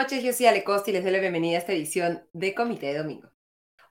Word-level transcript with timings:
noches, 0.00 0.24
yo 0.24 0.32
soy 0.32 0.46
Ale 0.46 0.64
Costa 0.64 0.90
y 0.90 0.94
les 0.94 1.02
doy 1.02 1.12
la 1.12 1.18
bienvenida 1.18 1.56
a 1.56 1.60
esta 1.60 1.72
edición 1.72 2.22
de 2.32 2.54
Comité 2.54 2.86
de 2.86 2.98
Domingo. 2.98 3.28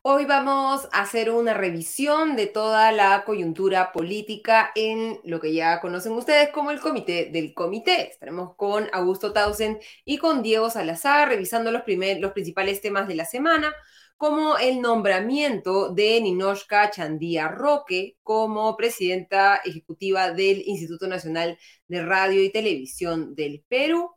Hoy 0.01 0.23
vamos 0.23 0.87
a 0.93 1.01
hacer 1.01 1.29
una 1.29 1.53
revisión 1.53 2.37
de 2.37 2.47
toda 2.47 2.93
la 2.93 3.25
coyuntura 3.25 3.91
política 3.91 4.71
en 4.73 5.19
lo 5.25 5.41
que 5.41 5.53
ya 5.53 5.81
conocen 5.81 6.13
ustedes 6.13 6.49
como 6.49 6.71
el 6.71 6.79
Comité 6.79 7.29
del 7.33 7.53
Comité. 7.53 8.09
Estaremos 8.09 8.55
con 8.55 8.87
Augusto 8.93 9.33
Tausen 9.33 9.77
y 10.05 10.17
con 10.17 10.41
Diego 10.41 10.69
Salazar 10.69 11.27
revisando 11.27 11.69
los, 11.71 11.83
los 11.85 12.31
principales 12.31 12.79
temas 12.79 13.09
de 13.09 13.15
la 13.15 13.25
semana, 13.25 13.73
como 14.15 14.57
el 14.57 14.79
nombramiento 14.81 15.89
de 15.93 16.21
Ninoshka 16.21 16.91
Chandía 16.91 17.49
Roque 17.49 18.15
como 18.23 18.77
presidenta 18.77 19.57
ejecutiva 19.65 20.31
del 20.31 20.63
Instituto 20.65 21.07
Nacional 21.07 21.57
de 21.89 22.05
Radio 22.05 22.41
y 22.41 22.51
Televisión 22.51 23.35
del 23.35 23.65
Perú 23.67 24.11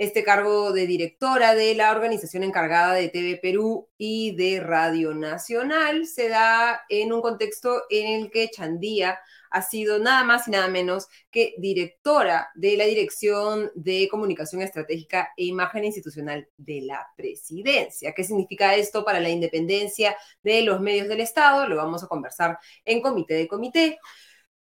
este 0.00 0.24
cargo 0.24 0.72
de 0.72 0.86
directora 0.86 1.54
de 1.54 1.74
la 1.74 1.90
organización 1.90 2.42
encargada 2.42 2.94
de 2.94 3.10
TV 3.10 3.36
Perú 3.36 3.86
y 3.98 4.34
de 4.34 4.58
Radio 4.58 5.12
Nacional 5.12 6.06
se 6.06 6.30
da 6.30 6.80
en 6.88 7.12
un 7.12 7.20
contexto 7.20 7.82
en 7.90 8.22
el 8.22 8.30
que 8.30 8.48
Chandía 8.48 9.18
ha 9.50 9.60
sido 9.60 9.98
nada 9.98 10.24
más 10.24 10.48
y 10.48 10.52
nada 10.52 10.68
menos 10.68 11.08
que 11.30 11.54
directora 11.58 12.48
de 12.54 12.78
la 12.78 12.86
Dirección 12.86 13.70
de 13.74 14.08
Comunicación 14.10 14.62
Estratégica 14.62 15.34
e 15.36 15.44
Imagen 15.44 15.84
Institucional 15.84 16.48
de 16.56 16.80
la 16.80 17.06
Presidencia. 17.14 18.14
¿Qué 18.14 18.24
significa 18.24 18.74
esto 18.76 19.04
para 19.04 19.20
la 19.20 19.28
independencia 19.28 20.16
de 20.42 20.62
los 20.62 20.80
medios 20.80 21.08
del 21.08 21.20
Estado? 21.20 21.68
Lo 21.68 21.76
vamos 21.76 22.02
a 22.02 22.08
conversar 22.08 22.58
en 22.86 23.02
comité 23.02 23.34
de 23.34 23.48
comité. 23.48 23.98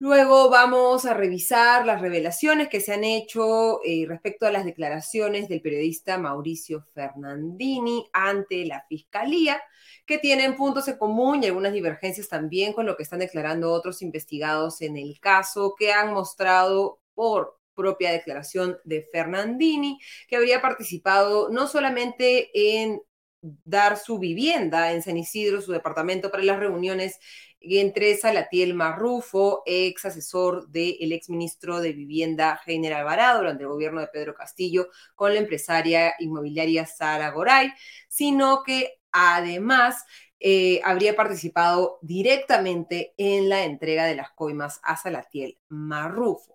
Luego 0.04 0.50
vamos 0.50 1.06
a 1.06 1.14
revisar 1.14 1.86
las 1.86 2.02
revelaciones 2.02 2.68
que 2.68 2.82
se 2.82 2.92
han 2.92 3.06
hecho 3.06 3.80
eh, 3.86 4.04
respecto 4.06 4.46
a 4.46 4.52
las 4.52 4.66
declaraciones 4.66 5.48
del 5.48 5.62
periodista 5.62 6.18
Mauricio 6.18 6.84
Fernandini 6.94 8.10
ante 8.12 8.66
la 8.66 8.86
Fiscalía, 8.90 9.64
que 10.06 10.18
tienen 10.18 10.58
puntos 10.58 10.90
en 10.90 10.98
común 10.98 11.42
y 11.42 11.46
algunas 11.46 11.72
divergencias 11.72 12.28
también 12.28 12.74
con 12.74 12.86
lo 12.86 12.98
que 12.98 13.04
están 13.04 13.20
declarando 13.20 13.72
otros 13.72 14.02
investigados 14.02 14.82
en 14.82 14.98
el 14.98 15.22
caso, 15.22 15.74
que 15.80 15.94
han 15.94 16.14
mostrado 16.14 17.00
por 17.14 17.58
propia 17.74 18.12
declaración 18.12 18.78
de 18.84 19.08
Fernandini, 19.10 20.02
que 20.28 20.36
habría 20.36 20.62
participado 20.62 21.48
no 21.48 21.66
solamente 21.66 22.50
en 22.54 23.00
dar 23.42 23.98
su 23.98 24.20
vivienda 24.20 24.92
en 24.92 25.02
San 25.02 25.18
Isidro, 25.18 25.62
su 25.62 25.72
departamento 25.72 26.32
para 26.32 26.44
las 26.44 26.60
reuniones 26.60 27.20
entre 27.64 28.16
Salatiel 28.18 28.74
Marrufo, 28.74 29.64
ex 29.66 30.06
asesor 30.06 30.68
del 30.70 31.12
ex 31.12 31.30
ministro 31.30 31.80
de 31.80 31.94
Vivienda 31.94 32.58
General 32.58 33.02
Alvarado 33.02 33.40
durante 33.40 33.64
el 33.64 33.70
gobierno 33.70 34.02
de 34.02 34.08
Pedro 34.08 34.34
Castillo, 34.34 34.90
con 35.16 35.34
la 35.34 35.40
empresaria 35.40 36.14
inmobiliaria 36.20 36.86
Sara 36.86 37.32
Goray, 37.32 37.72
sino 38.08 38.64
que 38.64 39.00
además 39.12 40.06
eh, 40.40 40.82
habría 40.84 41.16
participado 41.16 42.00
directamente 42.02 43.14
en 43.18 43.48
la 43.48 43.64
entrega 43.64 44.06
de 44.06 44.16
las 44.16 44.32
coimas 44.32 44.82
a 44.84 44.98
Salatiel 44.98 45.58
Marrufo. 45.70 46.53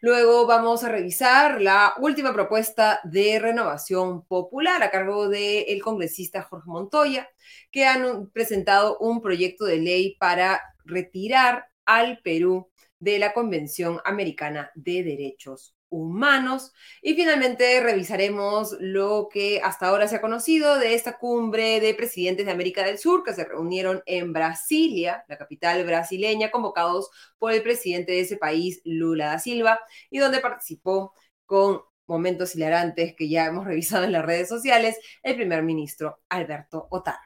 Luego 0.00 0.46
vamos 0.46 0.84
a 0.84 0.88
revisar 0.90 1.60
la 1.60 1.94
última 1.98 2.32
propuesta 2.32 3.00
de 3.04 3.38
renovación 3.40 4.24
popular 4.26 4.82
a 4.82 4.90
cargo 4.90 5.28
del 5.28 5.82
congresista 5.82 6.42
Jorge 6.42 6.68
Montoya, 6.68 7.28
que 7.72 7.84
han 7.84 8.30
presentado 8.30 8.98
un 8.98 9.20
proyecto 9.20 9.64
de 9.64 9.78
ley 9.78 10.16
para 10.20 10.62
retirar 10.84 11.66
al 11.84 12.20
Perú 12.22 12.70
de 13.00 13.18
la 13.18 13.32
Convención 13.32 14.00
Americana 14.04 14.70
de 14.74 15.02
Derechos 15.02 15.77
humanos. 15.90 16.72
Y 17.02 17.14
finalmente 17.14 17.80
revisaremos 17.80 18.76
lo 18.80 19.28
que 19.32 19.60
hasta 19.62 19.88
ahora 19.88 20.08
se 20.08 20.16
ha 20.16 20.20
conocido 20.20 20.78
de 20.78 20.94
esta 20.94 21.18
cumbre 21.18 21.80
de 21.80 21.94
presidentes 21.94 22.46
de 22.46 22.52
América 22.52 22.84
del 22.84 22.98
Sur 22.98 23.22
que 23.24 23.34
se 23.34 23.44
reunieron 23.44 24.02
en 24.06 24.32
Brasilia, 24.32 25.24
la 25.28 25.38
capital 25.38 25.84
brasileña, 25.84 26.50
convocados 26.50 27.10
por 27.38 27.52
el 27.52 27.62
presidente 27.62 28.12
de 28.12 28.20
ese 28.20 28.36
país, 28.36 28.80
Lula 28.84 29.28
da 29.28 29.38
Silva, 29.38 29.80
y 30.10 30.18
donde 30.18 30.40
participó 30.40 31.14
con 31.46 31.82
momentos 32.06 32.54
hilarantes 32.56 33.14
que 33.14 33.28
ya 33.28 33.46
hemos 33.46 33.64
revisado 33.66 34.04
en 34.04 34.12
las 34.12 34.24
redes 34.24 34.48
sociales, 34.48 34.98
el 35.22 35.36
primer 35.36 35.62
ministro 35.62 36.20
Alberto 36.28 36.88
Otárola. 36.90 37.24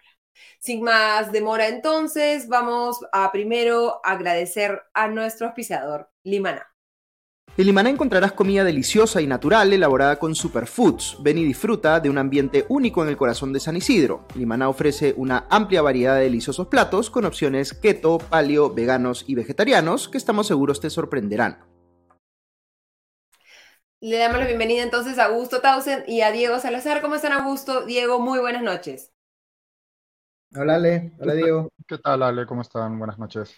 Sin 0.58 0.82
más 0.82 1.32
demora 1.32 1.68
entonces, 1.68 2.48
vamos 2.48 2.98
a 3.12 3.30
primero 3.32 4.00
agradecer 4.04 4.82
a 4.94 5.08
nuestro 5.08 5.46
auspiciador 5.48 6.10
Limana. 6.22 6.71
En 7.54 7.66
Limaná 7.66 7.90
encontrarás 7.90 8.32
comida 8.32 8.64
deliciosa 8.64 9.20
y 9.20 9.26
natural 9.26 9.70
elaborada 9.74 10.18
con 10.18 10.34
superfoods. 10.34 11.18
Ven 11.20 11.36
y 11.36 11.44
disfruta 11.44 12.00
de 12.00 12.08
un 12.08 12.16
ambiente 12.16 12.64
único 12.70 13.02
en 13.02 13.10
el 13.10 13.18
corazón 13.18 13.52
de 13.52 13.60
San 13.60 13.76
Isidro. 13.76 14.24
Limaná 14.34 14.70
ofrece 14.70 15.12
una 15.18 15.46
amplia 15.50 15.82
variedad 15.82 16.16
de 16.16 16.22
deliciosos 16.22 16.68
platos 16.68 17.10
con 17.10 17.26
opciones 17.26 17.74
keto, 17.74 18.16
paleo, 18.16 18.72
veganos 18.72 19.26
y 19.26 19.34
vegetarianos 19.34 20.08
que 20.08 20.16
estamos 20.16 20.46
seguros 20.46 20.80
te 20.80 20.88
sorprenderán. 20.88 21.58
Le 24.00 24.16
damos 24.16 24.38
la 24.38 24.46
bienvenida 24.46 24.82
entonces 24.82 25.18
a 25.18 25.26
Augusto 25.26 25.60
Tausen 25.60 26.04
y 26.06 26.22
a 26.22 26.32
Diego 26.32 26.58
Salazar. 26.58 27.02
¿Cómo 27.02 27.16
están, 27.16 27.32
Augusto? 27.32 27.84
Diego, 27.84 28.18
muy 28.18 28.38
buenas 28.38 28.62
noches. 28.62 29.12
Hola, 30.56 30.76
Ale. 30.76 31.12
Hola, 31.20 31.34
Diego. 31.34 31.68
¿Qué 31.86 31.98
tal, 31.98 32.22
Ale? 32.22 32.46
¿Cómo 32.46 32.62
están? 32.62 32.98
Buenas 32.98 33.18
noches. 33.18 33.54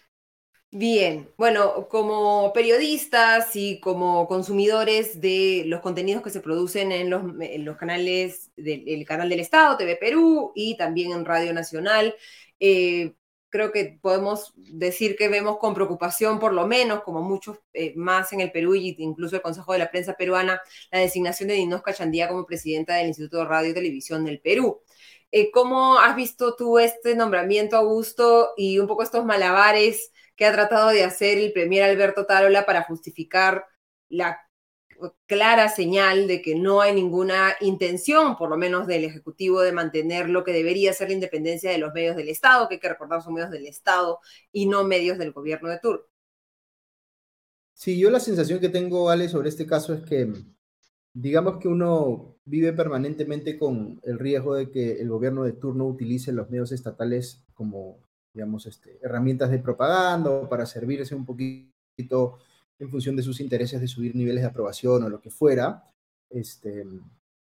Bien, 0.76 1.30
bueno, 1.36 1.86
como 1.88 2.52
periodistas 2.52 3.54
y 3.54 3.78
como 3.78 4.26
consumidores 4.26 5.20
de 5.20 5.62
los 5.66 5.80
contenidos 5.80 6.20
que 6.24 6.30
se 6.30 6.40
producen 6.40 6.90
en 6.90 7.10
los, 7.10 7.76
canales 7.76 8.50
del 8.56 9.04
canal 9.06 9.28
del 9.28 9.38
Estado, 9.38 9.76
TV 9.76 9.94
Perú 9.94 10.50
y 10.56 10.76
también 10.76 11.12
en 11.12 11.24
Radio 11.24 11.52
Nacional, 11.52 12.16
eh, 12.58 13.14
creo 13.50 13.70
que 13.70 14.00
podemos 14.02 14.52
decir 14.56 15.14
que 15.14 15.28
vemos 15.28 15.58
con 15.58 15.74
preocupación, 15.74 16.40
por 16.40 16.52
lo 16.52 16.66
menos, 16.66 17.04
como 17.04 17.22
muchos 17.22 17.60
eh, 17.72 17.92
más 17.94 18.32
en 18.32 18.40
el 18.40 18.50
Perú 18.50 18.74
y 18.74 18.96
incluso 18.98 19.36
el 19.36 19.42
Consejo 19.42 19.74
de 19.74 19.78
la 19.78 19.92
Prensa 19.92 20.14
Peruana, 20.14 20.60
la 20.90 20.98
designación 20.98 21.50
de 21.50 21.54
Dinosca 21.54 21.94
Chandía 21.94 22.26
como 22.26 22.46
presidenta 22.46 22.96
del 22.96 23.06
Instituto 23.06 23.38
de 23.38 23.44
Radio 23.44 23.70
y 23.70 23.74
Televisión 23.74 24.24
del 24.24 24.40
Perú. 24.40 24.80
Eh, 25.30 25.52
¿Cómo 25.52 25.98
has 26.00 26.16
visto 26.16 26.56
tú 26.56 26.80
este 26.80 27.14
nombramiento, 27.14 27.76
Augusto, 27.76 28.54
y 28.56 28.80
un 28.80 28.88
poco 28.88 29.04
estos 29.04 29.24
malabares? 29.24 30.10
Que 30.36 30.46
ha 30.46 30.52
tratado 30.52 30.90
de 30.90 31.04
hacer 31.04 31.38
el 31.38 31.52
premier 31.52 31.84
Alberto 31.84 32.26
Tarola 32.26 32.66
para 32.66 32.82
justificar 32.82 33.66
la 34.08 34.40
clara 35.26 35.68
señal 35.68 36.26
de 36.26 36.42
que 36.42 36.54
no 36.54 36.80
hay 36.80 36.94
ninguna 36.94 37.54
intención, 37.60 38.36
por 38.36 38.50
lo 38.50 38.56
menos 38.56 38.86
del 38.86 39.04
Ejecutivo, 39.04 39.60
de 39.60 39.72
mantener 39.72 40.28
lo 40.28 40.44
que 40.44 40.52
debería 40.52 40.92
ser 40.92 41.08
la 41.08 41.14
independencia 41.14 41.70
de 41.70 41.78
los 41.78 41.92
medios 41.92 42.16
del 42.16 42.28
Estado, 42.28 42.68
que 42.68 42.74
hay 42.74 42.80
que 42.80 42.88
recordar 42.88 43.22
son 43.22 43.34
medios 43.34 43.50
del 43.50 43.66
Estado 43.66 44.20
y 44.52 44.66
no 44.66 44.84
medios 44.84 45.18
del 45.18 45.32
gobierno 45.32 45.68
de 45.68 45.78
turno. 45.78 46.04
Sí, 47.72 47.98
yo 47.98 48.10
la 48.10 48.20
sensación 48.20 48.60
que 48.60 48.68
tengo, 48.68 49.10
Ale, 49.10 49.28
sobre 49.28 49.48
este 49.48 49.66
caso 49.66 49.92
es 49.94 50.02
que, 50.02 50.32
digamos 51.12 51.58
que 51.58 51.68
uno 51.68 52.36
vive 52.44 52.72
permanentemente 52.72 53.58
con 53.58 54.00
el 54.04 54.18
riesgo 54.18 54.54
de 54.54 54.70
que 54.70 55.00
el 55.00 55.08
gobierno 55.08 55.42
de 55.42 55.52
turno 55.52 55.86
utilice 55.86 56.32
los 56.32 56.50
medios 56.50 56.70
estatales 56.70 57.44
como 57.52 58.03
digamos, 58.34 58.66
este, 58.66 58.98
herramientas 59.00 59.50
de 59.50 59.60
propaganda 59.60 60.48
para 60.48 60.66
servirse 60.66 61.14
un 61.14 61.24
poquito 61.24 62.38
en 62.78 62.90
función 62.90 63.14
de 63.14 63.22
sus 63.22 63.40
intereses 63.40 63.80
de 63.80 63.86
subir 63.86 64.14
niveles 64.16 64.42
de 64.42 64.48
aprobación 64.48 65.04
o 65.04 65.08
lo 65.08 65.20
que 65.20 65.30
fuera. 65.30 65.84
Este, 66.28 66.84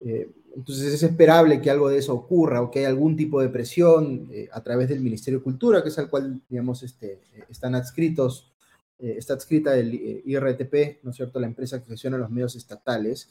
eh, 0.01 0.30
entonces 0.56 0.94
es 0.94 1.03
esperable 1.03 1.62
que 1.62 1.69
algo 1.71 1.88
de 1.88 1.97
eso 1.97 2.13
ocurra 2.13 2.62
o 2.62 2.69
que 2.69 2.80
haya 2.80 2.89
algún 2.89 3.15
tipo 3.15 3.41
de 3.41 3.47
presión 3.47 4.27
eh, 4.31 4.50
a 4.51 4.62
través 4.62 4.89
del 4.89 5.00
Ministerio 5.00 5.39
de 5.39 5.45
Cultura, 5.45 5.81
que 5.81 5.89
es 5.89 5.97
al 5.97 6.09
cual, 6.09 6.41
digamos, 6.50 6.83
este, 6.83 7.21
están 7.50 7.75
adscritos, 7.75 8.53
eh, 9.00 9.15
está 9.18 9.33
adscrita 9.33 9.77
el 9.77 9.94
IRTP, 10.25 11.03
¿no 11.03 11.12
es 11.12 11.15
cierto?, 11.15 11.39
la 11.39 11.47
empresa 11.47 11.81
que 11.81 11.88
gestiona 11.88 12.18
los 12.18 12.29
medios 12.29 12.56
estatales, 12.57 13.29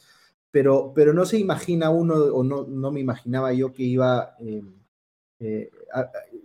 pero, 0.49 0.91
pero 0.95 1.13
no 1.13 1.25
se 1.25 1.37
imagina 1.37 1.91
uno, 1.91 2.15
o 2.15 2.43
no, 2.43 2.65
no 2.65 2.91
me 2.91 2.99
imaginaba 2.99 3.53
yo 3.53 3.73
que 3.73 3.83
iba 3.83 4.35
eh, 5.45 5.69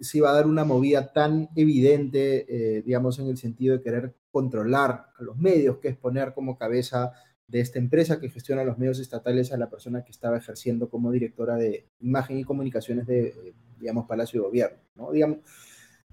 se 0.01 0.19
iba 0.19 0.31
a 0.31 0.35
dar 0.35 0.47
una 0.47 0.65
movida 0.65 1.13
tan 1.13 1.49
evidente, 1.57 2.47
eh, 2.49 2.83
digamos, 2.83 3.19
en 3.19 3.29
el 3.29 3.37
sentido 3.37 3.77
de 3.77 3.83
querer 3.83 4.15
controlar 4.31 5.07
a 5.19 5.23
los 5.23 5.37
medios, 5.39 5.79
que 5.79 5.89
es 5.89 5.97
poner 5.97 6.35
como 6.35 6.57
cabeza 6.57 7.13
de 7.47 7.61
esta 7.61 7.79
empresa 7.79 8.21
que 8.21 8.29
gestiona 8.29 8.65
los 8.65 8.79
medios 8.79 9.01
estatales 9.01 9.53
a 9.53 9.57
la 9.57 9.71
persona 9.71 10.05
que 10.05 10.13
estaba 10.13 10.37
ejerciendo 10.37 10.91
como 10.91 11.11
directora 11.11 11.57
de 11.57 11.87
imagen 12.01 12.39
y 12.39 12.45
comunicaciones 12.45 13.07
de, 13.07 13.55
digamos, 13.79 14.07
Palacio 14.07 14.41
de 14.41 14.47
Gobierno, 14.47 14.79
¿no? 14.97 15.13
Digamos, 15.13 15.39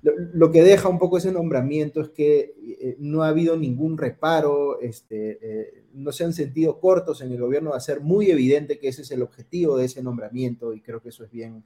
lo, 0.01 0.51
que 0.51 0.61
deja 0.61 0.87
un 0.87 0.99
poco 0.99 1.17
ese 1.17 1.31
nombramiento 1.31 2.01
es 2.01 2.09
que 2.09 2.53
eh, 2.79 2.95
no 2.99 3.23
ha 3.23 3.29
habido 3.29 3.57
ningún 3.57 3.97
reparo, 3.97 4.79
este, 4.79 5.39
eh, 5.41 5.85
no 5.93 6.11
se 6.11 6.23
han 6.23 6.33
sentido 6.33 6.79
cortos 6.79 7.21
en 7.21 7.31
el 7.31 7.39
gobierno 7.39 7.71
de 7.71 7.77
hacer 7.77 8.01
muy 8.01 8.29
evidente 8.29 8.77
que 8.77 8.87
ese 8.87 9.01
es 9.01 9.11
el 9.11 9.23
objetivo 9.23 9.77
de 9.77 9.85
ese 9.85 10.03
nombramiento 10.03 10.73
y 10.73 10.81
creo 10.81 11.01
que 11.01 11.09
eso 11.09 11.23
es 11.23 11.31
bien, 11.31 11.63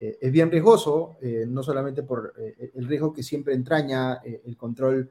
eh, 0.00 0.18
es 0.20 0.32
bien 0.32 0.50
riesgoso, 0.50 1.18
no 1.48 1.62
solamente 1.62 2.02
por 2.02 2.34
el 2.36 2.86
riesgo 2.86 3.12
que 3.12 3.22
siempre 3.22 3.54
entraña 3.54 4.14
el 4.24 4.56
control 4.56 5.10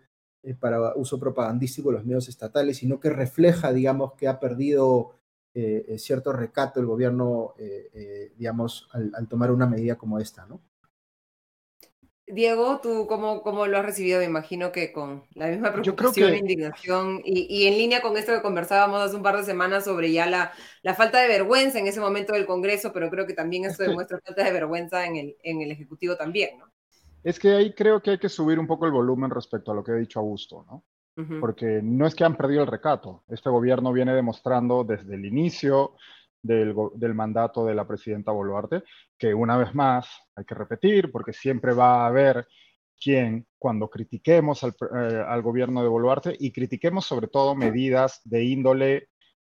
para 0.59 0.95
uso 0.95 1.19
propagandístico 1.19 1.89
de 1.89 1.97
los 1.97 2.05
medios 2.05 2.29
estatales, 2.29 2.77
sino 2.77 2.99
que 2.99 3.09
refleja, 3.09 3.73
digamos, 3.73 4.13
que 4.13 4.27
ha 4.27 4.39
perdido 4.39 5.15
cierto 5.97 6.31
recato 6.31 6.79
el 6.79 6.85
gobierno, 6.85 7.53
digamos, 8.37 8.87
al 8.93 9.27
tomar 9.27 9.51
una 9.51 9.65
medida 9.65 9.97
como 9.97 10.19
esta, 10.19 10.45
¿no? 10.45 10.61
Diego, 12.29 12.81
¿tú 12.81 13.07
cómo, 13.07 13.41
cómo, 13.41 13.67
lo 13.67 13.77
has 13.77 13.85
recibido? 13.85 14.19
Me 14.19 14.25
imagino 14.25 14.73
que 14.73 14.91
con 14.91 15.23
la 15.33 15.47
misma 15.47 15.71
preocupación 15.71 16.33
e 16.33 16.39
indignación 16.39 17.21
y, 17.23 17.47
y, 17.49 17.67
en 17.67 17.77
línea 17.77 18.01
con 18.01 18.17
esto 18.17 18.33
que 18.33 18.41
conversábamos 18.41 19.01
hace 19.01 19.15
un 19.15 19.23
par 19.23 19.37
de 19.37 19.43
semanas 19.43 19.85
sobre 19.85 20.11
ya 20.11 20.29
la, 20.29 20.51
la, 20.83 20.93
falta 20.93 21.21
de 21.21 21.29
vergüenza 21.29 21.79
en 21.79 21.87
ese 21.87 22.01
momento 22.01 22.33
del 22.33 22.45
Congreso, 22.45 22.91
pero 22.91 23.09
creo 23.09 23.25
que 23.25 23.33
también 23.33 23.63
eso 23.63 23.81
demuestra 23.83 24.19
falta 24.19 24.43
de 24.43 24.51
vergüenza 24.51 25.05
en 25.05 25.15
el, 25.15 25.37
en 25.41 25.61
el 25.61 25.71
Ejecutivo 25.71 26.17
también, 26.17 26.57
¿no? 26.59 26.65
Es 27.23 27.39
que 27.39 27.49
ahí 27.49 27.73
creo 27.73 28.01
que 28.01 28.11
hay 28.11 28.19
que 28.19 28.29
subir 28.29 28.59
un 28.59 28.67
poco 28.67 28.85
el 28.85 28.91
volumen 28.91 29.29
respecto 29.29 29.71
a 29.71 29.75
lo 29.75 29.83
que 29.83 29.93
he 29.93 29.99
dicho 29.99 30.19
Augusto, 30.19 30.65
¿no? 30.69 30.83
Porque 31.39 31.81
no 31.81 32.05
es 32.05 32.13
que 32.13 32.23
han 32.23 32.37
perdido 32.37 32.61
el 32.61 32.67
recato. 32.67 33.23
Este 33.27 33.49
gobierno 33.49 33.91
viene 33.91 34.13
demostrando 34.13 34.83
desde 34.83 35.15
el 35.15 35.25
inicio 35.25 35.95
del, 36.41 37.13
mandato 37.13 37.65
de 37.65 37.75
la 37.75 37.87
presidenta 37.87 38.31
Boluarte, 38.31 38.83
que 39.17 39.33
una 39.33 39.57
vez 39.57 39.73
más 39.73 40.07
hay 40.35 40.45
que 40.45 40.55
repetir, 40.55 41.11
porque 41.11 41.33
siempre 41.33 41.73
va 41.73 42.03
a 42.03 42.07
haber 42.07 42.47
quien, 42.99 43.45
cuando 43.57 43.89
critiquemos 43.89 44.63
al, 44.63 44.75
eh, 44.95 45.41
gobierno 45.41 45.81
de 45.81 45.89
Boluarte 45.89 46.35
y 46.39 46.51
critiquemos 46.51 47.05
sobre 47.05 47.27
todo 47.27 47.55
medidas 47.55 48.21
de 48.23 48.43
índole 48.43 49.09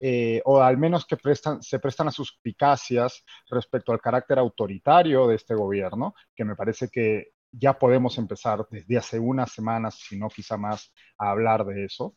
eh, 0.01 0.41
o 0.45 0.61
al 0.61 0.77
menos 0.77 1.05
que 1.05 1.17
se 1.61 1.79
prestan 1.79 2.07
a 2.07 2.11
suspicacias 2.11 3.23
respecto 3.49 3.91
al 3.91 3.99
carácter 3.99 4.39
autoritario 4.39 5.27
de 5.27 5.35
este 5.35 5.55
gobierno, 5.55 6.13
que 6.33 6.45
me 6.45 6.55
parece 6.55 6.87
que 6.89 7.31
ya 7.51 7.77
podemos 7.77 8.17
empezar 8.17 8.65
desde 8.69 8.97
hace 8.97 9.19
unas 9.19 9.51
semanas, 9.51 9.99
si 9.99 10.17
no 10.17 10.29
quizá 10.29 10.55
más, 10.55 10.93
a 11.17 11.31
hablar 11.31 11.65
de 11.65 11.85
eso 11.85 12.15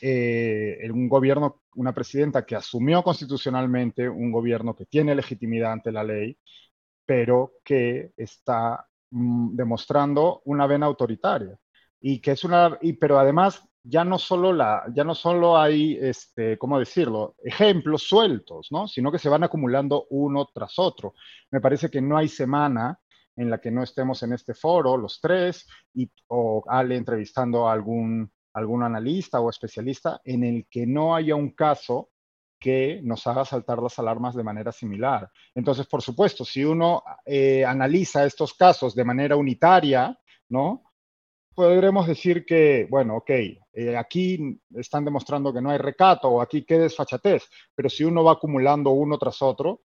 eh, 0.00 0.78
un 0.92 1.08
gobierno, 1.08 1.62
una 1.74 1.92
presidenta 1.92 2.44
que 2.44 2.56
asumió 2.56 3.02
constitucionalmente 3.02 4.08
un 4.08 4.32
gobierno 4.32 4.74
que 4.74 4.86
tiene 4.86 5.14
legitimidad 5.14 5.72
ante 5.72 5.92
la 5.92 6.04
ley, 6.04 6.38
pero 7.06 7.54
que 7.64 8.12
está 8.16 8.86
mm, 9.10 9.56
demostrando 9.56 10.42
una 10.44 10.66
vena 10.66 10.86
autoritaria. 10.86 11.58
Y 12.00 12.20
que 12.20 12.32
es 12.32 12.44
una, 12.44 12.78
y, 12.82 12.94
pero 12.94 13.18
además 13.18 13.66
ya 13.82 14.04
no 14.04 14.18
solo 14.18 14.52
la, 14.52 14.84
ya 14.94 15.04
no 15.04 15.14
solo 15.14 15.58
hay, 15.58 15.98
este, 16.00 16.58
¿cómo 16.58 16.78
decirlo? 16.78 17.36
Ejemplos 17.42 18.02
sueltos, 18.04 18.68
¿no? 18.70 18.88
Sino 18.88 19.12
que 19.12 19.18
se 19.18 19.28
van 19.28 19.44
acumulando 19.44 20.06
uno 20.10 20.48
tras 20.52 20.78
otro. 20.78 21.14
Me 21.50 21.60
parece 21.60 21.90
que 21.90 22.00
no 22.00 22.16
hay 22.16 22.28
semana 22.28 22.98
en 23.36 23.50
la 23.50 23.60
que 23.60 23.70
no 23.70 23.82
estemos 23.82 24.22
en 24.22 24.32
este 24.32 24.54
foro, 24.54 24.96
los 24.96 25.20
tres, 25.20 25.66
y, 25.92 26.10
o 26.28 26.64
Ale 26.66 26.96
entrevistando 26.96 27.68
a 27.68 27.72
algún 27.72 28.30
algún 28.54 28.82
analista 28.82 29.40
o 29.40 29.50
especialista 29.50 30.20
en 30.24 30.44
el 30.44 30.66
que 30.70 30.86
no 30.86 31.14
haya 31.14 31.34
un 31.34 31.50
caso 31.50 32.10
que 32.58 33.00
nos 33.02 33.26
haga 33.26 33.44
saltar 33.44 33.82
las 33.82 33.98
alarmas 33.98 34.34
de 34.34 34.42
manera 34.42 34.72
similar. 34.72 35.30
Entonces, 35.54 35.86
por 35.86 36.00
supuesto, 36.00 36.44
si 36.44 36.64
uno 36.64 37.02
eh, 37.26 37.64
analiza 37.64 38.24
estos 38.24 38.54
casos 38.54 38.94
de 38.94 39.04
manera 39.04 39.36
unitaria, 39.36 40.18
¿no? 40.48 40.82
Podremos 41.54 42.06
decir 42.06 42.46
que, 42.46 42.86
bueno, 42.88 43.16
ok, 43.16 43.30
eh, 43.30 43.96
aquí 43.96 44.58
están 44.76 45.04
demostrando 45.04 45.52
que 45.52 45.60
no 45.60 45.70
hay 45.70 45.78
recato 45.78 46.28
o 46.28 46.40
aquí 46.40 46.64
qué 46.64 46.78
desfachatez, 46.78 47.50
pero 47.74 47.90
si 47.90 48.02
uno 48.02 48.24
va 48.24 48.32
acumulando 48.32 48.90
uno 48.90 49.18
tras 49.18 49.42
otro, 49.42 49.82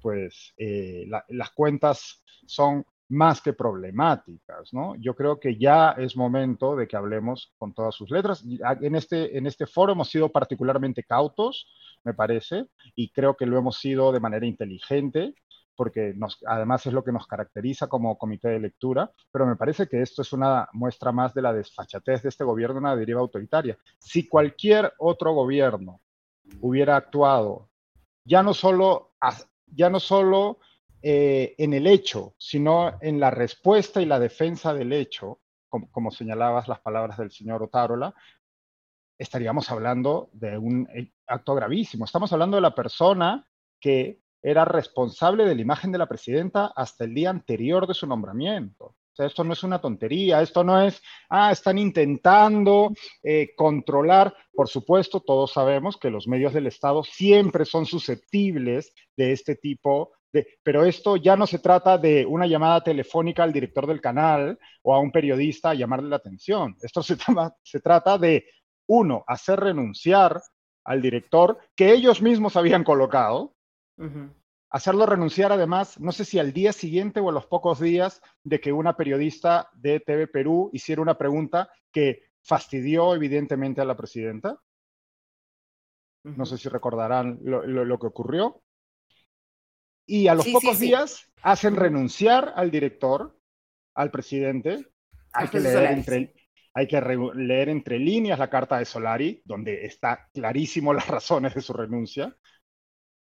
pues 0.00 0.52
eh, 0.56 1.06
las 1.28 1.50
cuentas 1.50 2.24
son 2.46 2.84
más 3.08 3.40
que 3.40 3.52
problemáticas, 3.52 4.72
¿no? 4.72 4.94
Yo 4.96 5.14
creo 5.14 5.38
que 5.38 5.56
ya 5.56 5.92
es 5.92 6.16
momento 6.16 6.74
de 6.74 6.88
que 6.88 6.96
hablemos 6.96 7.52
con 7.58 7.72
todas 7.72 7.94
sus 7.94 8.10
letras. 8.10 8.44
En 8.80 8.96
este, 8.96 9.38
en 9.38 9.46
este 9.46 9.66
foro 9.66 9.92
hemos 9.92 10.10
sido 10.10 10.30
particularmente 10.30 11.04
cautos, 11.04 11.68
me 12.04 12.14
parece, 12.14 12.66
y 12.94 13.10
creo 13.10 13.36
que 13.36 13.46
lo 13.46 13.58
hemos 13.58 13.78
sido 13.78 14.10
de 14.12 14.20
manera 14.20 14.46
inteligente, 14.46 15.34
porque 15.76 16.14
además 16.46 16.86
es 16.86 16.92
lo 16.92 17.04
que 17.04 17.12
nos 17.12 17.26
caracteriza 17.26 17.86
como 17.86 18.18
comité 18.18 18.48
de 18.48 18.60
lectura, 18.60 19.10
pero 19.30 19.46
me 19.46 19.56
parece 19.56 19.86
que 19.86 20.00
esto 20.00 20.22
es 20.22 20.32
una 20.32 20.68
muestra 20.72 21.12
más 21.12 21.34
de 21.34 21.42
la 21.42 21.52
desfachatez 21.52 22.22
de 22.22 22.30
este 22.30 22.44
gobierno, 22.44 22.78
una 22.78 22.96
deriva 22.96 23.20
autoritaria. 23.20 23.76
Si 23.98 24.26
cualquier 24.26 24.92
otro 24.98 25.34
gobierno 25.34 26.00
hubiera 26.60 26.96
actuado 26.96 27.68
ya 28.24 28.42
no 28.42 28.54
solo, 28.54 29.12
ya 29.66 29.88
no 29.88 30.00
solo 30.00 30.58
eh, 31.02 31.54
en 31.58 31.74
el 31.74 31.86
hecho, 31.86 32.34
sino 32.38 32.98
en 33.00 33.20
la 33.20 33.30
respuesta 33.30 34.00
y 34.00 34.06
la 34.06 34.18
defensa 34.18 34.74
del 34.74 34.92
hecho, 34.92 35.40
como, 35.68 36.10
señalabas 36.10 36.68
las 36.68 36.80
palabras 36.80 37.18
del 37.18 37.30
señor 37.30 37.62
Otárola, 37.62 38.14
estaríamos 39.18 39.70
hablando 39.70 40.30
de 40.32 40.58
un 40.58 40.88
eh, 40.94 41.12
acto 41.26 41.54
gravísimo. 41.54 42.04
Estamos 42.04 42.32
hablando 42.32 42.56
de 42.56 42.62
la 42.62 42.74
persona 42.74 43.46
que 43.80 44.20
era 44.42 44.64
responsable 44.64 45.44
de 45.44 45.54
la 45.54 45.60
imagen 45.60 45.92
de 45.92 45.98
la 45.98 46.06
presidenta 46.06 46.72
hasta 46.76 47.04
el 47.04 47.14
día 47.14 47.30
anterior 47.30 47.86
de 47.86 47.94
su 47.94 48.06
nombramiento. 48.06 48.84
O 48.84 49.16
sea, 49.16 49.26
esto 49.26 49.44
no 49.44 49.54
es 49.54 49.62
una 49.62 49.80
tontería, 49.80 50.42
esto 50.42 50.62
no 50.62 50.78
es, 50.82 51.02
ah, 51.30 51.50
están 51.50 51.78
intentando 51.78 52.92
eh, 53.22 53.54
controlar. 53.56 54.34
Por 54.52 54.68
supuesto, 54.68 55.20
todos 55.20 55.52
sabemos 55.52 55.96
que 55.96 56.10
los 56.10 56.28
medios 56.28 56.52
del 56.52 56.66
Estado 56.66 57.02
siempre 57.02 57.64
son 57.64 57.86
susceptibles 57.86 58.92
de 59.16 59.32
este 59.32 59.56
tipo 59.56 60.12
pero 60.62 60.84
esto 60.84 61.16
ya 61.16 61.36
no 61.36 61.46
se 61.46 61.58
trata 61.58 61.98
de 61.98 62.26
una 62.26 62.46
llamada 62.46 62.82
telefónica 62.82 63.42
al 63.42 63.52
director 63.52 63.86
del 63.86 64.00
canal 64.00 64.58
o 64.82 64.94
a 64.94 65.00
un 65.00 65.12
periodista 65.12 65.70
a 65.70 65.74
llamarle 65.74 66.08
la 66.08 66.16
atención. 66.16 66.76
Esto 66.80 67.02
se, 67.02 67.16
se 67.62 67.80
trata 67.80 68.18
de, 68.18 68.46
uno, 68.86 69.24
hacer 69.26 69.60
renunciar 69.60 70.40
al 70.84 71.02
director 71.02 71.58
que 71.74 71.92
ellos 71.92 72.22
mismos 72.22 72.56
habían 72.56 72.84
colocado, 72.84 73.54
hacerlo 74.70 75.06
renunciar 75.06 75.52
además, 75.52 75.98
no 75.98 76.12
sé 76.12 76.24
si 76.24 76.38
al 76.38 76.52
día 76.52 76.72
siguiente 76.72 77.20
o 77.20 77.28
a 77.28 77.32
los 77.32 77.46
pocos 77.46 77.80
días 77.80 78.22
de 78.44 78.60
que 78.60 78.72
una 78.72 78.96
periodista 78.96 79.68
de 79.74 80.00
TV 80.00 80.28
Perú 80.28 80.70
hiciera 80.72 81.02
una 81.02 81.18
pregunta 81.18 81.70
que 81.92 82.22
fastidió 82.42 83.14
evidentemente 83.14 83.80
a 83.80 83.84
la 83.84 83.96
presidenta. 83.96 84.60
No 86.24 86.44
sé 86.44 86.58
si 86.58 86.68
recordarán 86.68 87.38
lo 87.42 87.98
que 87.98 88.06
ocurrió 88.06 88.62
y 90.06 90.28
a 90.28 90.34
los 90.34 90.46
pocos 90.46 90.78
días 90.78 91.30
hacen 91.42 91.76
renunciar 91.76 92.52
al 92.56 92.70
director, 92.70 93.38
al 93.94 94.10
presidente. 94.10 94.86
Hay 95.32 95.48
que, 95.48 95.60
leer 95.60 95.92
entre, 95.92 96.34
hay 96.72 96.86
que 96.86 97.00
leer 97.34 97.68
entre 97.68 97.98
líneas 97.98 98.38
la 98.38 98.48
carta 98.48 98.78
de 98.78 98.84
Solari, 98.84 99.42
donde 99.44 99.84
está 99.84 100.28
clarísimo 100.32 100.94
las 100.94 101.08
razones 101.08 101.54
de 101.54 101.60
su 101.60 101.72
renuncia. 101.72 102.36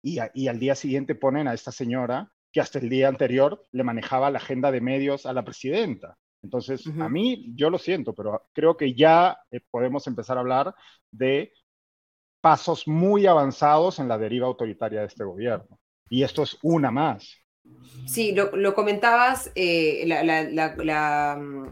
Y, 0.03 0.19
y 0.35 0.49
al 0.49 0.59
día 0.59 0.75
siguiente 0.75 1.15
ponen 1.15 1.47
a 1.47 1.55
esta 1.55 1.71
señora 1.71 2.33
que 2.51 2.61
hasta 2.61 2.79
el 2.79 2.89
día 2.89 3.09
anterior 3.09 3.67
le 3.71 3.85
manejaba 3.85 4.31
la 4.31 4.39
agenda 4.39 4.71
de 4.71 4.81
medios 4.81 5.27
a 5.27 5.33
la 5.33 5.45
presidenta. 5.45 6.19
Entonces, 6.43 6.85
a 6.99 7.09
mí, 7.09 7.53
yo 7.55 7.71
lo 7.71 7.79
siento, 7.79 8.15
pero 8.15 8.49
creo 8.53 8.77
que 8.77 8.95
ya 8.95 9.39
eh, 9.51 9.61
podemos 9.71 10.07
empezar 10.09 10.37
a 10.37 10.41
hablar 10.41 10.75
de 11.11 11.53
pasos 12.41 12.89
muy 12.89 13.27
avanzados 13.27 14.01
en 14.01 14.09
la 14.09 14.19
deriva 14.19 14.49
autoritaria 14.49 15.01
de 15.01 15.07
este 15.07 15.23
gobierno. 15.23 15.79
Y 16.13 16.25
esto 16.25 16.43
es 16.43 16.59
una 16.61 16.91
más. 16.91 17.39
Sí, 18.07 18.35
lo, 18.35 18.75
comentabas, 18.75 19.51
eh, 19.55 20.05
la, 20.07 21.39
mm, 21.41 21.69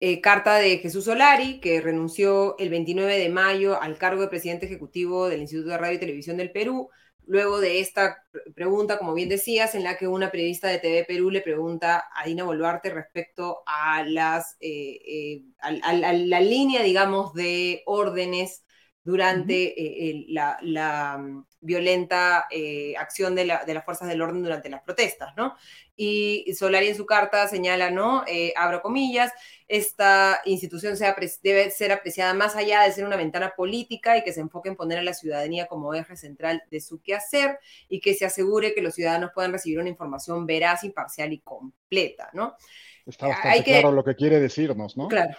eh, 0.00 0.20
carta 0.20 0.56
de 0.56 0.78
Jesús 0.78 1.04
Solari, 1.04 1.60
que 1.60 1.80
renunció 1.80 2.58
el 2.58 2.68
29 2.68 3.16
de 3.16 3.28
mayo 3.28 3.80
al 3.80 3.96
cargo 3.96 4.22
de 4.22 4.28
presidente 4.28 4.66
ejecutivo 4.66 5.28
del 5.28 5.42
Instituto 5.42 5.70
de 5.70 5.78
Radio 5.78 5.94
y 5.94 6.00
Televisión 6.00 6.36
del 6.36 6.50
Perú, 6.50 6.90
luego 7.26 7.60
de 7.60 7.78
esta 7.78 8.24
pregunta, 8.56 8.98
como 8.98 9.14
bien 9.14 9.28
decías, 9.28 9.76
en 9.76 9.84
la 9.84 9.96
que 9.96 10.08
una 10.08 10.32
periodista 10.32 10.66
de 10.66 10.80
TV 10.80 11.04
Perú 11.04 11.30
le 11.30 11.40
pregunta 11.40 12.06
a 12.12 12.26
Dina 12.26 12.42
Boluarte 12.42 12.90
respecto 12.90 13.62
a, 13.66 14.02
las, 14.02 14.56
eh, 14.58 15.44
a 15.60 15.92
la 15.92 16.40
línea, 16.40 16.82
digamos, 16.82 17.34
de 17.34 17.84
órdenes 17.86 18.64
durante 19.04 20.10
eh, 20.10 20.26
la, 20.28 21.18
mm, 21.18 21.44
violenta 21.60 22.46
eh, 22.50 22.94
acción 22.96 23.34
de, 23.34 23.44
las 23.44 23.84
fuerzas 23.84 24.08
del 24.08 24.22
orden 24.22 24.42
durante 24.42 24.68
las 24.68 24.82
protestas, 24.82 25.34
¿no? 25.36 25.54
Y 25.96 26.52
Solari 26.54 26.88
en 26.88 26.96
su 26.96 27.04
carta 27.04 27.46
señala, 27.46 27.90
¿no? 27.90 28.24
Eh, 28.26 28.54
abro 28.56 28.80
comillas, 28.80 29.32
esta 29.68 30.40
institución 30.46 30.96
sea, 30.96 31.14
debe 31.42 31.70
ser 31.70 31.92
apreciada 31.92 32.32
más 32.32 32.56
allá 32.56 32.82
de 32.82 32.92
ser 32.92 33.04
una 33.04 33.16
ventana 33.16 33.52
política 33.54 34.16
y 34.16 34.24
que 34.24 34.32
se 34.32 34.40
enfoque 34.40 34.70
en 34.70 34.76
poner 34.76 34.98
a 34.98 35.02
la 35.02 35.12
ciudadanía 35.12 35.66
como 35.66 35.94
eje 35.94 36.16
central 36.16 36.62
de 36.70 36.80
su 36.80 37.02
quehacer 37.02 37.58
y 37.88 38.00
que 38.00 38.14
se 38.14 38.24
asegure 38.24 38.72
que 38.74 38.80
los 38.80 38.94
ciudadanos 38.94 39.32
puedan 39.34 39.52
recibir 39.52 39.78
una 39.78 39.90
información 39.90 40.46
veraz, 40.46 40.84
imparcial 40.84 41.32
y 41.32 41.40
completa, 41.40 42.30
¿no? 42.32 42.56
Está 43.04 43.28
bastante 43.28 43.64
claro 43.64 43.92
lo 43.92 44.04
que 44.04 44.14
quiere 44.14 44.40
decirnos, 44.40 44.96
¿no? 44.96 45.08
Claro, 45.08 45.36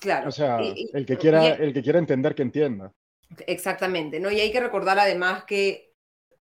claro. 0.00 0.28
O 0.28 0.32
sea, 0.32 0.58
el, 0.58 1.06
que 1.06 1.16
quiera, 1.16 1.48
el 1.48 1.72
que 1.72 1.82
quiera 1.82 1.98
entender, 1.98 2.34
que 2.34 2.42
entienda. 2.42 2.92
Exactamente, 3.46 4.20
¿no? 4.20 4.30
Y 4.30 4.40
hay 4.40 4.52
que 4.52 4.60
recordar 4.60 4.98
además 4.98 5.44
que 5.44 5.92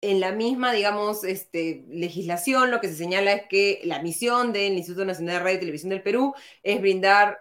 en 0.02 0.20
la 0.20 0.32
misma, 0.32 0.72
digamos, 0.74 1.24
este, 1.24 1.86
legislación 1.90 2.70
lo 2.70 2.80
que 2.80 2.88
se 2.88 2.96
señala 2.96 3.34
es 3.34 3.48
que 3.50 3.82
la 3.86 4.02
misión 4.02 4.54
del 4.54 4.74
Instituto 4.74 5.06
Nacional 5.06 5.36
de 5.36 5.40
Radio 5.40 5.56
y 5.58 5.60
Televisión 5.60 5.90
del 5.90 6.04
Perú 6.04 6.36
es 6.64 6.80
brindar 6.82 7.40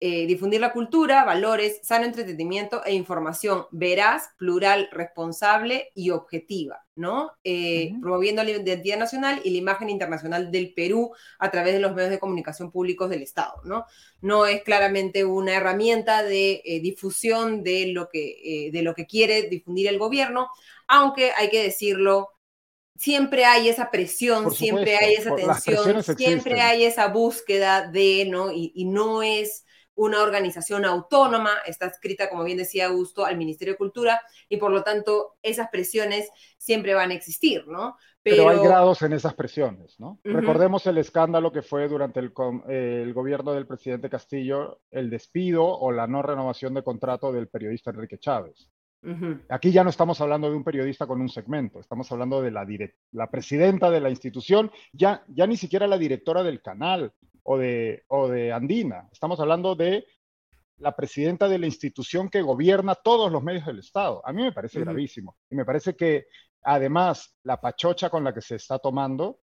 eh, 0.00 0.26
difundir 0.26 0.60
la 0.60 0.72
cultura, 0.72 1.24
valores, 1.24 1.80
sano 1.82 2.04
entretenimiento 2.04 2.84
e 2.84 2.92
información 2.94 3.66
veraz, 3.70 4.30
plural, 4.36 4.88
responsable 4.92 5.92
y 5.94 6.10
objetiva, 6.10 6.84
¿no? 6.96 7.30
Eh, 7.44 7.92
promoviendo 8.02 8.42
la 8.42 8.50
identidad 8.50 8.98
nacional 8.98 9.40
y 9.44 9.50
la 9.50 9.58
imagen 9.58 9.88
internacional 9.88 10.50
del 10.50 10.74
Perú 10.74 11.12
a 11.38 11.50
través 11.50 11.74
de 11.74 11.80
los 11.80 11.94
medios 11.94 12.10
de 12.10 12.18
comunicación 12.18 12.72
públicos 12.72 13.08
del 13.08 13.22
Estado, 13.22 13.62
¿no? 13.64 13.86
No 14.20 14.46
es 14.46 14.62
claramente 14.62 15.24
una 15.24 15.54
herramienta 15.54 16.22
de 16.22 16.60
eh, 16.64 16.80
difusión 16.80 17.62
de 17.62 17.86
lo, 17.86 18.08
que, 18.10 18.70
de 18.72 18.82
lo 18.82 18.94
que 18.94 19.06
quiere 19.06 19.42
difundir 19.48 19.86
el 19.86 19.98
gobierno, 19.98 20.48
aunque 20.88 21.30
hay 21.36 21.48
que 21.48 21.62
decirlo, 21.62 22.30
siempre 22.96 23.44
hay 23.44 23.68
esa 23.68 23.90
presión, 23.90 24.50
siempre 24.50 24.96
hay 24.96 25.14
esa 25.14 25.34
tensión, 25.34 26.02
siempre 26.02 26.60
hay 26.60 26.84
esa 26.84 27.08
búsqueda 27.08 27.88
de, 27.88 28.26
¿no? 28.28 28.50
y, 28.52 28.84
no 28.84 29.22
es 29.22 29.63
una 29.96 30.22
organización 30.22 30.84
autónoma, 30.84 31.50
está 31.66 31.86
escrita, 31.86 32.28
como 32.28 32.44
bien 32.44 32.58
decía 32.58 32.86
Augusto, 32.86 33.24
al 33.24 33.36
Ministerio 33.36 33.74
de 33.74 33.78
Cultura 33.78 34.20
y 34.48 34.56
por 34.56 34.70
lo 34.70 34.82
tanto 34.82 35.36
esas 35.42 35.68
presiones 35.70 36.30
siempre 36.58 36.94
van 36.94 37.10
a 37.10 37.14
existir, 37.14 37.66
¿no? 37.66 37.96
Pero, 38.22 38.48
hay 38.48 38.58
grados 38.58 39.02
en 39.02 39.12
esas 39.12 39.34
presiones, 39.34 40.00
¿no? 40.00 40.18
Recordemos 40.24 40.86
el 40.86 40.96
escándalo 40.96 41.52
que 41.52 41.60
fue 41.60 41.88
durante 41.88 42.20
el, 42.20 42.32
el, 42.68 43.12
gobierno 43.12 43.52
del 43.52 43.66
presidente 43.66 44.08
Castillo, 44.08 44.80
el 44.90 45.10
despido 45.10 45.66
o 45.66 45.92
la 45.92 46.06
no 46.06 46.22
renovación 46.22 46.72
de 46.72 46.82
contrato 46.82 47.32
del 47.32 47.48
periodista 47.48 47.90
Enrique 47.90 48.18
Chávez. 48.18 48.70
Aquí 49.48 49.70
ya 49.70 49.84
no 49.84 49.90
estamos 49.90 50.20
hablando 50.20 50.50
de 50.50 50.56
un 50.56 50.64
periodista 50.64 51.06
con 51.06 51.20
un 51.20 51.28
segmento, 51.28 51.80
estamos 51.80 52.10
hablando 52.10 52.40
de 52.40 52.50
la, 52.50 52.66
la 53.12 53.30
presidenta 53.30 53.90
de 53.90 54.00
la 54.00 54.10
institución, 54.10 54.70
ya, 54.92 55.24
ya 55.28 55.46
ni 55.46 55.56
siquiera 55.56 55.86
la 55.86 55.98
directora 55.98 56.42
del 56.42 56.62
canal, 56.62 57.12
o 57.44 57.58
de, 57.58 58.04
o 58.08 58.28
de 58.28 58.52
Andina. 58.52 59.08
Estamos 59.12 59.38
hablando 59.38 59.74
de 59.74 60.06
la 60.78 60.96
presidenta 60.96 61.48
de 61.48 61.58
la 61.58 61.66
institución 61.66 62.28
que 62.28 62.42
gobierna 62.42 62.94
todos 62.96 63.30
los 63.30 63.42
medios 63.42 63.66
del 63.66 63.78
Estado. 63.78 64.26
A 64.26 64.32
mí 64.32 64.42
me 64.42 64.52
parece 64.52 64.80
gravísimo. 64.80 65.36
Y 65.48 65.54
me 65.54 65.64
parece 65.64 65.94
que 65.94 66.26
además 66.62 67.36
la 67.44 67.60
pachocha 67.60 68.10
con 68.10 68.24
la 68.24 68.34
que 68.34 68.40
se 68.40 68.56
está 68.56 68.78
tomando 68.78 69.40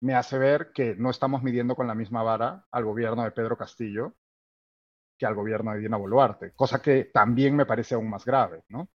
me 0.00 0.14
hace 0.14 0.38
ver 0.38 0.72
que 0.74 0.94
no 0.96 1.10
estamos 1.10 1.42
midiendo 1.42 1.76
con 1.76 1.86
la 1.86 1.94
misma 1.94 2.22
vara 2.22 2.66
al 2.70 2.84
gobierno 2.84 3.22
de 3.22 3.30
Pedro 3.30 3.56
Castillo 3.56 4.14
que 5.18 5.26
al 5.26 5.34
gobierno 5.34 5.72
de 5.72 5.80
Dina 5.80 5.96
Boluarte, 5.96 6.52
cosa 6.54 6.80
que 6.82 7.04
también 7.06 7.56
me 7.56 7.66
parece 7.66 7.94
aún 7.94 8.10
más 8.10 8.24
grave, 8.24 8.62
¿no? 8.68 8.88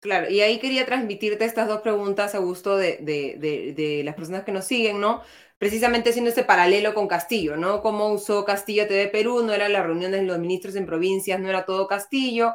Claro, 0.00 0.30
y 0.30 0.40
ahí 0.42 0.60
quería 0.60 0.86
transmitirte 0.86 1.44
estas 1.44 1.66
dos 1.66 1.80
preguntas, 1.80 2.34
Augusto, 2.36 2.76
de, 2.76 2.98
de, 3.02 3.74
de 3.74 4.02
las 4.04 4.14
personas 4.14 4.44
que 4.44 4.52
nos 4.52 4.64
siguen, 4.64 5.00
¿no? 5.00 5.22
precisamente 5.58 6.10
haciendo 6.10 6.30
ese 6.30 6.44
paralelo 6.44 6.94
con 6.94 7.08
Castillo, 7.08 7.56
¿no? 7.56 7.82
Cómo 7.82 8.08
usó 8.12 8.44
Castillo 8.44 8.86
TV 8.86 9.08
Perú, 9.08 9.42
no 9.44 9.52
eran 9.52 9.72
las 9.72 9.84
reuniones 9.84 10.20
de 10.20 10.26
los 10.26 10.38
ministros 10.38 10.76
en 10.76 10.86
provincias, 10.86 11.40
no 11.40 11.48
era 11.48 11.64
todo 11.64 11.88
Castillo, 11.88 12.54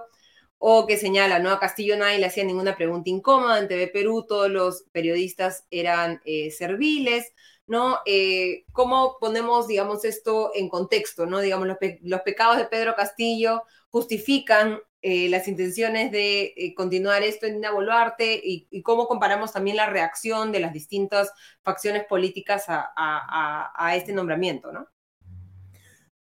o 0.66 0.88
que 0.88 0.96
señala, 0.96 1.40
¿no? 1.40 1.52
A 1.52 1.60
Castillo 1.60 1.98
nadie 1.98 2.20
le 2.20 2.28
hacía 2.28 2.46
ninguna 2.46 2.78
pregunta 2.78 3.10
incómoda, 3.10 3.60
en 3.60 3.68
TV 3.68 3.90
Perú 3.90 4.26
todos 4.26 4.50
los 4.50 4.86
periodistas 4.94 5.66
eran 5.70 6.22
eh, 6.24 6.52
serviles, 6.52 7.34
¿no? 7.68 7.98
Eh, 8.06 8.64
¿Cómo 8.72 9.18
ponemos, 9.20 9.68
digamos, 9.68 10.06
esto 10.06 10.52
en 10.56 10.70
contexto, 10.70 11.26
¿no? 11.26 11.42
Digamos, 11.42 11.68
los, 11.68 11.76
los 12.04 12.22
pecados 12.22 12.56
de 12.56 12.64
Pedro 12.64 12.96
Castillo 12.96 13.64
justifican 13.90 14.80
eh, 15.02 15.28
las 15.28 15.50
intenciones 15.50 16.14
de 16.14 16.74
continuar 16.78 17.24
esto 17.24 17.46
en 17.46 17.56
Dina 17.56 17.72
Boluarte 17.72 18.40
y, 18.42 18.82
cómo 18.84 19.06
comparamos 19.06 19.52
también 19.52 19.76
la 19.76 19.90
reacción 19.90 20.54
de 20.54 20.62
las 20.62 20.72
distintas 20.72 21.34
facciones 21.62 22.06
políticas 22.06 22.64
a, 22.70 23.94
este 23.98 24.14
nombramiento, 24.14 24.72
¿no? 24.72 24.88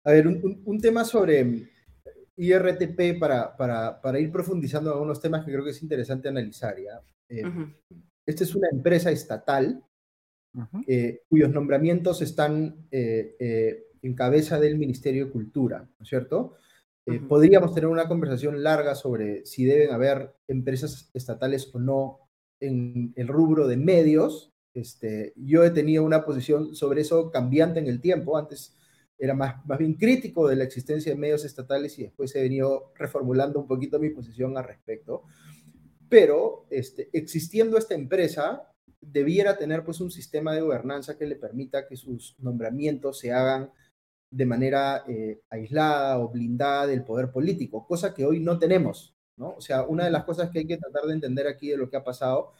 A 0.03 0.11
ver, 0.13 0.25
un, 0.25 0.81
tema 0.81 1.05
sobre 1.05 1.74
IRTP 2.37 3.19
para, 3.19 3.55
para, 3.55 4.19
ir 4.19 4.31
profundizando 4.31 4.89
en 4.89 4.93
algunos 4.93 5.21
temas 5.21 5.45
que 5.45 5.51
creo 5.51 5.63
que 5.63 5.71
es 5.71 5.81
interesante 5.81 6.29
analizar. 6.29 6.75
¿ya? 6.77 7.01
Eh, 7.29 7.43
esta 8.25 8.43
es 8.43 8.55
una 8.55 8.67
empresa 8.71 9.11
estatal 9.11 9.83
cuyos 11.27 11.49
nombramientos 11.51 12.21
están 12.21 12.87
en 12.89 14.13
cabeza 14.13 14.59
del 14.59 14.77
Ministerio 14.77 15.25
de 15.25 15.31
Cultura, 15.31 15.79
¿no 15.79 16.03
es 16.03 16.07
cierto? 16.07 16.55
Eh, 17.07 17.19
podríamos 17.19 17.73
tener 17.73 17.87
una 17.87 18.07
conversación 18.07 18.63
larga 18.63 18.95
sobre 18.95 19.45
si 19.45 19.63
deben 19.63 19.91
haber 19.91 20.35
empresas 20.47 21.11
estatales 21.13 21.69
o 21.73 21.79
no 21.79 22.19
en 22.59 23.13
el 23.15 23.27
rubro 23.27 23.67
de 23.67 23.77
medios. 23.77 24.53
Este, 24.73 25.33
yo 25.35 25.63
he 25.63 25.69
tenido 25.69 26.03
una 26.03 26.25
posición 26.25 26.75
sobre 26.75 27.01
eso 27.01 27.29
cambiante 27.31 27.79
en 27.79 27.87
el 27.87 28.01
tiempo. 28.01 28.37
Antes 28.37 28.75
era 29.17 29.33
más, 29.33 29.65
más 29.65 29.77
bien 29.77 29.93
crítico 29.93 30.47
de 30.47 30.55
la 30.55 30.63
existencia 30.63 31.11
de 31.11 31.17
medios 31.17 31.45
estatales 31.45 31.97
y 31.99 32.03
después 32.03 32.35
he 32.35 32.41
venido 32.41 32.91
reformulando 32.95 33.59
un 33.59 33.67
poquito 33.67 33.99
mi 33.99 34.09
posición 34.09 34.57
al 34.57 34.65
respecto. 34.65 35.23
Pero 36.09 36.67
este, 36.69 37.09
existiendo 37.13 37.77
esta 37.77 37.95
empresa, 37.95 38.71
debiera 39.01 39.57
tener 39.57 39.83
pues 39.83 40.01
un 40.01 40.11
sistema 40.11 40.53
de 40.53 40.61
gobernanza 40.61 41.17
que 41.17 41.25
le 41.25 41.35
permita 41.35 41.87
que 41.87 41.95
sus 41.95 42.35
nombramientos 42.39 43.19
se 43.19 43.31
hagan 43.31 43.71
de 44.31 44.45
manera 44.45 45.03
eh, 45.07 45.41
aislada 45.49 46.19
o 46.19 46.29
blindada 46.29 46.87
del 46.87 47.03
poder 47.03 47.31
político, 47.31 47.85
cosa 47.87 48.13
que 48.13 48.25
hoy 48.25 48.39
no 48.39 48.59
tenemos, 48.59 49.15
¿no? 49.37 49.51
O 49.51 49.61
sea, 49.61 49.83
una 49.83 50.05
de 50.05 50.11
las 50.11 50.25
cosas 50.25 50.49
que 50.49 50.59
hay 50.59 50.67
que 50.67 50.77
tratar 50.77 51.03
de 51.05 51.13
entender 51.13 51.47
aquí 51.47 51.69
de 51.69 51.77
lo 51.77 51.89
que 51.89 51.97
ha 51.97 52.03
pasado 52.03 52.51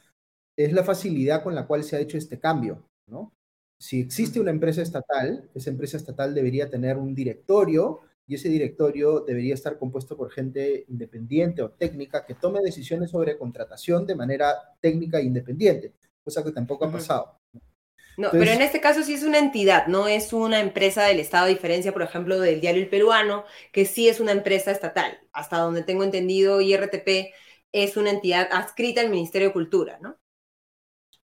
es 0.58 0.72
la 0.72 0.84
facilidad 0.84 1.44
con 1.44 1.54
la 1.56 1.68
cual 1.68 1.84
se 1.84 1.98
ha 1.98 2.00
hecho 2.00 2.18
este 2.18 2.40
cambio, 2.40 2.88
¿no? 3.08 3.34
Si 3.78 4.00
existe 4.00 4.40
una 4.40 4.52
empresa 4.52 4.82
estatal, 4.82 5.50
esa 5.54 5.70
empresa 5.70 5.98
estatal 5.98 6.34
debería 6.34 6.70
tener 6.70 6.98
un 6.98 7.14
directorio 7.14 8.02
y 8.28 8.36
ese 8.36 8.50
directorio 8.50 9.20
debería 9.22 9.54
estar 9.54 9.78
compuesto 9.78 10.18
por 10.18 10.32
gente 10.32 10.86
independiente 10.88 11.62
o 11.62 11.72
técnica 11.72 12.26
que 12.26 12.34
tome 12.34 12.62
decisiones 12.62 13.12
sobre 13.12 13.38
contratación 13.38 14.08
de 14.08 14.16
manera 14.16 14.56
técnica 14.80 15.20
e 15.20 15.24
independiente, 15.24 15.94
cosa 16.24 16.44
que 16.44 16.52
tampoco 16.52 16.86
ha 16.86 16.92
pasado. 16.92 17.40
No, 18.18 18.30
pero 18.32 18.50
en 18.52 18.62
este 18.62 18.80
caso 18.80 19.04
sí 19.04 19.14
es 19.14 19.24
una 19.24 19.40
entidad, 19.40 19.88
no 19.88 20.08
es 20.08 20.32
una 20.32 20.62
empresa 20.62 21.04
del 21.04 21.20
Estado, 21.20 21.46
a 21.46 21.50
diferencia, 21.50 21.92
por 21.92 22.02
ejemplo, 22.02 22.40
del 22.40 22.62
diario 22.62 22.82
El 22.82 22.90
Peruano, 22.90 23.44
que 23.74 23.86
sí 23.86 24.08
es 24.08 24.22
una 24.22 24.32
empresa 24.32 24.72
estatal. 24.72 25.20
Hasta 25.34 25.58
donde 25.58 25.84
tengo 25.84 26.04
entendido, 26.04 26.62
IRTP 26.62 27.34
es 27.74 27.98
una 27.98 28.12
entidad 28.12 28.48
adscrita 28.52 29.02
al 29.02 29.10
Ministerio 29.10 29.50
de 29.50 29.54
Cultura, 29.54 30.00
¿no? 30.02 30.18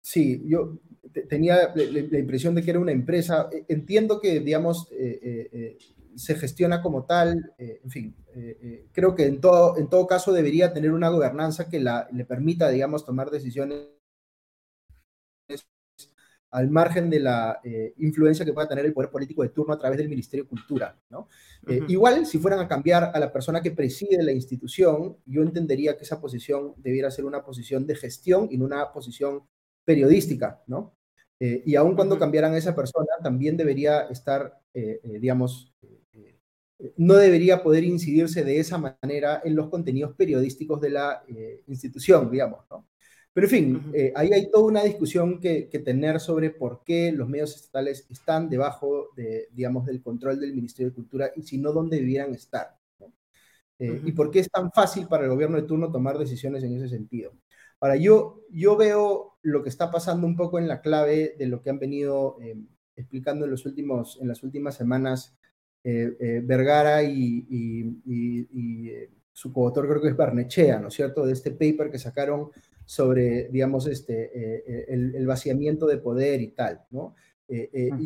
Sí, 0.02 0.42
yo 0.46 0.80
tenía 1.22 1.74
la, 1.76 2.20
impresión 2.20 2.56
de 2.56 2.64
que 2.64 2.72
era 2.72 2.80
una 2.80 2.92
empresa. 2.92 3.50
E, 3.52 3.66
entiendo 3.70 4.20
que, 4.20 4.40
digamos, 4.40 4.88
eh, 4.92 5.20
eh, 5.22 5.50
eh, 5.52 5.78
se 6.16 6.36
gestiona 6.36 6.82
como 6.82 7.06
tal, 7.06 7.54
en 7.60 7.92
fin, 7.92 8.16
creo 8.92 9.14
que 9.14 9.26
en 9.26 9.40
todo, 9.40 9.78
en 9.78 9.88
todo 9.88 10.08
caso 10.08 10.34
debería 10.34 10.74
tener 10.74 10.92
una 10.92 11.10
gobernanza 11.10 11.70
que 11.70 11.80
la, 11.80 12.08
le 12.12 12.26
permita, 12.26 12.70
digamos, 12.70 13.06
tomar 13.06 13.30
decisiones 13.30 13.90
al 16.52 16.70
margen 16.70 17.10
de 17.10 17.20
la 17.20 17.60
eh, 17.64 17.94
influencia 17.98 18.46
que 18.46 18.54
pueda 18.54 18.68
tener 18.68 18.86
el 18.86 18.94
poder 18.94 19.10
político 19.10 19.44
de 19.44 19.50
turno 19.50 19.74
a 19.74 19.78
través 19.78 19.98
del 19.98 20.10
Ministerio 20.10 20.46
de 20.46 20.50
Cultura. 20.50 20.98
¿no? 21.10 21.28
Eh, 21.68 21.82
igual, 21.88 22.26
si 22.26 22.38
fueran 22.38 22.60
a 22.60 22.68
cambiar 22.68 23.12
a 23.14 23.20
la 23.20 23.32
persona 23.32 23.62
que 23.62 23.72
preside 23.72 24.24
la 24.24 24.32
institución, 24.32 25.18
yo 25.26 25.42
entendería 25.42 25.98
que 25.98 26.04
esa 26.04 26.22
posición 26.22 26.74
debiera 26.78 27.12
ser 27.12 27.26
una 27.26 27.44
posición 27.44 27.86
de 27.86 27.96
gestión 27.96 28.48
y 28.50 28.58
no 28.58 28.66
una 28.66 28.92
posición 28.92 29.44
periodística. 29.84 30.64
¿no? 30.68 30.96
Eh, 31.40 31.62
y 31.66 31.76
aun 31.76 31.96
cuando 31.96 32.18
cambiaran 32.18 32.54
a 32.54 32.58
esa 32.58 32.76
persona, 32.76 33.08
también 33.22 33.58
debería 33.58 34.02
estar, 34.10 34.60
digamos, 35.04 35.74
no 36.96 37.16
debería 37.16 37.64
poder 37.64 37.84
incidirse 37.84 38.44
de 38.44 38.60
esa 38.60 38.78
manera 38.78 39.42
en 39.44 39.56
los 39.56 39.70
contenidos 39.70 40.16
periodísticos 40.16 40.80
de 40.80 40.92
la 40.92 41.24
institución, 41.68 42.30
digamos. 42.30 42.66
¿no? 42.70 42.86
Pero 43.38 43.46
en 43.46 43.52
fin, 43.52 43.92
eh, 43.94 44.12
ahí 44.16 44.34
hay 44.34 44.50
toda 44.50 44.66
una 44.66 44.84
discusión 44.84 45.40
que, 45.40 45.70
tener 45.86 46.20
sobre 46.20 46.50
por 46.50 46.84
qué 46.84 47.12
los 47.12 47.30
medios 47.30 47.56
estatales 47.56 48.08
están 48.10 48.50
debajo 48.50 49.10
de, 49.16 49.48
digamos, 49.52 49.86
del 49.86 50.02
control 50.02 50.40
del 50.40 50.56
Ministerio 50.56 50.90
de 50.90 50.96
Cultura 50.96 51.32
y 51.36 51.44
si 51.44 51.60
no, 51.60 51.72
dónde 51.72 51.98
debieran 51.98 52.34
estar. 52.34 52.76
Eh, 53.78 54.02
y 54.04 54.12
por 54.14 54.32
qué 54.32 54.40
es 54.40 54.50
tan 54.50 54.72
fácil 54.72 55.08
para 55.08 55.26
el 55.26 55.30
gobierno 55.30 55.58
de 55.58 55.68
turno 55.68 55.92
tomar 55.92 56.18
decisiones 56.18 56.64
en 56.64 56.78
ese 56.78 56.90
sentido. 56.90 57.32
Ahora, 57.80 57.96
yo, 57.96 58.42
yo 58.50 58.76
veo 58.76 59.38
lo 59.42 59.64
que 59.64 59.70
está 59.70 59.92
pasando 59.92 60.26
un 60.28 60.36
poco 60.36 60.60
en 60.60 60.68
la 60.68 60.82
clave 60.82 61.36
de 61.38 61.48
lo 61.48 61.62
que 61.62 61.70
han 61.70 61.80
venido 61.80 62.38
eh, 62.42 62.58
explicando 62.96 63.46
en, 63.46 63.52
los 63.52 63.66
últimos, 63.66 64.18
en 64.22 64.28
las 64.28 64.44
últimas 64.44 64.76
semanas 64.76 65.34
Vergara 65.84 67.02
y, 67.04 68.02
su 69.32 69.54
coautor 69.54 69.88
creo 69.88 70.02
que 70.02 70.10
es 70.10 70.18
Barnechea, 70.18 70.80
¿no 70.80 70.90
es 70.90 70.96
cierto?, 70.96 71.26
de 71.26 71.32
este 71.32 71.52
paper 71.52 71.90
que 71.90 72.00
sacaron 72.00 72.50
sobre, 72.84 73.48
digamos, 73.50 73.88
este, 73.88 74.92
el, 74.94 75.26
vaciamiento 75.26 75.86
de 75.86 76.00
poder 76.00 76.42
y 76.42 76.50
tal, 76.50 76.84
¿no? 76.90 77.16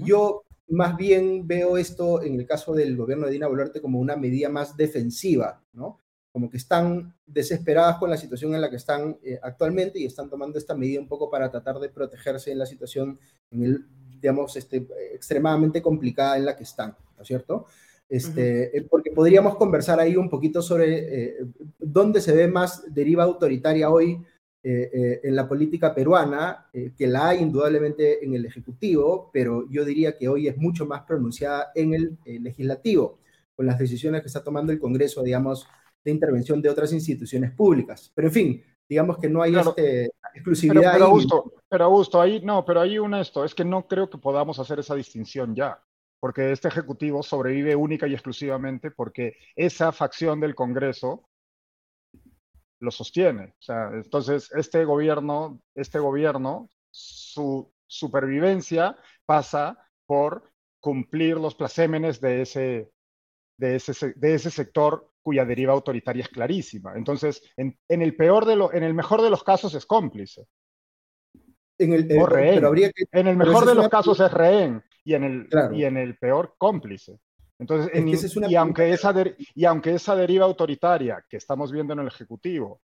Yo 0.03 0.43
más 0.71 0.95
bien 0.95 1.47
veo 1.47 1.77
esto 1.77 2.21
en 2.23 2.39
el 2.39 2.45
caso 2.45 2.73
del 2.73 2.95
gobierno 2.95 3.25
de 3.25 3.33
Dina 3.33 3.47
Boluarte 3.47 3.81
como 3.81 3.99
una 3.99 4.15
medida 4.15 4.49
más 4.49 4.77
defensiva, 4.77 5.61
¿no? 5.73 5.99
Como 6.31 6.49
que 6.49 6.57
están 6.57 7.13
desesperadas 7.25 7.97
con 7.97 8.09
la 8.09 8.17
situación 8.17 8.55
en 8.55 8.61
la 8.61 8.69
que 8.69 8.77
están 8.77 9.17
eh, 9.23 9.39
actualmente 9.41 9.99
y 9.99 10.05
están 10.05 10.29
tomando 10.29 10.57
esta 10.57 10.75
medida 10.75 10.99
un 10.99 11.07
poco 11.07 11.29
para 11.29 11.51
tratar 11.51 11.79
de 11.79 11.89
protegerse 11.89 12.51
en 12.51 12.59
la 12.59 12.65
situación, 12.65 13.19
en 13.51 13.63
el, 13.63 13.85
digamos, 14.19 14.55
este, 14.55 14.87
extremadamente 15.13 15.81
complicada 15.81 16.37
en 16.37 16.45
la 16.45 16.55
que 16.55 16.63
están, 16.63 16.95
¿no 17.17 17.21
es 17.21 17.27
cierto? 17.27 17.65
Este, 18.07 18.77
eh, 18.77 18.87
Porque 18.89 19.11
podríamos 19.11 19.55
conversar 19.55 19.99
ahí 19.99 20.15
un 20.15 20.29
poquito 20.29 20.61
sobre 20.61 21.39
eh, 21.39 21.45
dónde 21.79 22.21
se 22.21 22.33
ve 22.33 22.47
más 22.47 22.83
deriva 22.93 23.23
autoritaria 23.23 23.89
hoy 23.89 24.25
eh, 24.63 24.91
eh, 24.93 25.21
en 25.23 25.35
la 25.35 25.47
política 25.47 25.95
peruana, 25.95 26.67
eh, 26.71 26.91
que 26.95 27.07
la 27.07 27.29
hay 27.29 27.39
indudablemente 27.39 28.23
en 28.23 28.35
el 28.35 28.45
Ejecutivo, 28.45 29.31
pero 29.33 29.67
yo 29.71 29.83
diría 29.83 30.15
que 30.15 30.27
hoy 30.27 30.47
es 30.47 30.55
mucho 30.55 30.85
más 30.85 31.01
pronunciada 31.01 31.71
en 31.73 31.95
el 31.95 32.19
Legislativo, 32.25 33.17
con 33.55 33.65
las 33.65 33.79
decisiones 33.79 34.21
que 34.21 34.27
está 34.27 34.43
tomando 34.43 34.71
el 34.71 34.79
Congreso, 34.79 35.23
digamos, 35.23 35.65
de 36.03 36.11
intervención 36.11 36.61
de 36.61 36.69
otras 36.69 36.91
instituciones 36.93 37.51
públicas. 37.51 38.11
Pero 38.15 38.27
en 38.27 38.33
fin, 38.33 38.63
digamos 38.87 39.17
que 39.17 39.29
no 39.29 39.41
hay 39.41 39.55
este, 39.55 40.11
exclusividad. 40.33 40.93
Pero, 40.93 41.05
Augusto, 41.05 41.53
pero 41.69 41.85
Augusto, 41.85 42.21
ahí 42.21 42.41
no, 42.43 42.65
pero 42.65 42.81
ahí 42.81 42.99
un 42.99 43.13
esto, 43.15 43.45
es 43.45 43.55
que 43.55 43.65
no 43.65 43.87
creo 43.87 44.09
que 44.09 44.17
podamos 44.17 44.59
hacer 44.59 44.79
esa 44.79 44.95
distinción 44.95 45.55
ya 45.55 45.81
porque 46.21 46.51
este 46.51 46.67
Ejecutivo 46.67 47.23
sobrevive 47.23 47.75
única 47.75 48.07
y 48.07 48.13
exclusivamente 48.13 48.91
porque 48.91 49.37
esa 49.55 49.91
facción 49.91 50.39
del 50.39 50.53
Congreso 50.53 51.27
lo 52.79 52.91
sostiene. 52.91 53.55
O 53.59 53.61
sea, 53.61 53.89
entonces 53.91 54.51
este 54.51 54.85
gobierno, 54.85 55.61
este 55.75 55.97
gobierno, 55.97 56.69
su 56.91 57.73
supervivencia 57.87 58.95
pasa 59.25 59.77
por 60.05 60.43
cumplir 60.79 61.37
los 61.37 61.55
placémenes 61.55 62.21
de 62.21 62.43
ese, 62.43 62.91
de 63.57 63.75
ese, 63.75 64.13
de 64.13 64.33
ese 64.35 64.51
sector 64.51 65.10
cuya 65.21 65.45
deriva 65.45 65.73
autoritaria 65.73 66.23
es 66.23 66.29
clarísima. 66.29 66.93
Entonces, 66.95 67.43
en, 67.57 67.77
el 67.87 68.15
peor 68.15 68.45
de 68.45 68.55
lo, 68.55 68.73
en 68.73 68.83
el 68.83 68.93
mejor 68.93 69.21
de 69.21 69.29
los 69.29 69.43
casos 69.43 69.73
es 69.75 69.85
cómplice. 69.85 70.47
En 71.77 71.93
el, 71.93 72.19
o 72.19 72.25
rehén. 72.25 72.63
en 73.11 73.27
el 73.27 73.37
mejor 73.37 73.65
de 73.65 73.75
los 73.75 73.89
casos 73.89 74.19
es 74.19 74.31
rehén 74.31 74.83
y 75.03 75.15
en 75.15 75.23
el, 75.23 75.49
y 75.73 75.83
en 75.83 75.97
el 75.97 76.17
peor 76.17 76.55
cómplice. 76.57 77.19
Entonces, 77.57 78.35
y, 78.49 78.55
aunque 78.55 78.91
esa 78.91 79.13
y 79.53 79.65
aunque 79.65 79.93
esa 79.93 80.15
deriva 80.15 80.45
autoritaria 80.45 81.23
que 81.29 81.37
estamos 81.37 81.71
viendo 81.71 81.93
en 81.93 81.99
el 81.99 82.07
Ejecutivo 82.07 82.81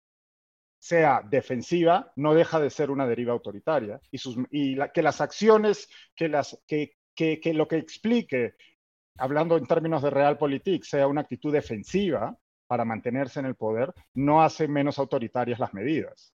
sea 0.79 1.21
defensiva, 1.29 2.11
no 2.15 2.33
deja 2.33 2.59
de 2.59 2.69
ser 2.69 2.89
una 2.89 3.05
deriva 3.05 3.33
autoritaria. 3.33 3.99
Y, 4.09 4.17
sus, 4.17 4.37
y 4.49 4.77
que 4.93 5.03
las 5.03 5.21
acciones, 5.21 5.89
que, 6.15 6.29
las, 6.29 6.57
que, 6.65 6.93
que, 7.13 7.39
que, 7.39 7.53
lo 7.53 7.67
que 7.67 7.77
explique, 7.77 8.55
hablando 9.17 9.57
en 9.57 9.65
términos 9.65 10.01
de 10.01 10.09
realpolitik, 10.09 10.83
sea 10.83 11.07
una 11.07 11.21
actitud 11.21 11.51
defensiva 11.51 12.37
para 12.67 12.85
mantenerse 12.85 13.39
en 13.39 13.45
el 13.45 13.55
poder, 13.55 13.93
no 14.13 14.41
hace 14.41 14.67
menos 14.67 14.97
autoritarias 14.99 15.59
las 15.59 15.73
medidas. 15.73 16.33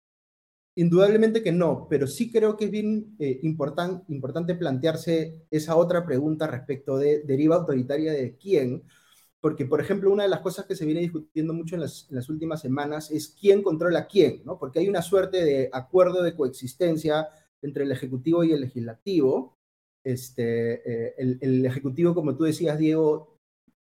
Indudablemente 0.77 1.43
que 1.43 1.53
no, 1.53 1.87
pero 1.89 2.09
sí 2.09 2.33
creo 2.33 2.57
que 2.57 2.65
es 2.65 2.71
bien 2.71 3.15
eh, 3.21 3.39
importante 3.43 4.55
plantearse 4.57 5.47
esa 5.51 5.77
otra 5.77 6.05
pregunta 6.05 6.49
respecto 6.49 6.99
de 6.99 7.23
deriva 7.23 7.57
autoritaria 7.57 8.13
de 8.13 8.37
quién, 8.37 8.83
porque, 9.45 9.67
por 9.67 9.79
ejemplo, 9.79 10.11
una 10.11 10.23
de 10.23 10.31
las 10.31 10.41
cosas 10.41 10.65
que 10.65 10.75
se 10.75 10.87
viene 10.87 11.03
discutiendo 11.03 11.53
mucho 11.53 11.75
en 11.75 11.83
las, 11.83 12.29
últimas 12.31 12.63
semanas 12.63 13.11
es 13.11 13.29
quién 13.29 13.63
controla 13.63 14.07
quién, 14.07 14.41
¿no? 14.43 14.59
Porque 14.59 14.79
hay 14.79 14.89
una 14.89 15.03
suerte 15.03 15.45
de 15.45 15.69
acuerdo 15.71 16.23
de 16.23 16.35
coexistencia 16.35 17.29
entre 17.61 17.85
el 17.85 17.93
Ejecutivo 17.93 18.43
y 18.43 18.53
el 18.53 18.63
Legislativo. 18.63 19.54
Este, 20.05 21.09
eh, 21.09 21.15
el, 21.41 21.65
Ejecutivo, 21.65 22.15
como 22.15 22.37
tú 22.37 22.45
decías, 22.45 22.79
Diego, 22.79 23.39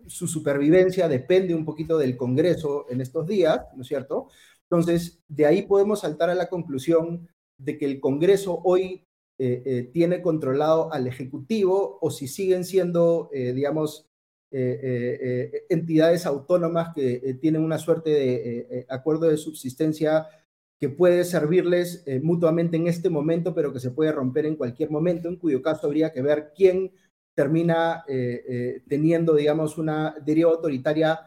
su 0.07 0.27
supervivencia 0.27 1.09
depende 1.09 1.53
un 1.53 1.65
poquito 1.65 1.97
del 1.97 2.15
Congreso 2.15 2.85
en 2.89 3.01
estos 3.01 3.27
días, 3.27 3.59
¿no 3.75 3.81
es 3.81 3.87
cierto? 3.89 4.29
Entonces, 4.63 5.21
de 5.27 5.45
ahí 5.45 5.63
podemos 5.63 5.99
saltar 5.99 6.29
a 6.29 6.35
la 6.35 6.47
conclusión 6.47 7.27
de 7.57 7.77
que 7.77 7.85
el 7.85 7.99
Congreso 7.99 8.61
hoy 8.63 9.05
eh, 9.37 9.63
eh, 9.65 9.89
tiene 9.93 10.21
controlado 10.21 10.91
al 10.93 11.07
Ejecutivo 11.07 11.99
o 12.01 12.09
si 12.09 12.27
siguen 12.27 12.63
siendo, 12.63 13.29
digamos, 13.33 14.07
entidades 14.51 16.27
autónomas 16.27 16.93
que 16.93 17.39
tienen 17.41 17.63
una 17.63 17.79
suerte 17.79 18.11
de 18.11 18.85
acuerdo 18.87 19.27
de 19.27 19.37
subsistencia 19.37 20.27
que 20.83 20.89
puede 20.89 21.23
servirles 21.23 22.03
mutuamente 22.21 22.75
en 22.75 22.87
este 22.87 23.09
momento, 23.09 23.55
pero 23.55 23.71
que 23.71 23.79
se 23.79 23.91
puede 23.91 24.11
romper 24.11 24.45
en 24.45 24.57
cualquier 24.57 24.91
momento, 24.91 25.29
en 25.29 25.37
cuyo 25.37 25.61
caso 25.61 25.87
habría 25.87 26.11
que 26.11 26.21
ver 26.21 26.51
quién 26.53 26.91
termina 27.33 28.03
teniendo, 28.89 29.33
digamos, 29.33 29.77
una 29.77 30.13
deriva 30.25 30.51
autoritaria 30.51 31.19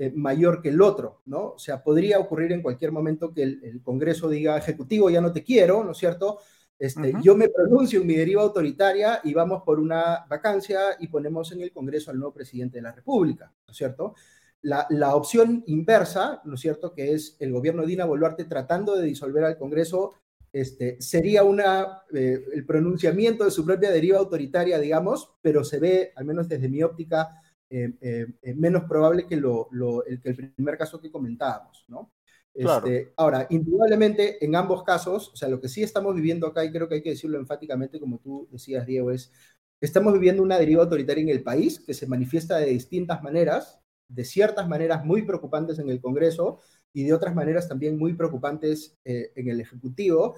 eh, 0.00 0.10
mayor 0.16 0.62
que 0.62 0.70
el 0.70 0.80
otro, 0.80 1.20
¿no? 1.26 1.48
O 1.48 1.58
sea, 1.58 1.82
podría 1.82 2.18
ocurrir 2.18 2.52
en 2.52 2.62
cualquier 2.62 2.90
momento 2.90 3.34
que 3.34 3.42
el, 3.42 3.82
Congreso 3.82 4.30
diga, 4.30 4.56
Ejecutivo, 4.56 5.10
ya 5.10 5.20
no 5.20 5.30
te 5.30 5.44
quiero, 5.44 5.84
¿no 5.84 5.90
es 5.90 5.98
cierto? 5.98 6.38
Este, 6.78 7.12
Yo 7.22 7.36
me 7.36 7.50
pronuncio 7.50 8.00
en 8.00 8.06
mi 8.06 8.14
deriva 8.14 8.40
autoritaria 8.40 9.20
y 9.22 9.34
vamos 9.34 9.62
por 9.62 9.78
una 9.78 10.24
vacancia 10.26 10.96
y 11.00 11.08
ponemos 11.08 11.52
en 11.52 11.60
el 11.60 11.70
Congreso 11.70 12.10
al 12.10 12.18
nuevo 12.18 12.32
presidente 12.32 12.78
de 12.78 12.82
la 12.82 12.92
República, 12.92 13.52
¿no 13.66 13.72
es 13.72 13.76
cierto? 13.76 14.14
La, 14.62 14.86
la 14.90 15.14
opción 15.14 15.64
inversa, 15.66 16.42
¿no 16.44 16.54
es 16.54 16.60
cierto?, 16.60 16.92
que 16.92 17.14
es 17.14 17.36
el 17.38 17.52
gobierno 17.52 17.82
de 17.82 17.88
Dina 17.88 18.04
Boluarte 18.04 18.44
tratando 18.44 18.96
de 18.96 19.06
disolver 19.06 19.44
al 19.44 19.56
Congreso, 19.56 20.14
este, 20.52 21.00
sería 21.00 21.44
una, 21.44 22.02
eh, 22.12 22.44
el 22.52 22.66
pronunciamiento 22.66 23.44
de 23.44 23.50
su 23.50 23.64
propia 23.64 23.90
deriva 23.90 24.18
autoritaria, 24.18 24.78
digamos, 24.78 25.32
pero 25.40 25.62
se 25.62 25.78
ve, 25.78 26.12
al 26.16 26.24
menos 26.24 26.48
desde 26.48 26.68
mi 26.68 26.82
óptica, 26.82 27.40
eh, 27.70 27.94
eh, 28.00 28.54
menos 28.56 28.84
probable 28.84 29.26
que, 29.26 29.36
lo, 29.36 29.68
el, 30.06 30.20
que 30.20 30.30
el 30.30 30.52
primer 30.52 30.76
caso 30.76 31.00
que 31.00 31.10
comentábamos, 31.10 31.84
¿no? 31.88 32.10
Este, 32.52 33.12
ahora, 33.16 33.46
indudablemente, 33.48 34.44
en 34.44 34.56
ambos 34.56 34.82
casos, 34.82 35.30
o 35.32 35.36
sea, 35.36 35.48
lo 35.48 35.60
que 35.60 35.68
sí 35.68 35.84
estamos 35.84 36.16
viviendo 36.16 36.48
acá, 36.48 36.64
y 36.64 36.72
creo 36.72 36.88
que 36.88 36.96
hay 36.96 37.02
que 37.02 37.10
decirlo 37.10 37.38
enfáticamente, 37.38 38.00
como 38.00 38.18
tú 38.18 38.48
decías, 38.50 38.84
Diego, 38.84 39.12
es, 39.12 39.32
estamos 39.80 40.12
viviendo 40.12 40.42
una 40.42 40.58
deriva 40.58 40.82
autoritaria 40.82 41.22
en 41.22 41.28
el 41.28 41.44
país 41.44 41.78
que 41.78 41.94
se 41.94 42.08
manifiesta 42.08 42.58
de 42.58 42.66
distintas 42.66 43.22
maneras, 43.22 43.79
de 44.10 44.24
ciertas 44.24 44.68
maneras 44.68 45.04
muy 45.04 45.22
preocupantes 45.22 45.78
en 45.78 45.88
el 45.88 46.00
Congreso 46.00 46.60
y 46.92 47.04
de 47.04 47.14
otras 47.14 47.34
maneras 47.34 47.68
también 47.68 47.98
muy 47.98 48.14
preocupantes 48.14 48.98
en 49.04 49.48
el 49.48 49.60
Ejecutivo. 49.60 50.36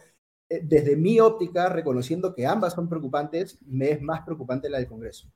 desde 0.49 0.97
mi 0.97 1.19
óptica, 1.19 1.71
reconociendo 1.71 2.35
que 2.35 2.47
ambas 2.47 2.75
son 2.75 2.89
preocupantes, 2.89 3.59
me 3.67 3.91
es 3.91 4.03
más 4.03 4.21
preocupante 4.23 4.69
la 4.69 4.79
del 4.79 4.87
Congreso. 4.87 5.33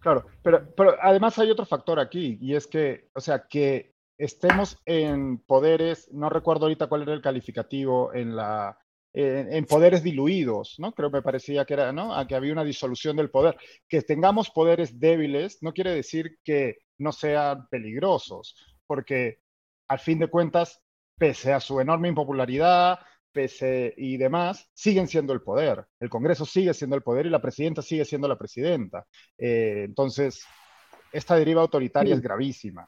Claro, 0.00 0.26
pero, 0.42 0.74
pero 0.74 0.96
además 1.00 1.38
hay 1.38 1.50
otro 1.50 1.64
factor 1.64 2.00
aquí, 2.00 2.38
y 2.40 2.56
es 2.56 2.66
que, 2.66 3.08
o 3.14 3.20
sea, 3.20 3.46
que 3.46 3.94
estemos 4.18 4.78
en 4.84 5.38
poderes, 5.38 6.10
no 6.12 6.28
recuerdo 6.28 6.64
ahorita 6.64 6.88
cuál 6.88 7.02
era 7.02 7.14
el 7.14 7.22
calificativo, 7.22 8.12
en 8.12 8.34
la, 8.34 8.76
en, 9.12 9.64
poderes 9.64 10.02
diluidos, 10.02 10.76
¿no? 10.78 10.92
Creo 10.92 11.10
me 11.10 11.22
parecía 11.22 11.64
que 11.64 11.74
era, 11.74 11.92
¿no? 11.92 12.14
A 12.14 12.26
que 12.26 12.34
había 12.34 12.52
una 12.52 12.64
disolución 12.64 13.16
del 13.16 13.30
poder. 13.30 13.56
Que 13.88 14.02
tengamos 14.02 14.50
poderes 14.50 15.00
débiles 15.00 15.62
no 15.62 15.72
quiere 15.72 15.94
decir 15.94 16.38
que 16.44 16.78
no 17.00 17.12
sean 17.12 17.66
peligrosos, 17.68 18.54
porque 18.86 19.40
al 19.88 19.98
fin 19.98 20.18
de 20.18 20.28
cuentas, 20.28 20.82
pese 21.18 21.52
a 21.52 21.60
su 21.60 21.80
enorme 21.80 22.08
impopularidad, 22.08 22.98
pese 23.32 23.94
y 23.96 24.16
demás, 24.16 24.70
siguen 24.74 25.08
siendo 25.08 25.32
el 25.32 25.42
poder. 25.42 25.84
El 25.98 26.08
Congreso 26.08 26.44
sigue 26.44 26.74
siendo 26.74 26.96
el 26.96 27.02
poder 27.02 27.26
y 27.26 27.30
la 27.30 27.42
presidenta 27.42 27.82
sigue 27.82 28.04
siendo 28.04 28.28
la 28.28 28.38
presidenta. 28.38 29.06
Eh, 29.36 29.82
entonces, 29.84 30.44
esta 31.12 31.36
deriva 31.36 31.62
autoritaria 31.62 32.14
es 32.14 32.20
gravísima. 32.20 32.86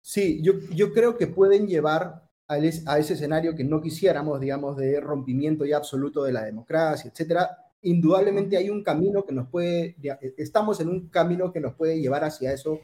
Sí, 0.00 0.40
yo, 0.42 0.54
yo 0.74 0.92
creo 0.92 1.16
que 1.16 1.26
pueden 1.26 1.66
llevar 1.66 2.22
a, 2.48 2.54
a, 2.54 2.98
ese 2.98 3.14
escenario 3.14 3.54
que 3.54 3.64
no 3.64 3.80
quisiéramos, 3.80 4.40
digamos, 4.40 4.76
de 4.76 5.00
rompimiento 5.00 5.64
ya 5.64 5.76
absoluto 5.76 6.24
de 6.24 6.32
la 6.32 6.44
democracia, 6.44 7.10
etcétera. 7.10 7.56
Indudablemente 7.82 8.56
hay 8.56 8.68
un 8.68 8.82
camino 8.82 9.24
que 9.24 9.32
nos 9.32 9.48
puede, 9.48 9.96
estamos 10.36 10.80
en 10.80 10.88
un 10.88 11.08
camino 11.08 11.52
que 11.52 11.60
nos 11.60 11.74
puede 11.74 12.00
llevar 12.00 12.24
hacia 12.24 12.52
eso 12.52 12.80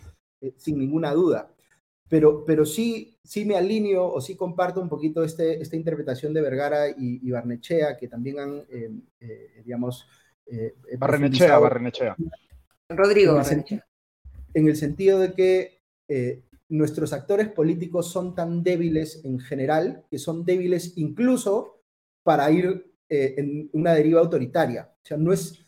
eh, 0.46 0.54
sin 0.56 0.78
ninguna 0.78 1.12
duda 1.12 1.50
pero, 2.09 2.44
pero 2.44 2.64
sí, 2.64 3.18
sí 3.22 3.44
me 3.44 3.56
alineo 3.56 4.06
o 4.06 4.20
sí 4.20 4.37
comparto 4.37 4.80
un 4.80 4.88
poquito 4.88 5.24
este, 5.24 5.61
esta 5.61 5.76
interpretación 5.76 6.32
de 6.32 6.40
Vergara 6.40 6.88
y, 6.88 7.30
Barnechea, 7.30 7.96
que 7.96 8.09
también 8.09 8.38
han, 8.38 8.64
eh, 8.70 8.90
eh, 9.20 9.62
digamos... 9.64 10.06
Eh, 10.46 10.76
Barrenechea, 10.98 11.59
Barrenechea. 11.59 12.16
Rodrigo 12.88 13.32
en 13.32 13.38
Barrenechea. 13.38 13.87
En 14.54 14.68
el 14.68 14.76
sentido 14.76 15.18
de 15.18 15.32
que 15.32 15.80
nuestros 16.68 17.12
actores 17.12 17.48
políticos 17.48 18.11
son 18.11 18.35
tan 18.35 18.62
débiles 18.62 19.24
en 19.24 19.40
general, 19.40 20.04
que 20.09 20.18
son 20.18 20.44
débiles 20.44 20.96
incluso 20.96 21.82
para 22.22 22.50
ir 22.50 22.92
en 23.09 23.68
una 23.72 23.94
deriva 23.94 24.20
autoritaria. 24.20 24.92
O 25.02 25.06
sea, 25.06 25.16
no 25.16 25.32
es... 25.32 25.62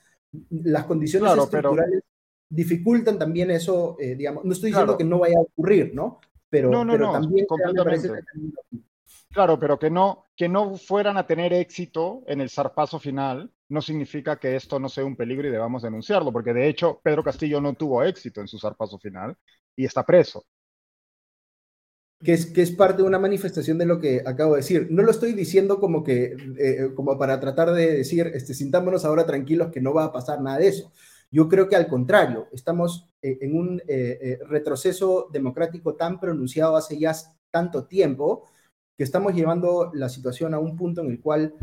Las 0.50 0.84
condiciones 0.84 1.32
estructurales 1.32 2.02
dificultan 2.48 3.18
también 3.18 3.50
eso, 3.50 3.96
eh, 3.98 4.14
digamos, 4.14 4.44
no 4.44 4.52
estoy 4.52 4.70
diciendo 4.70 4.96
que 4.96 5.04
no 5.04 5.18
vaya 5.18 5.36
a 5.38 5.42
ocurrir, 5.42 5.94
¿no? 5.94 6.20
Pero, 6.50 6.70
no, 6.70 6.84
no, 6.84 6.92
pero 6.92 7.06
no, 7.06 7.12
también 7.12 7.46
completamente. 7.46 8.10
Claro, 9.30 9.58
pero 9.58 9.78
que 9.78 9.90
no, 9.90 10.24
que 10.34 10.48
no 10.48 10.76
fueran 10.76 11.18
a 11.18 11.26
tener 11.26 11.52
éxito 11.52 12.22
en 12.26 12.40
el 12.40 12.48
zarpazo 12.48 12.98
final 12.98 13.50
no 13.68 13.82
significa 13.82 14.38
que 14.38 14.56
esto 14.56 14.78
no 14.78 14.88
sea 14.88 15.04
un 15.04 15.16
peligro 15.16 15.46
y 15.46 15.50
debamos 15.50 15.82
denunciarlo, 15.82 16.32
porque 16.32 16.54
de 16.54 16.68
hecho 16.68 17.00
Pedro 17.02 17.22
Castillo 17.22 17.60
no 17.60 17.74
tuvo 17.74 18.02
éxito 18.02 18.40
en 18.40 18.48
su 18.48 18.58
zarpazo 18.58 18.98
final 18.98 19.36
y 19.76 19.84
está 19.84 20.04
preso. 20.04 20.46
Que 22.20 22.32
es, 22.32 22.46
que 22.46 22.62
es 22.62 22.72
parte 22.72 23.02
de 23.02 23.08
una 23.08 23.18
manifestación 23.18 23.78
de 23.78 23.86
lo 23.86 24.00
que 24.00 24.22
acabo 24.26 24.54
de 24.54 24.60
decir. 24.60 24.88
No 24.90 25.02
lo 25.02 25.12
estoy 25.12 25.34
diciendo 25.34 25.78
como 25.78 26.02
que, 26.02 26.34
eh, 26.58 26.88
como 26.96 27.16
para 27.16 27.38
tratar 27.38 27.70
de 27.72 27.98
decir, 27.98 28.32
este, 28.34 28.54
sintámonos 28.54 29.04
ahora 29.04 29.24
tranquilos 29.24 29.70
que 29.70 29.80
no 29.80 29.94
va 29.94 30.04
a 30.04 30.12
pasar 30.12 30.40
nada 30.40 30.58
de 30.58 30.68
eso. 30.68 30.90
Yo 31.30 31.48
creo 31.48 31.68
que 31.68 31.76
al 31.76 31.88
contrario, 31.88 32.48
estamos 32.52 33.08
eh, 33.22 33.38
en 33.40 33.56
un 33.56 33.82
eh, 33.86 34.38
retroceso 34.46 35.28
democrático 35.32 35.94
tan 35.94 36.18
pronunciado 36.18 36.76
hace 36.76 36.98
ya 36.98 37.12
tanto 37.50 37.86
tiempo 37.86 38.44
que 38.96 39.04
estamos 39.04 39.34
llevando 39.34 39.90
la 39.94 40.08
situación 40.08 40.54
a 40.54 40.58
un 40.58 40.76
punto 40.76 41.02
en 41.02 41.10
el 41.10 41.20
cual 41.20 41.54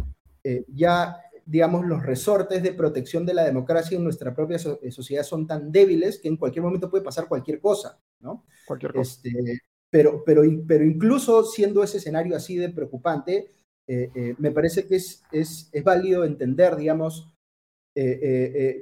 ya 0.68 1.18
digamos, 1.46 1.86
los 1.86 2.04
resortes 2.04 2.64
de 2.64 2.74
protección 2.74 3.26
de 3.26 3.36
la 3.36 3.44
democracia 3.44 3.96
en 3.96 4.04
nuestra 4.04 4.34
propia 4.34 4.58
eh, 4.82 4.92
sociedad 4.92 5.24
son 5.24 5.46
tan 5.46 5.72
débiles 5.72 6.20
que 6.20 6.28
en 6.28 6.38
cualquier 6.38 6.64
momento 6.64 6.90
puede 6.90 7.04
pasar 7.04 7.28
cualquier 7.28 7.60
cosa, 7.60 8.00
¿no? 8.20 8.46
Cualquier 8.66 8.94
cosa. 8.94 9.12
Este, 9.12 9.62
pero, 9.90 10.24
pero, 10.26 10.42
pero 10.68 10.84
incluso 10.84 11.44
siendo 11.44 11.84
ese 11.84 11.98
escenario 11.98 12.36
así 12.36 12.58
de 12.58 12.70
preocupante, 12.70 13.52
eh, 13.88 14.10
eh, 14.16 14.36
me 14.40 14.52
parece 14.52 14.88
que 14.88 14.96
es, 14.96 15.24
es, 15.32 15.70
es 15.72 15.84
válido 15.84 16.26
entender, 16.26 16.76
digamos, 16.76 17.30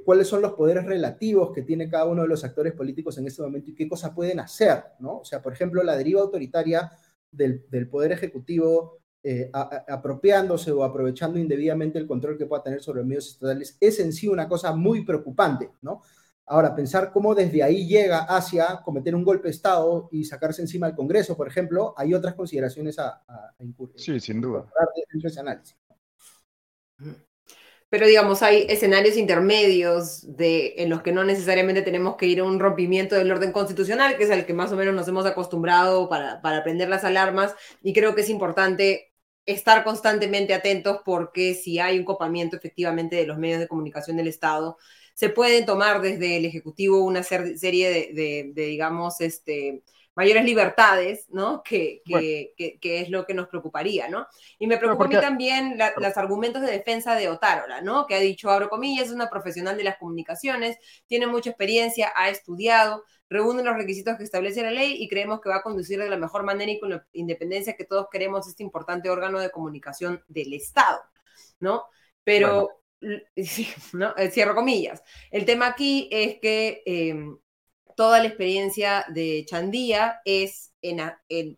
cuáles 0.04 0.28
son 0.28 0.42
los 0.42 0.54
poderes 0.54 0.86
relativos 0.86 1.52
que 1.54 1.62
tiene 1.62 1.90
cada 1.90 2.06
uno 2.06 2.24
de 2.24 2.28
los 2.28 2.44
actores 2.44 2.74
políticos 2.74 3.18
en 3.18 3.28
este 3.28 3.44
momento 3.44 3.70
y 3.70 3.76
qué 3.76 3.88
cosas 3.88 4.12
pueden 4.12 4.40
hacer, 4.40 4.84
¿no? 5.00 5.20
O 5.20 5.26
sea, 5.26 5.42
por 5.42 5.54
ejemplo, 5.54 5.84
la 5.84 5.96
deriva 5.96 6.22
autoritaria 6.22 6.92
del, 7.32 7.66
del 7.70 7.88
poder 7.88 8.12
ejecutivo 8.12 9.04
eh, 9.26 9.50
apropiándose 9.54 10.70
o 10.74 10.84
aprovechando 10.84 11.40
indebidamente 11.40 11.98
el 11.98 12.06
control 12.06 12.38
que 12.38 12.46
pueda 12.46 12.62
tener 12.62 12.82
sobre 12.82 13.00
los 13.00 13.08
medios 13.08 13.28
estatales 13.30 13.78
es 13.80 13.98
en 14.02 14.12
sí 14.12 14.28
una 14.28 14.50
cosa 14.50 14.76
muy 14.76 15.06
preocupante, 15.06 15.72
¿no? 15.82 16.02
Ahora, 16.46 16.76
pensar 16.76 17.10
cómo 17.14 17.34
desde 17.34 17.64
ahí 17.64 17.88
llega 17.88 18.24
hacia 18.24 18.82
cometer 18.84 19.16
un 19.16 19.24
golpe 19.24 19.48
de 19.48 19.54
Estado 19.54 20.10
y 20.12 20.26
sacarse 20.26 20.62
encima 20.62 20.88
al 20.88 20.96
Congreso, 20.96 21.38
por 21.38 21.48
ejemplo, 21.48 21.94
hay 21.96 22.14
otras 22.14 22.34
consideraciones 22.34 23.00
a, 23.00 23.24
incurrir. 23.60 23.98
Sí, 23.98 24.20
sin 24.20 24.42
duda. 24.42 24.70
Pero 27.94 28.08
digamos, 28.08 28.42
hay 28.42 28.66
escenarios 28.70 29.18
intermedios 29.18 30.36
de, 30.36 30.74
en 30.78 30.90
los 30.90 31.04
que 31.04 31.12
no 31.12 31.24
necesariamente 31.24 31.84
tenemos 31.84 32.16
que 32.16 32.26
ir 32.26 32.40
a 32.40 32.44
un 32.44 32.60
rompimiento 32.60 33.14
del 33.14 33.32
orden 33.32 33.52
constitucional, 33.52 34.18
que 34.18 34.24
es 34.24 34.32
al 34.32 34.48
que 34.48 34.54
más 34.56 34.72
o 34.72 34.76
menos 34.76 34.96
nos 34.96 35.08
hemos 35.08 35.28
acostumbrado 35.28 36.10
para, 36.10 36.42
para 36.42 36.64
prender 36.64 36.90
las 36.90 37.04
alarmas, 37.04 37.54
y 37.84 37.94
creo 37.94 38.16
que 38.16 38.22
es 38.22 38.30
importante 38.32 39.14
estar 39.46 39.84
constantemente 39.84 40.56
atentos 40.56 41.02
porque 41.06 41.54
si 41.54 41.78
hay 41.78 42.00
un 42.00 42.04
copamiento 42.04 42.58
efectivamente 42.58 43.16
de 43.16 43.28
los 43.28 43.38
medios 43.38 43.60
de 43.60 43.68
comunicación 43.68 44.18
del 44.18 44.28
Estado, 44.28 44.76
se 45.14 45.30
pueden 45.30 45.68
tomar 45.68 46.02
desde 46.02 46.38
el 46.38 46.46
Ejecutivo 46.46 47.04
una 47.04 47.22
serie 47.22 48.12
de, 48.12 48.54
digamos, 48.56 49.22
este, 49.22 49.84
mayores 50.16 50.46
libertades, 50.46 51.28
¿no? 51.30 51.64
Que, 51.64 52.02
que, 52.06 53.02
es 53.02 53.10
lo 53.10 53.26
que 53.26 53.34
nos 53.34 53.48
preocuparía, 53.48 54.08
¿no? 54.08 54.28
Y 54.60 54.68
me 54.68 54.78
preocupa 54.78 55.06
a 55.06 55.08
mí 55.08 55.16
también 55.16 55.78
los 55.98 56.18
argumentos 56.18 56.62
de 56.62 56.72
defensa 56.72 57.16
de 57.16 57.30
Otárola, 57.30 57.82
¿no? 57.82 58.06
Que 58.06 58.16
ha 58.16 58.20
dicho, 58.20 58.50
abro 58.50 58.70
comillas, 58.70 59.08
es 59.08 59.14
una 59.14 59.30
profesional 59.30 59.78
de 59.78 59.84
las 59.84 59.98
comunicaciones, 59.98 60.78
tiene 61.08 61.28
mucha 61.28 61.50
experiencia, 61.50 62.12
ha 62.16 62.30
estudiado, 62.30 63.04
reúne 63.30 63.64
los 63.64 63.76
requisitos 63.76 64.18
que 64.18 64.24
establece 64.24 64.62
la 64.62 64.72
ley 64.72 64.96
y 65.02 65.08
creemos 65.08 65.42
que 65.42 65.50
va 65.50 65.58
a 65.58 65.64
conducir 65.64 66.00
de 66.00 66.10
la 66.10 66.18
mejor 66.18 66.44
manera 66.44 66.72
y 66.72 66.80
con 66.80 66.92
la 66.92 67.06
independencia 67.14 67.76
que 67.76 67.86
todos 67.86 68.08
queremos 68.12 68.48
este 68.48 68.64
importante 68.64 69.10
órgano 69.10 69.40
de 69.40 69.50
comunicación 69.50 70.24
del 70.28 70.54
Estado, 70.54 71.02
¿no? 71.60 71.86
Pero, 72.24 72.70
¿no? 73.94 74.16
Eh, 74.16 74.30
cierro 74.30 74.56
comillas. 74.56 75.02
El 75.32 75.46
tema 75.46 75.68
aquí 75.68 76.08
es 76.12 76.40
que 76.40 76.84
em, 76.86 77.38
toda 77.96 78.20
la 78.20 78.28
experiencia 78.28 79.06
de 79.10 79.46
Chandía 79.48 80.22
es 80.26 80.74
en, 80.82 81.02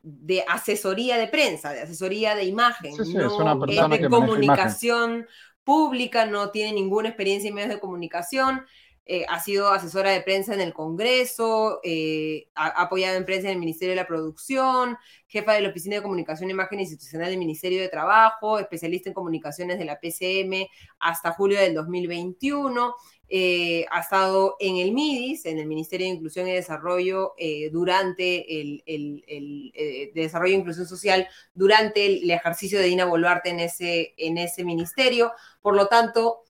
de 0.04 0.44
asesoría 0.48 1.18
de 1.18 1.28
prensa, 1.28 1.74
de 1.74 1.82
asesoría 1.82 2.36
de 2.36 2.46
imagen, 2.46 2.96
no 2.96 3.04
es, 3.04 4.02
de 4.02 4.10
comunicación 4.10 5.28
pública, 5.64 6.26
no 6.26 6.52
tiene 6.52 6.74
ninguna 6.74 7.10
experiencia 7.10 7.50
en 7.50 7.56
medios 7.56 7.74
de 7.74 7.80
comunicación, 7.80 8.66
eh, 9.08 9.24
ha 9.30 9.40
sido 9.40 9.72
asesora 9.72 10.10
de 10.10 10.22
prensa 10.22 10.56
en 10.56 10.62
el 10.62 10.74
Congreso, 10.74 11.80
eh, 11.84 12.50
ha, 12.56 12.82
apoyado 12.82 13.18
en 13.18 13.26
prensa 13.26 13.48
en 13.48 13.54
el 13.54 13.60
Ministerio 13.60 13.92
de 13.92 14.02
la 14.02 14.08
Producción, 14.08 14.98
jefa 15.28 15.54
de 15.54 15.62
la 15.62 15.70
Oficina 15.70 15.98
de 15.98 16.02
Comunicación 16.02 16.50
e 16.50 16.54
Imagen 16.54 16.80
Institucional 16.80 17.30
del 17.30 17.38
Ministerio 17.38 17.82
de 17.82 17.90
Trabajo, 17.90 18.58
especialista 18.58 19.10
en 19.10 19.14
comunicaciones 19.14 19.78
de 19.78 19.86
la 19.86 20.00
PCM 20.00 20.68
hasta 21.00 21.34
julio 21.34 21.60
del 21.60 21.76
2021. 21.76 22.96
Eh, 23.28 23.86
ha 23.92 24.02
estado 24.02 24.56
en 24.60 24.78
el 24.78 24.92
MIDIS, 24.92 25.46
en 25.46 25.60
el 25.60 25.68
Ministerio 25.68 26.08
de 26.08 26.14
Inclusión 26.14 26.48
y 26.48 26.54
Desarrollo, 26.54 27.34
durante 27.72 28.62
el, 28.62 28.84
de 28.86 30.12
Desarrollo 30.14 30.54
e 30.54 30.58
Inclusión 30.58 30.88
Social, 30.88 31.28
durante 31.54 32.06
el, 32.06 32.30
ejercicio 32.30 32.80
de 32.80 32.86
Dina 32.86 33.06
Boluarte 33.06 33.50
en 33.50 33.60
ese, 33.60 34.14
en 34.18 34.38
ese 34.38 34.64
ministerio. 34.64 35.32
Por 35.62 35.76
lo 35.76 35.88
tanto, 35.88 36.46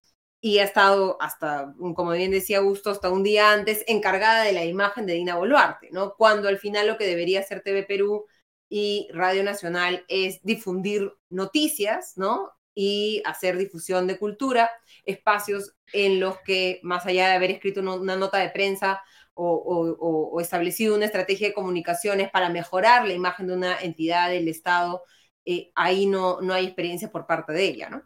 y 0.45 0.59
ha 0.59 0.63
estado 0.63 1.17
hasta, 1.19 1.73
como 1.95 2.11
bien 2.11 2.29
decía 2.29 2.59
Augusto, 2.59 2.91
hasta 2.91 3.09
un 3.09 3.23
día 3.23 3.51
antes 3.51 3.83
encargada 3.87 4.43
de 4.43 4.53
la 4.53 4.63
imagen 4.63 5.07
de 5.07 5.13
Dina 5.13 5.37
Boluarte, 5.37 5.89
¿no? 5.91 6.13
Cuando 6.15 6.47
al 6.47 6.59
final 6.59 6.85
lo 6.85 6.97
que 6.99 7.07
debería 7.07 7.39
hacer 7.39 7.61
TV 7.61 7.81
Perú 7.81 8.27
y 8.69 9.07
Radio 9.11 9.43
Nacional 9.43 10.05
es 10.07 10.43
difundir 10.43 11.11
noticias, 11.29 12.13
¿no? 12.15 12.51
Y 12.75 13.23
hacer 13.25 13.57
difusión 13.57 14.05
de 14.05 14.19
cultura, 14.19 14.69
espacios 15.05 15.75
en 15.93 16.19
los 16.19 16.39
que, 16.39 16.79
más 16.83 17.05
allá 17.05 17.29
de 17.29 17.35
haber 17.35 17.51
escrito 17.51 17.81
una 17.81 18.15
nota 18.15 18.39
de 18.39 18.49
prensa 18.49 19.01
o, 19.33 20.39
establecido 20.39 20.95
una 20.95 21.05
estrategia 21.05 21.49
de 21.49 21.53
comunicaciones 21.53 22.29
para 22.31 22.49
mejorar 22.49 23.07
la 23.07 23.13
imagen 23.13 23.47
de 23.47 23.53
una 23.53 23.79
entidad 23.81 24.29
del 24.29 24.47
Estado, 24.47 25.03
eh, 25.45 25.71
ahí 25.75 26.05
no, 26.05 26.41
no 26.41 26.53
hay 26.53 26.65
experiencia 26.65 27.11
por 27.11 27.27
parte 27.27 27.53
de 27.53 27.63
ella, 27.65 27.89
¿no? 27.89 28.03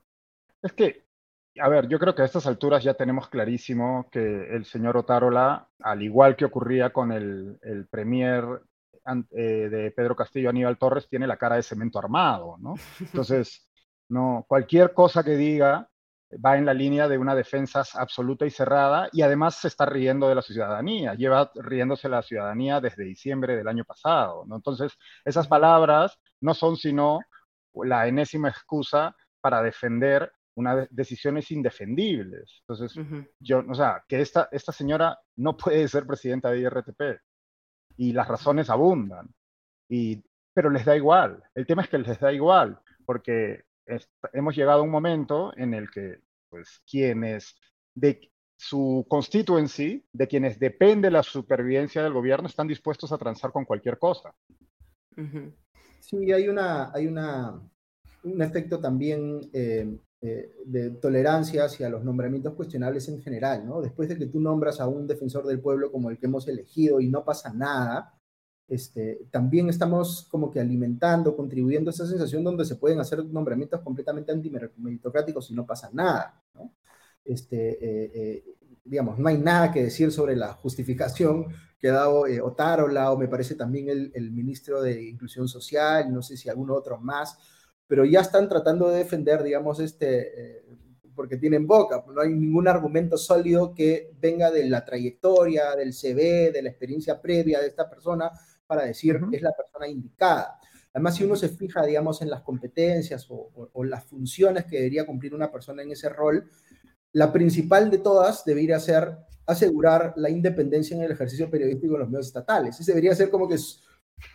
Es 0.62 0.74
que 0.74 1.06
a 1.62 1.68
ver, 1.68 1.88
yo 1.88 2.00
creo 2.00 2.16
que 2.16 2.22
a 2.22 2.26
estas 2.26 2.46
alturas 2.48 2.84
ya 2.84 2.94
tenemos 2.94 3.28
clarísimo 3.28 4.08
que 4.12 4.56
el 4.56 4.66
señor 4.66 4.98
Otárola, 4.98 5.68
al 5.80 6.02
igual 6.02 6.36
que 6.36 6.46
ocurría 6.46 6.92
con 6.92 7.12
el, 7.12 7.58
el 7.62 7.88
premier 7.88 8.46
eh, 9.32 9.70
de 9.70 9.92
Pedro 9.92 10.16
Castillo, 10.16 10.50
Aníbal 10.50 10.78
Torres, 10.78 11.10
tiene 11.10 11.28
la 11.28 11.38
cara 11.38 11.56
de 11.56 11.64
cemento 11.64 12.00
armado, 12.00 12.58
¿no? 12.60 12.76
Entonces, 13.00 13.68
no, 14.08 14.46
cualquier 14.48 14.94
cosa 14.94 15.24
que 15.24 15.36
diga 15.36 15.90
va 16.34 16.58
en 16.58 16.66
la 16.66 16.74
línea 16.74 17.08
de 17.08 17.18
una 17.18 17.36
defensa 17.36 17.84
absoluta 17.96 18.46
y 18.46 18.52
cerrada 18.52 19.10
y 19.12 19.22
además 19.22 19.56
se 19.56 19.68
está 19.68 19.86
riendo 19.86 20.30
de 20.30 20.36
la 20.36 20.42
ciudadanía, 20.42 21.16
lleva 21.16 21.52
riéndose 21.56 22.08
la 22.08 22.22
ciudadanía 22.22 22.80
desde 22.80 23.04
diciembre 23.04 23.56
del 23.56 23.68
año 23.68 23.84
pasado, 23.84 24.46
¿no? 24.46 24.58
Entonces, 24.58 24.94
esas 25.26 25.48
palabras 25.48 26.20
no 26.42 26.54
son 26.54 26.78
sino 26.78 27.20
la 27.74 28.08
enésima 28.08 28.50
excusa 28.50 29.16
para 29.42 29.62
defender 29.62 30.32
unas 30.56 30.88
decisiones 30.92 31.50
indefendibles. 31.52 32.62
Entonces, 32.62 32.94
yo, 33.40 33.64
o 33.68 33.74
sea, 33.74 34.04
que 34.08 34.22
esta, 34.22 34.50
esta 34.52 34.72
señora 34.72 35.18
no 35.38 35.56
puede 35.56 35.88
ser 35.88 36.06
presidenta 36.06 36.52
de 36.52 36.60
IRTP 36.60 37.02
y 37.98 38.14
las 38.14 38.28
razones 38.28 38.70
abundan, 38.70 39.30
y, 39.90 40.24
pero 40.54 40.70
les 40.70 40.86
da 40.86 40.96
igual. 40.96 41.42
El 41.56 41.66
tema 41.66 41.82
es 41.82 41.90
que 41.90 41.98
les 41.98 42.20
da 42.20 42.32
igual, 42.34 42.80
porque 43.06 43.64
hemos 44.34 44.56
llegado 44.56 44.82
a 44.82 44.84
un 44.84 44.92
momento 44.92 45.52
en 45.58 45.74
el 45.74 45.90
que, 45.90 46.20
pues, 46.50 46.82
quienes 46.90 47.56
de 47.94 48.32
su 48.58 49.06
constituency, 49.08 50.06
de 50.12 50.28
quienes 50.28 50.60
depende 50.60 51.10
la 51.10 51.24
supervivencia 51.24 52.04
del 52.04 52.14
gobierno, 52.14 52.48
están 52.48 52.68
dispuestos 52.68 53.12
a 53.12 53.18
transar 53.18 53.52
con 53.52 53.66
cualquier 53.66 53.98
cosa. 53.98 54.34
Sí, 56.00 56.32
hay 56.32 56.50
una, 56.50 56.92
hay 56.94 57.08
una, 57.08 57.62
un 58.24 58.42
efecto 58.42 58.80
también 58.80 59.50
eh, 59.54 59.98
eh, 60.22 60.52
de 60.66 60.90
tolerancia 60.92 61.66
hacia 61.66 61.90
los 61.90 62.04
nombramientos 62.04 62.54
cuestionables 62.54 63.08
en 63.08 63.22
general, 63.22 63.66
¿no? 63.66 63.82
Después 63.82 64.10
de 64.10 64.18
que 64.18 64.26
tú 64.26 64.42
nombras 64.42 64.82
a 64.82 64.88
un 64.88 65.08
defensor 65.08 65.48
del 65.48 65.62
pueblo 65.62 65.92
como 65.92 66.10
el 66.10 66.18
que 66.18 66.26
hemos 66.26 66.48
elegido 66.50 67.00
y 67.00 67.08
no 67.08 67.24
pasa 67.24 67.54
nada, 67.54 68.19
este, 68.70 69.28
también 69.32 69.68
estamos 69.70 70.28
como 70.30 70.52
que 70.52 70.60
alimentando, 70.60 71.36
contribuyendo 71.36 71.90
a 71.90 71.94
esa 71.94 72.06
sensación 72.06 72.44
donde 72.44 72.66
se 72.66 72.76
pueden 72.76 73.00
hacer 73.00 73.26
nombramientos 73.26 73.82
completamente 73.82 74.32
antimeritocráticos 74.32 75.50
y 75.50 75.56
no 75.56 75.66
pasa 75.66 75.90
nada, 75.92 76.42
¿no? 76.54 76.72
Este, 77.26 77.72
eh, 77.72 78.12
eh, 78.14 78.56
digamos, 78.84 79.18
no 79.18 79.28
hay 79.28 79.38
nada 79.38 79.72
que 79.72 79.84
decir 79.84 80.12
sobre 80.12 80.36
la 80.36 80.54
justificación 80.54 81.48
que 81.80 81.90
ha 81.90 81.94
dado 81.94 82.26
Otárola 82.44 83.12
o 83.12 83.18
me 83.18 83.28
parece 83.28 83.56
también 83.56 83.90
el, 83.90 84.12
el 84.14 84.32
ministro 84.32 84.82
de 84.82 85.02
Inclusión 85.10 85.48
Social, 85.48 86.14
no 86.14 86.22
sé 86.22 86.38
si 86.38 86.50
algún 86.50 86.70
otro 86.70 87.00
más, 87.00 87.38
pero 87.88 88.06
ya 88.06 88.22
están 88.22 88.48
tratando 88.48 88.90
de 88.90 89.00
defender, 89.00 89.42
digamos, 89.42 89.80
este, 89.80 90.60
eh, 90.60 90.66
porque 91.16 91.38
tienen 91.38 91.66
boca, 91.66 92.04
no 92.14 92.22
hay 92.22 92.30
ningún 92.30 92.68
argumento 92.68 93.18
sólido 93.18 93.74
que 93.74 94.12
venga 94.20 94.52
de 94.52 94.70
la 94.70 94.86
trayectoria, 94.86 95.76
del 95.76 95.94
CV, 95.94 96.52
de 96.52 96.62
la 96.62 96.70
experiencia 96.70 97.20
previa 97.20 97.60
de 97.60 97.68
esta 97.68 97.90
persona 97.90 98.32
para 98.70 98.86
decir 98.86 99.20
es 99.32 99.42
la 99.42 99.52
persona 99.52 99.88
indicada. 99.88 100.60
Además, 100.94 101.16
si 101.16 101.24
uno 101.24 101.36
se 101.36 101.50
fija, 101.50 101.84
digamos, 101.84 102.22
en 102.22 102.30
las 102.30 102.42
competencias 102.42 103.26
o, 103.30 103.84
las 103.84 104.04
funciones 104.04 104.66
que 104.66 104.76
debería 104.76 105.08
cumplir 105.08 105.34
una 105.34 105.52
persona 105.52 105.82
en 105.82 105.92
ese 105.92 106.08
rol, 106.08 106.48
la 107.14 107.34
principal 107.34 107.90
de 107.90 107.98
todas 107.98 108.46
debería 108.46 108.80
ser 108.80 109.18
asegurar 109.48 110.14
la 110.18 110.30
independencia 110.30 110.96
en 110.96 111.02
el 111.02 111.12
ejercicio 111.12 111.50
periodístico 111.50 111.96
en 111.96 112.02
los 112.02 112.10
medios 112.10 112.28
estatales. 112.28 112.80
Ese 112.80 112.92
debería 112.92 113.16
ser 113.16 113.32
como 113.32 113.48
que 113.48 113.58
su, 113.58 113.80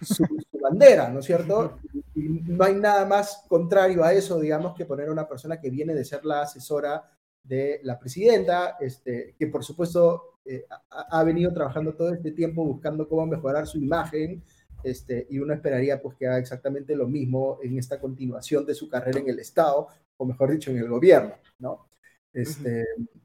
su 0.02 0.58
bandera, 0.60 1.08
¿no 1.10 1.20
es 1.20 1.26
cierto? 1.26 1.78
Y 2.16 2.28
no 2.28 2.64
hay 2.64 2.74
nada 2.74 3.06
más 3.06 3.44
contrario 3.46 4.02
a 4.02 4.12
eso, 4.12 4.40
digamos, 4.40 4.74
que 4.74 4.84
poner 4.84 5.08
a 5.08 5.12
una 5.12 5.28
persona 5.28 5.60
que 5.60 5.70
viene 5.70 5.94
de 5.94 6.04
ser 6.04 6.24
la 6.24 6.42
asesora 6.42 7.08
de 7.44 7.80
la 7.83 7.98
presidenta, 7.98 8.76
este, 8.80 9.35
que 9.38 9.46
por 9.46 9.62
supuesto 9.62 10.38
eh, 10.46 10.66
ha, 10.90 11.24
venido 11.24 11.52
trabajando 11.52 11.94
todo 11.94 12.12
este 12.12 12.33
tiempo 12.33 12.64
buscando 12.64 13.09
cómo 13.09 13.26
mejorar 13.26 13.66
su 13.66 13.78
imagen, 13.78 14.42
este, 14.83 15.26
y 15.30 15.38
uno 15.38 15.54
esperaría 15.54 16.02
pues 16.02 16.16
que 16.16 16.26
haga 16.26 16.38
exactamente 16.38 16.96
lo 16.96 17.07
mismo 17.07 17.59
en 17.62 17.78
esta 17.78 17.98
continuación 17.98 18.66
de 18.66 18.74
su 18.74 18.88
carrera 18.88 19.20
en 19.20 19.28
el 19.28 19.38
Estado, 19.38 19.88
o 20.16 20.26
mejor 20.26 20.50
dicho, 20.50 20.70
en 20.70 20.78
el 20.78 20.88
gobierno, 20.88 21.35
¿no? 21.59 21.88
Este, 22.33 22.85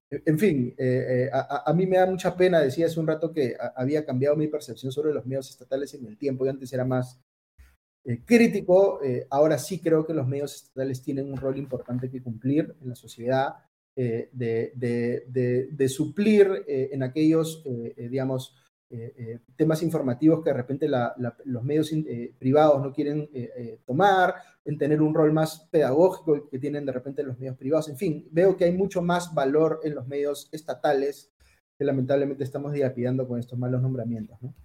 en 0.09 0.39
fin, 0.39 0.73
eh, 0.77 1.25
eh, 1.25 1.29
a, 1.31 1.73
mí 1.73 1.85
me 1.87 1.97
da 1.97 2.05
mucha 2.05 2.35
pena, 2.35 2.59
decía 2.59 2.85
hace 2.85 2.99
un 2.99 3.07
rato 3.07 3.33
que 3.33 3.55
había 3.75 4.05
cambiado 4.05 4.35
mi 4.35 4.47
percepción 4.47 4.91
sobre 4.91 5.13
los 5.13 5.25
medios 5.25 5.49
estatales 5.49 5.93
en 5.95 6.05
el 6.05 6.17
tiempo, 6.17 6.45
y 6.45 6.49
antes 6.49 6.71
era 6.71 6.85
más 6.85 7.19
crítico, 8.25 9.01
ahora 9.29 9.57
sí 9.59 9.79
creo 9.79 10.05
que 10.05 10.13
los 10.13 10.27
medios 10.27 10.55
estatales 10.55 11.01
tienen 11.01 11.29
un 11.31 11.37
rol 11.37 11.57
importante 11.57 12.09
que 12.09 12.23
cumplir 12.23 12.75
en 12.81 12.89
la 12.89 12.95
sociedad, 12.95 13.55
eh, 13.95 14.29
de, 14.31 15.89
suplir 15.89 16.63
eh, 16.67 16.89
en 16.93 17.03
aquellos, 17.03 17.61
eh, 17.65 18.07
digamos, 18.09 18.55
temas 19.55 19.83
informativos 19.83 20.43
que 20.43 20.49
de 20.49 20.55
repente 20.55 20.89
los 21.45 21.63
medios 21.63 21.93
privados 22.39 22.81
no 22.81 22.91
quieren 22.91 23.29
tomar, 23.85 24.33
en 24.65 24.79
tener 24.79 24.99
un 24.99 25.13
rol 25.13 25.31
más 25.31 25.67
pedagógico 25.69 26.49
que 26.49 26.57
tienen 26.57 26.87
de 26.87 26.91
repente 26.91 27.21
los 27.21 27.37
medios 27.37 27.55
privados. 27.55 27.87
En 27.89 27.97
fin, 27.97 28.27
veo 28.31 28.57
que 28.57 28.65
hay 28.65 28.71
mucho 28.71 29.03
más 29.03 29.31
valor 29.35 29.79
en 29.83 29.93
los 29.93 30.07
medios 30.07 30.49
estatales 30.51 31.31
que 31.77 31.85
lamentablemente 31.85 32.43
estamos 32.43 32.73
dilapidando 32.73 33.27
con 33.27 33.39
estos 33.39 33.59
malos 33.59 33.79
nombramientos. 33.79 34.41
¿no? 34.41 34.55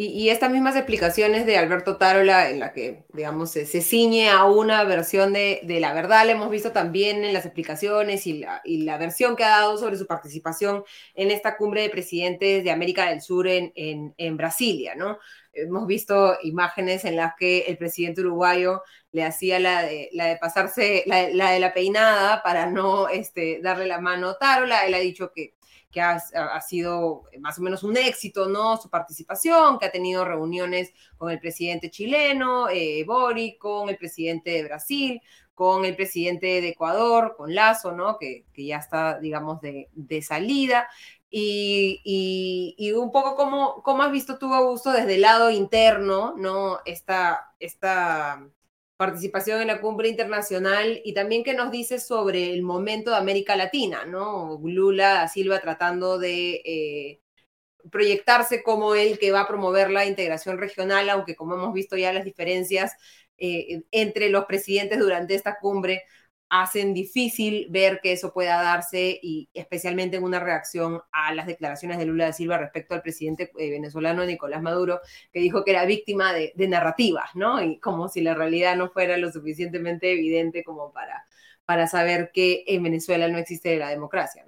Y, 0.00 0.28
estas 0.28 0.52
mismas 0.52 0.76
explicaciones 0.76 1.44
de 1.44 1.56
Alberto 1.56 1.96
Tarola, 1.96 2.50
en 2.50 2.60
la 2.60 2.72
que, 2.72 3.04
digamos, 3.12 3.50
se, 3.50 3.66
ciñe 3.66 4.28
a 4.30 4.44
una 4.44 4.84
versión 4.84 5.32
de, 5.32 5.60
la 5.80 5.92
verdad, 5.92 6.24
la 6.24 6.32
hemos 6.32 6.50
visto 6.50 6.70
también 6.70 7.24
en 7.24 7.32
las 7.32 7.44
explicaciones 7.44 8.26
y 8.26 8.44
la, 8.44 8.98
versión 8.98 9.34
que 9.34 9.42
ha 9.44 9.48
dado 9.48 9.76
sobre 9.76 9.96
su 9.96 10.06
participación 10.06 10.84
en 11.14 11.30
esta 11.32 11.56
cumbre 11.56 11.82
de 11.82 11.90
presidentes 11.90 12.62
de 12.62 12.70
América 12.70 13.08
del 13.08 13.20
Sur 13.20 13.48
en, 13.48 14.36
Brasilia, 14.36 14.94
¿no? 14.94 15.18
Hemos 15.52 15.86
visto 15.88 16.36
imágenes 16.44 17.04
en 17.04 17.16
las 17.16 17.32
que 17.36 17.62
el 17.62 17.76
presidente 17.76 18.20
uruguayo 18.20 18.82
le 19.10 19.24
hacía 19.24 19.58
la 19.58 19.82
de, 19.82 20.38
pasarse, 20.40 21.02
la, 21.06 21.28
la, 21.30 21.50
de 21.50 21.58
la 21.58 21.74
peinada 21.74 22.42
para 22.44 22.66
no 22.66 23.08
este, 23.08 23.60
darle 23.60 23.86
la 23.86 24.00
mano 24.00 24.28
a 24.28 24.38
Tarola. 24.38 24.86
Él 24.86 24.94
ha 24.94 24.98
dicho 24.98 25.32
que 25.34 25.57
que 25.90 26.00
ha, 26.00 26.20
sido 26.60 27.24
más 27.40 27.58
o 27.58 27.62
menos 27.62 27.82
un 27.82 27.96
éxito, 27.96 28.48
¿no? 28.48 28.76
Su 28.76 28.90
participación, 28.90 29.78
que 29.78 29.86
ha 29.86 29.92
tenido 29.92 30.24
reuniones 30.24 30.92
con 31.16 31.30
el 31.30 31.40
presidente 31.40 31.90
chileno, 31.90 32.68
eh, 32.68 33.04
Boric, 33.06 33.58
con 33.58 33.88
el 33.88 33.96
presidente 33.96 34.50
de 34.50 34.64
Brasil, 34.64 35.20
con 35.54 35.84
el 35.84 35.96
presidente 35.96 36.60
de 36.60 36.68
Ecuador, 36.68 37.34
con 37.36 37.54
Lazo, 37.54 37.92
¿no? 37.92 38.18
Que, 38.18 38.44
ya 38.56 38.76
está, 38.76 39.18
digamos, 39.18 39.60
de, 39.60 40.22
salida. 40.22 40.88
Y, 41.30 42.00
y, 42.78 42.92
un 42.92 43.10
poco 43.12 43.34
cómo, 43.34 43.82
cómo 43.82 44.02
has 44.02 44.12
visto 44.12 44.38
tú, 44.38 44.52
Augusto, 44.54 44.92
desde 44.92 45.16
el 45.16 45.22
lado 45.22 45.50
interno, 45.50 46.34
¿no? 46.36 46.80
Esta, 46.84 47.52
esta 47.58 48.48
participación 48.98 49.60
en 49.62 49.68
la 49.68 49.80
cumbre 49.80 50.08
internacional 50.08 51.00
y 51.04 51.14
también 51.14 51.44
qué 51.44 51.54
nos 51.54 51.70
dice 51.70 52.00
sobre 52.00 52.52
el 52.52 52.62
momento 52.62 53.12
de 53.12 53.16
América 53.18 53.56
Latina, 53.56 54.04
¿no? 54.04 54.60
Lula 54.62 55.28
Silva 55.28 55.60
tratando 55.60 56.18
de 56.18 56.62
eh, 56.64 57.20
proyectarse 57.92 58.62
como 58.64 58.96
el 58.96 59.18
que 59.20 59.30
va 59.30 59.42
a 59.42 59.48
promover 59.48 59.90
la 59.90 60.04
integración 60.04 60.58
regional, 60.58 61.08
aunque 61.10 61.36
como 61.36 61.54
hemos 61.54 61.72
visto 61.72 61.96
ya 61.96 62.12
las 62.12 62.24
diferencias 62.24 62.92
eh, 63.38 63.82
entre 63.92 64.30
los 64.30 64.46
presidentes 64.46 64.98
durante 64.98 65.36
esta 65.36 65.58
cumbre 65.60 66.02
hacen 66.50 66.94
difícil 66.94 67.66
ver 67.70 68.00
que 68.02 68.12
eso 68.12 68.32
pueda 68.32 68.62
darse 68.62 69.18
y 69.22 69.48
especialmente 69.52 70.16
en 70.16 70.24
una 70.24 70.40
reacción 70.40 71.00
a 71.12 71.34
las 71.34 71.46
declaraciones 71.46 71.98
de 71.98 72.06
Lula 72.06 72.26
da 72.26 72.32
Silva 72.32 72.58
respecto 72.58 72.94
al 72.94 73.02
presidente 73.02 73.50
eh, 73.58 73.70
venezolano 73.70 74.24
Nicolás 74.24 74.62
Maduro, 74.62 75.00
que 75.32 75.40
dijo 75.40 75.64
que 75.64 75.72
era 75.72 75.84
víctima 75.84 76.32
de, 76.32 76.52
narrativas, 76.68 77.30
¿no? 77.34 77.62
Y 77.62 77.78
como 77.80 78.08
si 78.08 78.20
la 78.20 78.34
realidad 78.34 78.76
no 78.76 78.90
fuera 78.90 79.16
lo 79.16 79.30
suficientemente 79.32 80.12
evidente 80.12 80.64
como 80.64 80.92
para, 80.92 81.24
para 81.64 81.86
saber 81.86 82.30
que 82.32 82.64
en 82.66 82.82
Venezuela 82.82 83.28
no 83.28 83.38
existe 83.38 83.76
la 83.76 83.90
democracia, 83.90 84.44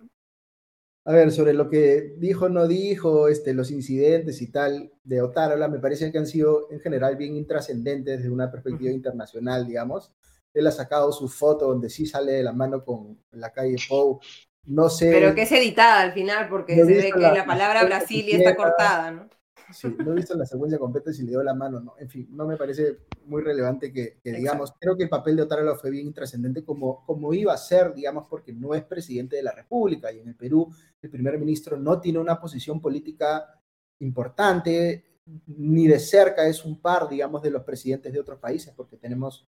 A 1.05 1.13
ver, 1.13 1.33
sobre 1.33 1.55
lo 1.55 1.69
que 1.69 2.15
dijo, 2.19 2.49
no 2.49 2.67
dijo, 2.67 3.29
este, 3.29 3.55
los 3.55 3.71
incidentes 3.71 4.43
y 4.43 4.51
tal 4.51 4.93
de 5.03 5.23
Otárola, 5.23 5.69
me 5.69 5.79
parece 5.79 6.13
que 6.13 6.19
han 6.19 6.27
sido 6.27 6.71
en 6.71 6.81
general 6.81 7.17
bien 7.17 7.37
intrascendentes 7.37 8.19
desde 8.19 8.31
una 8.31 8.51
perspectiva 8.51 8.91
internacional, 8.91 9.67
digamos 9.67 10.13
él 10.53 10.67
ha 10.67 10.73
sacado 10.73 11.13
su 11.13 11.29
foto 11.29 11.69
donde 11.69 11.91
sí 11.91 12.07
sale 12.07 12.33
de 12.33 12.43
la 12.43 12.53
mano 12.53 12.85
con 12.85 13.19
la 13.33 13.53
calle 13.53 13.77
Pou. 13.89 14.21
No 14.65 14.89
sé. 14.89 15.11
Pero 15.11 15.35
que 15.35 15.43
es 15.43 15.53
editada 15.53 16.01
al 16.01 16.13
final 16.13 16.49
porque 16.49 16.75
se 16.75 16.85
ve 16.85 17.13
que 17.13 17.21
la, 17.21 17.47
palabra 17.47 17.85
Brasil 17.85 18.27
está 18.31 18.55
cortada, 18.55 19.11
¿no? 19.11 19.29
Sí, 19.73 19.95
no 20.05 20.13
he 20.13 20.17
visto 20.17 20.35
la 20.37 20.47
secuencia 20.47 20.79
completa 20.79 21.13
si 21.13 21.23
le 21.23 21.31
dio 21.31 21.43
la 21.43 21.55
mano, 21.55 21.81
¿no? 21.81 21.95
En 21.99 22.09
fin, 22.09 22.27
no 22.31 22.45
me 22.45 22.57
parece 22.57 22.99
muy 23.27 23.43
relevante 23.43 23.93
que, 23.93 24.19
digamos, 24.25 24.75
creo 24.79 24.97
que 24.97 25.05
el 25.05 25.09
papel 25.09 25.37
de 25.37 25.43
Otárola 25.43 25.77
fue 25.77 25.91
bien 25.91 26.13
trascendente 26.13 26.65
como, 26.65 27.05
como 27.05 27.33
iba 27.33 27.53
a 27.53 27.57
ser, 27.57 27.95
digamos, 27.95 28.27
porque 28.29 28.53
no 28.53 28.75
es 28.75 28.83
presidente 28.83 29.37
de 29.37 29.45
la 29.45 29.53
República 29.53 30.13
y 30.13 30.19
en 30.19 30.29
el 30.29 30.35
Perú 30.35 30.69
el 31.01 31.11
primer 31.11 31.39
ministro 31.39 31.77
no 31.77 32.01
tiene 32.01 32.19
una 32.19 32.41
posición 32.41 32.81
política 32.81 33.61
importante, 34.01 35.05
ni 35.47 35.87
de 35.87 36.01
cerca 36.01 36.47
es 36.47 36.65
un 36.65 36.81
par, 36.81 37.09
digamos, 37.09 37.43
de 37.43 37.51
los 37.51 37.63
presidentes 37.63 38.13
de 38.13 38.21
otros 38.21 38.41
países, 38.41 38.73
porque 38.77 38.97
tenemos 38.97 39.49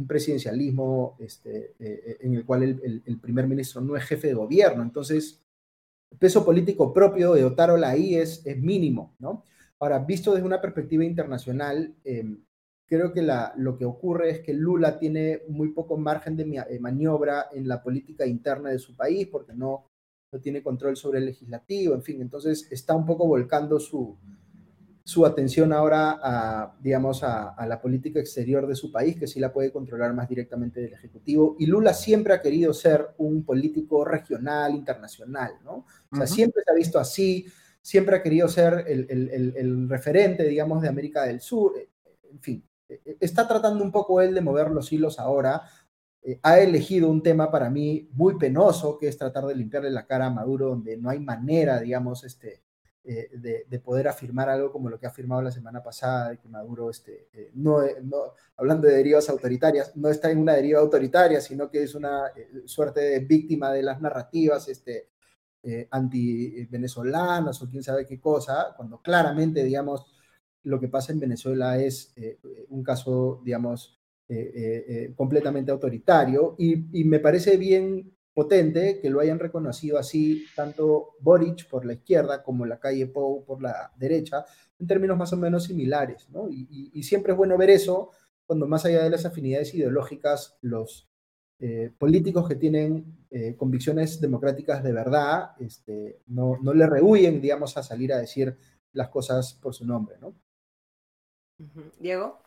un 0.00 0.06
presidencialismo 0.06 1.16
este, 1.18 1.74
eh, 1.78 2.16
en 2.20 2.34
el 2.34 2.44
cual 2.44 2.62
el, 2.62 3.20
primer 3.20 3.46
ministro 3.46 3.80
no 3.80 3.96
es 3.96 4.04
jefe 4.04 4.28
de 4.28 4.34
gobierno. 4.34 4.82
Entonces, 4.82 5.40
el 6.10 6.18
peso 6.18 6.44
político 6.44 6.92
propio 6.92 7.34
de 7.34 7.44
Otárola 7.44 7.90
ahí 7.90 8.16
es, 8.16 8.44
mínimo, 8.56 9.14
¿no? 9.18 9.44
Ahora, 9.78 9.98
visto 10.00 10.32
desde 10.32 10.46
una 10.46 10.60
perspectiva 10.60 11.04
internacional, 11.04 11.94
em, 12.04 12.42
creo 12.86 13.12
que 13.12 13.22
lo 13.56 13.76
que 13.76 13.84
ocurre 13.84 14.30
es 14.30 14.40
que 14.40 14.52
Lula 14.52 14.98
tiene 14.98 15.42
muy 15.48 15.68
poco 15.68 15.96
margen 15.96 16.36
de 16.36 16.78
maniobra 16.80 17.46
en 17.52 17.68
la 17.68 17.82
política 17.82 18.26
interna 18.26 18.70
de 18.70 18.78
su 18.78 18.96
país 18.96 19.28
porque 19.28 19.54
no, 19.54 19.86
no 20.32 20.40
tiene 20.40 20.62
control 20.62 20.96
sobre 20.96 21.18
el 21.20 21.26
legislativo, 21.26 21.94
en 21.94 22.02
fin, 22.02 22.20
entonces 22.20 22.66
está 22.70 22.94
un 22.94 23.06
poco 23.06 23.26
volcando 23.26 23.78
su, 23.78 24.16
su 25.04 25.26
atención 25.26 25.72
ahora 25.72 26.20
a, 26.22 26.76
digamos, 26.80 27.22
a, 27.22 27.66
la 27.66 27.80
política 27.80 28.20
exterior 28.20 28.66
de 28.66 28.74
su 28.74 28.92
país, 28.92 29.18
que 29.18 29.26
sí 29.26 29.40
la 29.40 29.52
puede 29.52 29.72
controlar 29.72 30.12
más 30.14 30.28
directamente 30.28 30.80
del 30.80 30.92
Ejecutivo. 30.92 31.56
Y 31.58 31.66
Lula 31.66 31.94
siempre 31.94 32.34
ha 32.34 32.40
querido 32.40 32.72
ser 32.72 33.08
un 33.18 33.44
político 33.44 34.04
regional, 34.04 34.74
internacional, 34.74 35.54
¿no? 35.64 35.86
O 36.12 36.16
sea, 36.16 36.26
siempre 36.26 36.62
se 36.64 36.70
ha 36.70 36.74
visto 36.74 36.98
así, 36.98 37.46
siempre 37.82 38.16
ha 38.16 38.22
querido 38.22 38.48
ser 38.48 38.84
el, 38.86 39.88
referente, 39.88 40.44
digamos, 40.44 40.82
de 40.82 40.88
América 40.88 41.24
del 41.24 41.40
Sur. 41.40 41.72
En 42.30 42.40
fin, 42.40 42.64
e, 42.88 43.00
e, 43.04 43.16
está 43.20 43.48
tratando 43.48 43.82
un 43.82 43.90
poco 43.90 44.20
él 44.20 44.34
de 44.34 44.40
mover 44.40 44.70
los 44.70 44.92
hilos 44.92 45.18
ahora. 45.18 45.62
Eh, 46.22 46.38
ha 46.42 46.60
elegido 46.60 47.08
un 47.08 47.22
tema 47.22 47.50
para 47.50 47.70
mí 47.70 48.08
muy 48.12 48.36
penoso, 48.36 48.98
que 48.98 49.08
es 49.08 49.16
tratar 49.16 49.46
de 49.46 49.54
limpiarle 49.54 49.90
la 49.90 50.06
cara 50.06 50.26
a 50.26 50.30
Maduro, 50.30 50.68
donde 50.68 50.96
no 50.96 51.08
hay 51.08 51.18
manera, 51.18 51.80
digamos, 51.80 52.24
este, 52.24 52.62
eh, 53.02 53.30
de, 53.32 53.78
poder 53.78 54.08
afirmar 54.08 54.50
algo 54.50 54.70
como 54.70 54.90
lo 54.90 55.00
que 55.00 55.06
ha 55.06 55.08
afirmado 55.08 55.40
la 55.40 55.50
semana 55.50 55.82
pasada, 55.82 56.30
de 56.30 56.38
que 56.38 56.48
Maduro, 56.48 56.90
este, 56.90 57.28
eh, 57.32 57.50
no, 57.54 57.78
no, 58.02 58.34
hablando 58.58 58.86
de 58.86 58.96
derivas 58.96 59.30
autoritarias, 59.30 59.96
no 59.96 60.10
está 60.10 60.30
en 60.30 60.38
una 60.38 60.52
deriva 60.52 60.80
autoritaria, 60.80 61.40
sino 61.40 61.70
que 61.70 61.82
es 61.82 61.94
una 61.94 62.26
eh, 62.36 62.62
suerte 62.66 63.00
de 63.00 63.20
víctima 63.20 63.72
de 63.72 63.82
las 63.82 64.02
narrativas 64.02 64.68
este, 64.68 65.08
anti-venezolanas 65.90 67.62
o 67.62 67.68
quién 67.68 67.82
sabe 67.82 68.06
qué 68.06 68.20
cosa, 68.20 68.74
cuando 68.76 69.00
claramente, 69.00 69.64
digamos, 69.64 70.06
lo 70.64 70.78
que 70.78 70.88
pasa 70.88 71.12
en 71.12 71.20
Venezuela 71.20 71.78
es 71.78 72.14
un 72.68 72.82
caso, 72.82 73.40
digamos, 73.44 73.98
completamente 75.16 75.70
autoritario. 75.70 76.54
Y, 76.58 77.00
y 77.00 77.04
me 77.04 77.20
parece 77.20 77.58
bien 77.58 78.10
potente 78.40 79.00
que 79.02 79.10
lo 79.10 79.20
hayan 79.20 79.38
reconocido 79.38 79.98
así 79.98 80.46
tanto 80.56 81.16
Boric 81.20 81.68
por 81.68 81.84
la 81.84 81.92
izquierda 81.92 82.42
como 82.42 82.64
la 82.64 82.80
calle 82.80 83.06
Pou 83.06 83.44
por 83.44 83.60
la 83.60 83.92
derecha, 83.98 84.46
en 84.78 84.86
términos 84.86 85.18
más 85.18 85.30
o 85.34 85.36
menos 85.36 85.64
similares, 85.64 86.26
¿no? 86.30 86.48
Y, 86.48 87.02
siempre 87.02 87.32
es 87.32 87.36
bueno 87.36 87.58
ver 87.58 87.68
eso 87.68 88.12
cuando 88.46 88.66
más 88.66 88.86
allá 88.86 89.04
de 89.04 89.10
las 89.10 89.26
afinidades 89.26 89.74
ideológicas, 89.74 90.56
los, 90.62 91.06
eh, 91.58 91.92
políticos 91.98 92.48
que 92.48 92.54
tienen 92.54 93.26
eh, 93.30 93.54
convicciones 93.56 94.18
democráticas 94.18 94.82
de 94.82 94.92
verdad 94.92 95.50
este, 95.60 96.22
no, 96.28 96.56
no 96.62 96.72
le 96.72 96.86
rehuyen, 96.86 97.42
digamos, 97.42 97.76
a 97.76 97.82
salir 97.82 98.14
a 98.14 98.18
decir 98.18 98.56
las 98.94 99.10
cosas 99.10 99.52
por 99.52 99.74
su 99.74 99.84
nombre, 99.84 100.16
¿no? 100.18 100.34
Diego. 101.98 102.38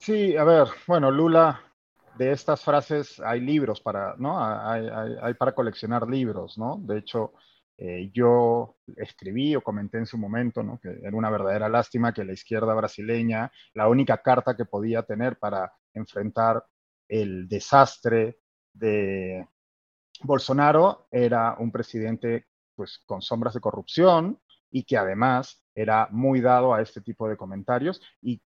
Sí, 0.00 0.36
a 0.36 0.42
ver, 0.42 0.66
bueno, 0.88 1.12
Lula, 1.12 1.60
de 2.22 2.32
estas 2.32 2.62
frases 2.62 3.20
hay 3.20 3.40
libros 3.40 3.80
para, 3.80 4.14
¿no? 4.16 4.38
Hay, 4.40 5.34
para 5.34 5.54
coleccionar 5.54 6.08
libros, 6.08 6.56
¿no? 6.56 6.78
De 6.80 6.98
hecho, 6.98 7.32
eh, 7.76 8.10
yo 8.14 8.76
escribí 8.96 9.56
o 9.56 9.62
comenté 9.62 9.98
en 9.98 10.06
su 10.06 10.18
momento, 10.18 10.62
¿no? 10.62 10.78
Que 10.78 11.00
era 11.02 11.16
una 11.16 11.30
verdadera 11.30 11.68
lástima 11.68 12.12
que 12.12 12.24
la 12.24 12.32
izquierda 12.32 12.74
brasileña, 12.74 13.50
la 13.74 13.88
única 13.88 14.18
carta 14.18 14.56
que 14.56 14.66
podía 14.66 15.02
tener 15.02 15.38
para 15.38 15.72
enfrentar 15.94 16.64
el 17.08 17.48
desastre 17.48 18.38
de 18.72 19.46
Bolsonaro 20.22 21.08
era 21.10 21.56
un 21.58 21.72
presidente 21.72 22.46
pues 22.76 23.02
con 23.04 23.20
sombras 23.20 23.54
de 23.54 23.60
corrupción 23.60 24.40
y 24.70 24.84
que 24.84 24.96
además 24.96 25.62
era 25.74 26.08
muy 26.10 26.40
dado 26.40 26.72
a 26.72 26.80
este 26.80 27.00
tipo 27.00 27.28
de 27.28 27.36
comentarios 27.36 28.00
y 28.22 28.40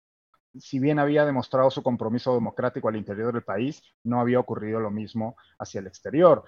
si 0.59 0.79
bien 0.79 0.99
había 0.99 1.25
demostrado 1.25 1.71
su 1.71 1.83
compromiso 1.83 2.35
democrático 2.35 2.89
al 2.89 2.97
interior 2.97 3.33
del 3.33 3.43
país, 3.43 3.83
no 4.05 4.21
había 4.21 4.41
ocurrido 4.41 4.81
lo 4.81 4.91
mismo 4.91 5.37
hacia 5.59 5.81
el 5.81 5.87
exterior. 5.87 6.45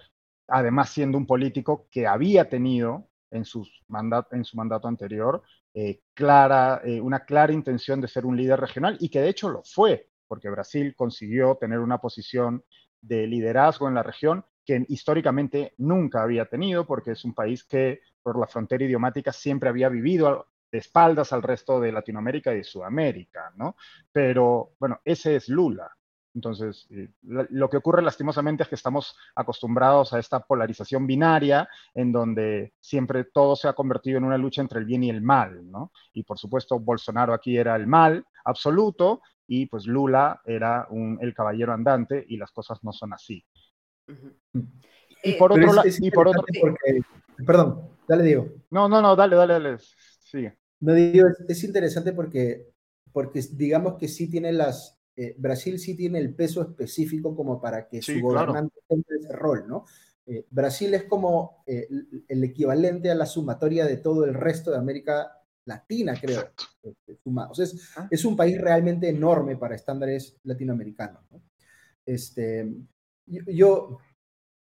Además, 0.49 0.91
siendo 0.91 1.19
un 1.19 1.27
político 1.27 1.89
que 1.91 2.07
había 2.07 2.49
tenido 2.49 3.09
en, 3.31 3.45
su 3.45 3.67
mandato 3.89 4.89
anterior 4.89 5.43
eh, 5.75 6.01
eh, 6.17 7.01
una 7.01 7.25
clara 7.25 7.53
intención 7.53 8.01
de 8.01 8.09
ser 8.09 8.27
un 8.27 8.37
líder 8.37 8.61
regional 8.61 8.97
y 9.01 9.09
que 9.09 9.21
de 9.21 9.29
hecho 9.29 9.49
lo 9.49 9.63
fue 9.65 10.09
porque 10.35 10.51
Brasil 10.51 10.95
consiguió 10.97 11.57
tener 11.61 11.79
una 11.79 11.99
posición 11.99 12.65
de 13.01 13.27
liderazgo 13.27 13.89
en 13.89 13.95
la 13.95 14.03
región 14.03 14.45
que 14.65 14.85
históricamente 14.89 15.75
nunca 15.77 16.23
había 16.23 16.47
tenido, 16.47 16.87
porque 16.87 17.13
es 17.13 17.25
un 17.25 17.35
país 17.35 17.65
que 17.65 18.01
por 18.23 18.39
la 18.39 18.47
frontera 18.47 18.85
idiomática 18.85 19.33
siempre 19.33 19.69
había 19.69 19.89
vivido 19.89 20.49
de 20.75 20.81
espaldas 20.81 21.33
al 21.33 21.41
resto 21.41 21.79
de 21.79 21.93
Latinoamérica 21.93 22.53
y 22.53 22.57
de 22.57 22.65
Sudamérica, 22.65 23.53
¿no? 23.55 23.77
Pero 24.11 24.73
bueno, 24.81 24.99
ese 25.05 25.37
es 25.37 25.49
Lula. 25.49 25.89
Entonces, 26.35 26.89
eh, 26.91 27.11
lo 27.23 27.71
que 27.71 27.77
ocurre 27.77 28.03
lastimosamente 28.03 28.65
es 28.65 28.69
que 28.69 28.75
estamos 28.75 29.17
acostumbrados 29.37 30.13
a 30.13 30.19
esta 30.19 30.41
polarización 30.41 31.07
binaria 31.07 31.69
en 31.95 32.11
donde 32.11 32.73
siempre 32.81 33.23
todo 33.23 33.55
se 33.55 33.69
ha 33.69 33.73
convertido 33.75 34.19
en 34.19 34.25
una 34.25 34.37
lucha 34.37 34.63
entre 34.63 34.81
el 34.81 34.85
bien 34.85 35.05
y 35.05 35.11
el 35.11 35.23
mal, 35.23 35.71
¿no? 35.71 35.93
Y 36.13 36.25
por 36.25 36.41
supuesto, 36.41 36.81
Bolsonaro 36.81 37.33
aquí 37.33 37.57
era 37.57 37.77
el 37.77 37.87
mal 37.87 38.27
absoluto 38.45 39.23
y 39.47 39.67
pues 39.67 39.87
Lula 39.87 40.41
era 40.45 40.89
un, 40.91 41.19
el 41.21 41.33
caballero 41.35 41.73
andante 41.73 42.25
y 42.29 42.37
las 42.37 42.51
cosas 42.51 42.83
no 42.83 42.93
son 42.93 43.13
así. 43.13 43.45
Y 45.23 45.35
por 45.35 45.53
otro 45.53 45.73
lado, 45.73 45.89
y 46.01 46.11
por 46.11 46.27
otro 46.27 46.45
perdón, 47.47 47.91
dale 48.09 48.25
Diego. 48.25 48.49
No, 48.71 48.89
no, 48.89 49.01
no, 49.01 49.15
dale, 49.15 49.37
dale, 49.37 49.53
dale, 49.53 49.79
sigue. 49.79 50.59
No 50.85 50.93
digo, 50.93 51.29
es, 51.49 51.65
interesante 51.65 52.13
porque, 52.13 52.71
porque 53.11 53.41
digamos 53.53 53.95
que 53.95 54.07
sí 54.07 54.29
tiene 54.29 54.53
las, 54.53 54.99
eh, 55.17 55.35
Brasil 55.39 55.79
sí 55.79 55.97
tiene 55.97 56.19
el 56.19 56.35
peso 56.35 56.61
específico 56.61 57.35
como 57.35 57.59
para 57.59 57.89
que 57.89 58.03
su 58.03 58.21
gobernante 58.21 58.81
tenga 58.87 59.07
ese 59.19 59.33
rol, 59.33 59.65
¿no? 59.67 59.87
Eh, 60.27 60.47
Brasil 60.51 60.93
es 60.93 61.05
como 61.05 61.63
eh, 61.67 61.89
el 62.29 62.45
equivalente 62.45 63.11
a 63.11 63.15
la 63.15 63.25
sumatoria 63.25 63.87
de 63.87 63.97
todo 63.97 64.27
el 64.27 64.35
resto 64.35 64.71
de 64.71 64.77
América 64.77 65.33
Latina, 65.65 66.19
creo. 66.21 66.51
Este, 66.83 67.19
o 67.25 67.55
sea, 67.55 67.67
ah. 67.97 68.09
es, 68.11 68.25
un 68.27 68.37
país 68.37 68.61
realmente 68.61 69.09
enorme 69.09 69.57
para 69.57 69.77
estándares 69.77 70.37
latinoamericanos. 70.43 71.23
Este, 72.05 72.75
yo, 73.27 74.01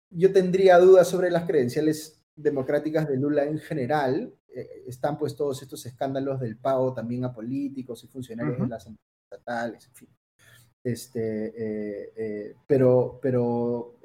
yo 0.09 0.33
tendría 0.33 0.79
dudas 0.79 1.07
sobre 1.07 1.29
las 1.29 1.45
credenciales 1.45 2.16
democráticas 2.37 3.07
de 3.09 3.17
Lula 3.17 3.43
en 3.45 3.57
general. 3.57 4.33
Eh, 4.47 4.83
están 4.87 5.17
pues 5.17 5.35
todos 5.35 5.61
estos 5.61 5.85
escándalos 5.85 6.39
del 6.39 6.57
pago 6.57 6.93
también 6.93 7.25
a 7.25 7.33
políticos 7.33 8.03
y 8.03 8.07
funcionarios 8.07 8.57
de 8.57 8.67
las 8.67 8.87
empresas 8.87 9.17
estatales, 9.31 9.87
en 9.87 9.93
fin. 9.93 10.09
Este, 10.83 11.47
eh, 11.47 12.13
eh, 12.15 12.55
pero 12.65 13.19
pero 13.21 13.95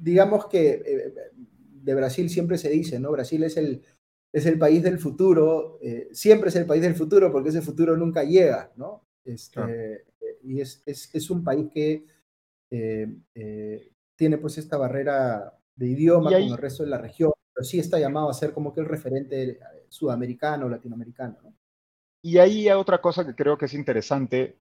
digamos 0.00 0.46
que 0.46 1.12
de 1.82 1.94
Brasil 1.94 2.30
siempre 2.30 2.56
se 2.56 2.70
dice, 2.70 2.98
¿no? 2.98 3.12
Brasil 3.12 3.42
es 3.44 3.56
el, 3.56 3.82
es 4.32 4.46
el 4.46 4.58
país 4.58 4.82
del 4.82 4.98
futuro, 4.98 5.78
siempre 6.12 6.48
es 6.48 6.56
el 6.56 6.66
país 6.66 6.82
del 6.82 6.94
futuro 6.94 7.30
porque 7.30 7.50
ese 7.50 7.60
futuro 7.60 7.96
nunca 7.96 8.24
llega, 8.24 8.72
¿no? 8.76 9.02
Este, 9.24 10.04
y 10.42 10.60
es, 10.60 10.82
es, 10.86 11.14
es, 11.14 11.30
un 11.30 11.44
país 11.44 11.68
que 11.72 12.06
tiene 14.16 14.38
pues 14.38 14.58
esta 14.58 14.78
barrera 14.78 15.56
de 15.76 15.86
idioma 15.86 16.30
con 16.30 16.42
el 16.42 16.56
resto 16.56 16.82
de 16.82 16.90
la 16.90 16.98
región, 16.98 17.32
pero 17.54 17.64
sí 17.64 17.78
está 17.78 17.98
llamado 17.98 18.28
a 18.28 18.34
ser 18.34 18.52
como 18.52 18.74
que 18.74 18.80
el 18.80 18.86
referente 18.86 19.60
sudamericano, 19.88 20.68
latinoamericano, 20.68 21.36
¿no? 21.42 21.54
Y 22.22 22.38
ahí 22.38 22.68
hay 22.68 22.76
otra 22.76 23.00
cosa 23.00 23.24
que 23.24 23.36
creo 23.36 23.56
que 23.56 23.66
es 23.66 23.74
interesante, 23.74 24.58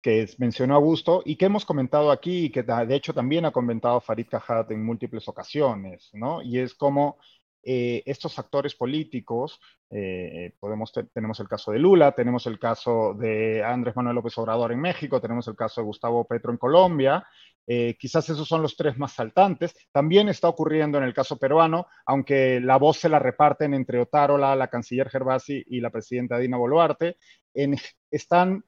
que 0.00 0.28
mencionó 0.38 0.76
Augusto 0.76 1.22
y 1.24 1.34
que 1.34 1.46
hemos 1.46 1.64
comentado 1.64 2.12
aquí 2.12 2.44
y 2.44 2.50
que 2.50 2.62
de 2.62 2.94
hecho 2.94 3.12
también 3.12 3.44
ha 3.44 3.50
comentado 3.50 4.00
Farid 4.00 4.28
Cajat 4.30 4.70
en 4.70 4.84
múltiples 4.84 5.26
ocasiones, 5.26 6.10
¿no? 6.12 6.42
Y 6.42 6.60
es 6.60 6.74
como 6.74 7.18
eh, 7.62 8.02
estos 8.06 8.38
actores 8.38 8.74
políticos, 8.74 9.60
eh, 9.90 10.54
podemos 10.60 10.92
tenemos 11.12 11.40
el 11.40 11.48
caso 11.48 11.72
de 11.72 11.78
Lula, 11.78 12.12
tenemos 12.12 12.46
el 12.46 12.58
caso 12.58 13.14
de 13.14 13.62
Andrés 13.64 13.96
Manuel 13.96 14.16
López 14.16 14.36
Obrador 14.38 14.72
en 14.72 14.80
México, 14.80 15.20
tenemos 15.20 15.48
el 15.48 15.56
caso 15.56 15.80
de 15.80 15.86
Gustavo 15.86 16.26
Petro 16.26 16.52
en 16.52 16.58
Colombia, 16.58 17.26
eh, 17.70 17.96
quizás 17.98 18.30
esos 18.30 18.48
son 18.48 18.62
los 18.62 18.76
tres 18.76 18.96
más 18.96 19.12
saltantes. 19.12 19.74
También 19.92 20.30
está 20.30 20.48
ocurriendo 20.48 20.96
en 20.96 21.04
el 21.04 21.12
caso 21.12 21.36
peruano, 21.38 21.86
aunque 22.06 22.60
la 22.60 22.78
voz 22.78 22.96
se 22.96 23.10
la 23.10 23.18
reparten 23.18 23.74
entre 23.74 24.00
Otárola, 24.00 24.56
la 24.56 24.68
canciller 24.68 25.10
Gervasi 25.10 25.62
y 25.66 25.80
la 25.80 25.90
presidenta 25.90 26.38
Dina 26.38 26.56
Boluarte. 26.56 27.18
En, 27.52 27.76
están 28.10 28.64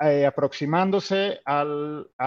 eh, 0.00 0.26
aproximándose 0.26 1.40
a 1.44 1.64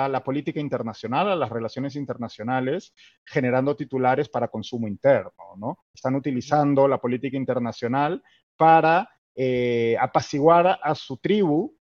la 0.07 0.23
política 0.23 0.59
internacional, 0.59 1.29
a 1.29 1.35
las 1.35 1.49
relaciones 1.49 1.95
internacionales, 1.95 2.93
generando 3.25 3.75
titulares 3.75 4.29
para 4.29 4.47
consumo 4.47 4.87
interno, 4.87 5.55
¿no? 5.57 5.85
Están 5.93 6.15
utilizando 6.15 6.87
la 6.87 6.99
política 6.99 7.35
internacional 7.35 8.23
para 8.55 9.09
eh, 9.35 9.97
apaciguar 9.99 10.79
a 10.81 10.95
su 10.95 11.17
tribu, 11.17 11.75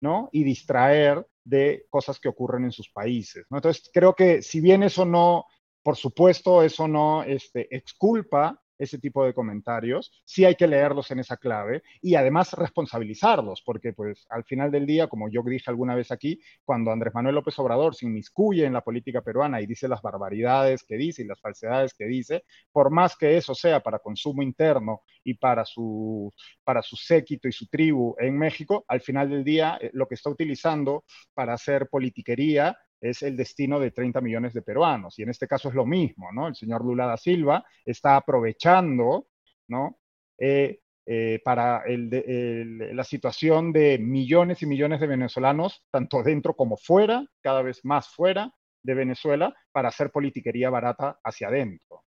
¿no? 0.00 0.28
Y 0.32 0.42
distraer 0.44 1.26
de 1.44 1.86
cosas 1.88 2.20
que 2.20 2.28
ocurren 2.28 2.64
en 2.64 2.72
sus 2.72 2.90
países. 2.90 3.46
Entonces, 3.50 3.90
creo 3.92 4.14
que 4.14 4.42
si 4.42 4.60
bien 4.60 4.82
eso 4.82 5.04
no, 5.04 5.46
por 5.82 5.96
supuesto, 5.96 6.62
eso 6.62 6.86
no 6.86 7.22
este, 7.22 7.74
exculpa 7.74 8.60
ese 8.78 8.98
tipo 8.98 9.24
de 9.24 9.34
comentarios, 9.34 10.12
sí 10.24 10.44
hay 10.44 10.54
que 10.54 10.66
leerlos 10.66 11.10
en 11.10 11.18
esa 11.18 11.36
clave 11.36 11.82
y 12.00 12.14
además 12.14 12.52
responsabilizarlos, 12.52 13.62
porque 13.62 13.92
pues 13.92 14.26
al 14.30 14.44
final 14.44 14.70
del 14.70 14.86
día, 14.86 15.08
como 15.08 15.28
yo 15.30 15.42
dije 15.42 15.70
alguna 15.70 15.94
vez 15.94 16.10
aquí, 16.10 16.40
cuando 16.64 16.90
Andrés 16.90 17.14
Manuel 17.14 17.34
López 17.34 17.58
Obrador 17.58 17.94
se 17.94 18.06
inmiscuye 18.06 18.64
en 18.64 18.72
la 18.72 18.82
política 18.82 19.22
peruana 19.22 19.60
y 19.60 19.66
dice 19.66 19.88
las 19.88 20.02
barbaridades 20.02 20.84
que 20.84 20.96
dice 20.96 21.22
y 21.22 21.26
las 21.26 21.40
falsedades 21.40 21.94
que 21.94 22.04
dice, 22.04 22.44
por 22.72 22.90
más 22.90 23.16
que 23.16 23.36
eso 23.36 23.54
sea 23.54 23.80
para 23.80 23.98
consumo 23.98 24.42
interno 24.42 25.02
y 25.24 25.34
para 25.34 25.64
su, 25.64 26.32
para 26.64 26.82
su 26.82 26.96
séquito 26.96 27.48
y 27.48 27.52
su 27.52 27.66
tribu 27.68 28.14
en 28.18 28.38
México, 28.38 28.84
al 28.88 29.00
final 29.00 29.30
del 29.30 29.44
día 29.44 29.78
eh, 29.80 29.90
lo 29.92 30.06
que 30.06 30.14
está 30.14 30.30
utilizando 30.30 31.04
para 31.34 31.54
hacer 31.54 31.88
politiquería 31.88 32.76
es 33.00 33.22
el 33.22 33.36
destino 33.36 33.78
de 33.78 33.90
30 33.90 34.20
millones 34.20 34.52
de 34.52 34.62
peruanos. 34.62 35.18
Y 35.18 35.22
en 35.22 35.30
este 35.30 35.46
caso 35.46 35.68
es 35.68 35.74
lo 35.74 35.86
mismo, 35.86 36.32
¿no? 36.32 36.48
El 36.48 36.54
señor 36.54 36.84
Lula 36.84 37.06
da 37.06 37.16
Silva 37.16 37.64
está 37.84 38.16
aprovechando, 38.16 39.28
¿no? 39.68 39.98
Eh, 40.38 40.80
eh, 41.10 41.40
para 41.42 41.84
la 41.86 43.04
situación 43.04 43.72
de 43.72 43.98
millones 43.98 44.62
y 44.62 44.66
millones 44.66 45.00
de 45.00 45.06
venezolanos, 45.06 45.82
tanto 45.90 46.22
dentro 46.22 46.54
como 46.54 46.76
fuera, 46.76 47.24
cada 47.40 47.62
vez 47.62 47.82
más 47.84 48.08
fuera 48.08 48.52
de 48.82 48.94
Venezuela, 48.94 49.54
para 49.72 49.88
hacer 49.88 50.10
politiquería 50.10 50.68
barata 50.68 51.18
hacia 51.24 51.48
adentro. 51.48 52.04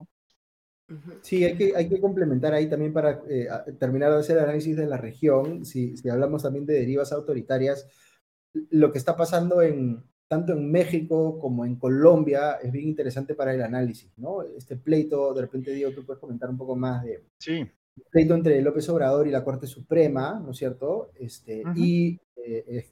Sí, 1.20 1.44
hay 1.44 1.56
que, 1.56 1.76
hay 1.76 1.88
que 1.88 2.00
complementar 2.00 2.54
ahí 2.54 2.68
también 2.68 2.92
para 2.92 3.22
eh, 3.28 3.46
terminar 3.78 4.10
de 4.10 4.18
hacer 4.18 4.38
el 4.38 4.44
análisis 4.44 4.76
de 4.76 4.86
la 4.86 4.96
región, 4.96 5.64
si, 5.64 5.96
si 5.96 6.08
hablamos 6.08 6.42
también 6.42 6.66
de 6.66 6.74
derivas 6.74 7.12
autoritarias, 7.12 7.86
lo 8.70 8.90
que 8.90 8.98
está 8.98 9.14
pasando 9.14 9.62
en, 9.62 10.02
tanto 10.28 10.52
en 10.52 10.70
México 10.70 11.38
como 11.40 11.64
en 11.64 11.76
Colombia 11.76 12.58
es 12.62 12.70
bien 12.70 12.88
interesante 12.88 13.34
para 13.34 13.54
el 13.54 13.62
análisis, 13.62 14.12
¿no? 14.18 14.42
Este 14.42 14.76
pleito, 14.76 15.32
de 15.32 15.40
repente 15.40 15.72
digo, 15.72 15.90
tú 15.90 16.04
puedes 16.04 16.20
comentar 16.20 16.50
un 16.50 16.58
poco 16.58 16.76
más 16.76 17.02
de... 17.02 17.24
Sí. 17.38 17.66
pleito 18.10 18.34
entre 18.34 18.60
López 18.60 18.86
Obrador 18.90 19.26
y 19.26 19.30
la 19.30 19.42
Corte 19.42 19.66
Suprema, 19.66 20.38
¿no 20.38 20.50
es 20.50 20.58
cierto? 20.58 21.10
Este, 21.18 21.62
Y, 21.74 22.20
eh, 22.36 22.64
eh, 22.68 22.84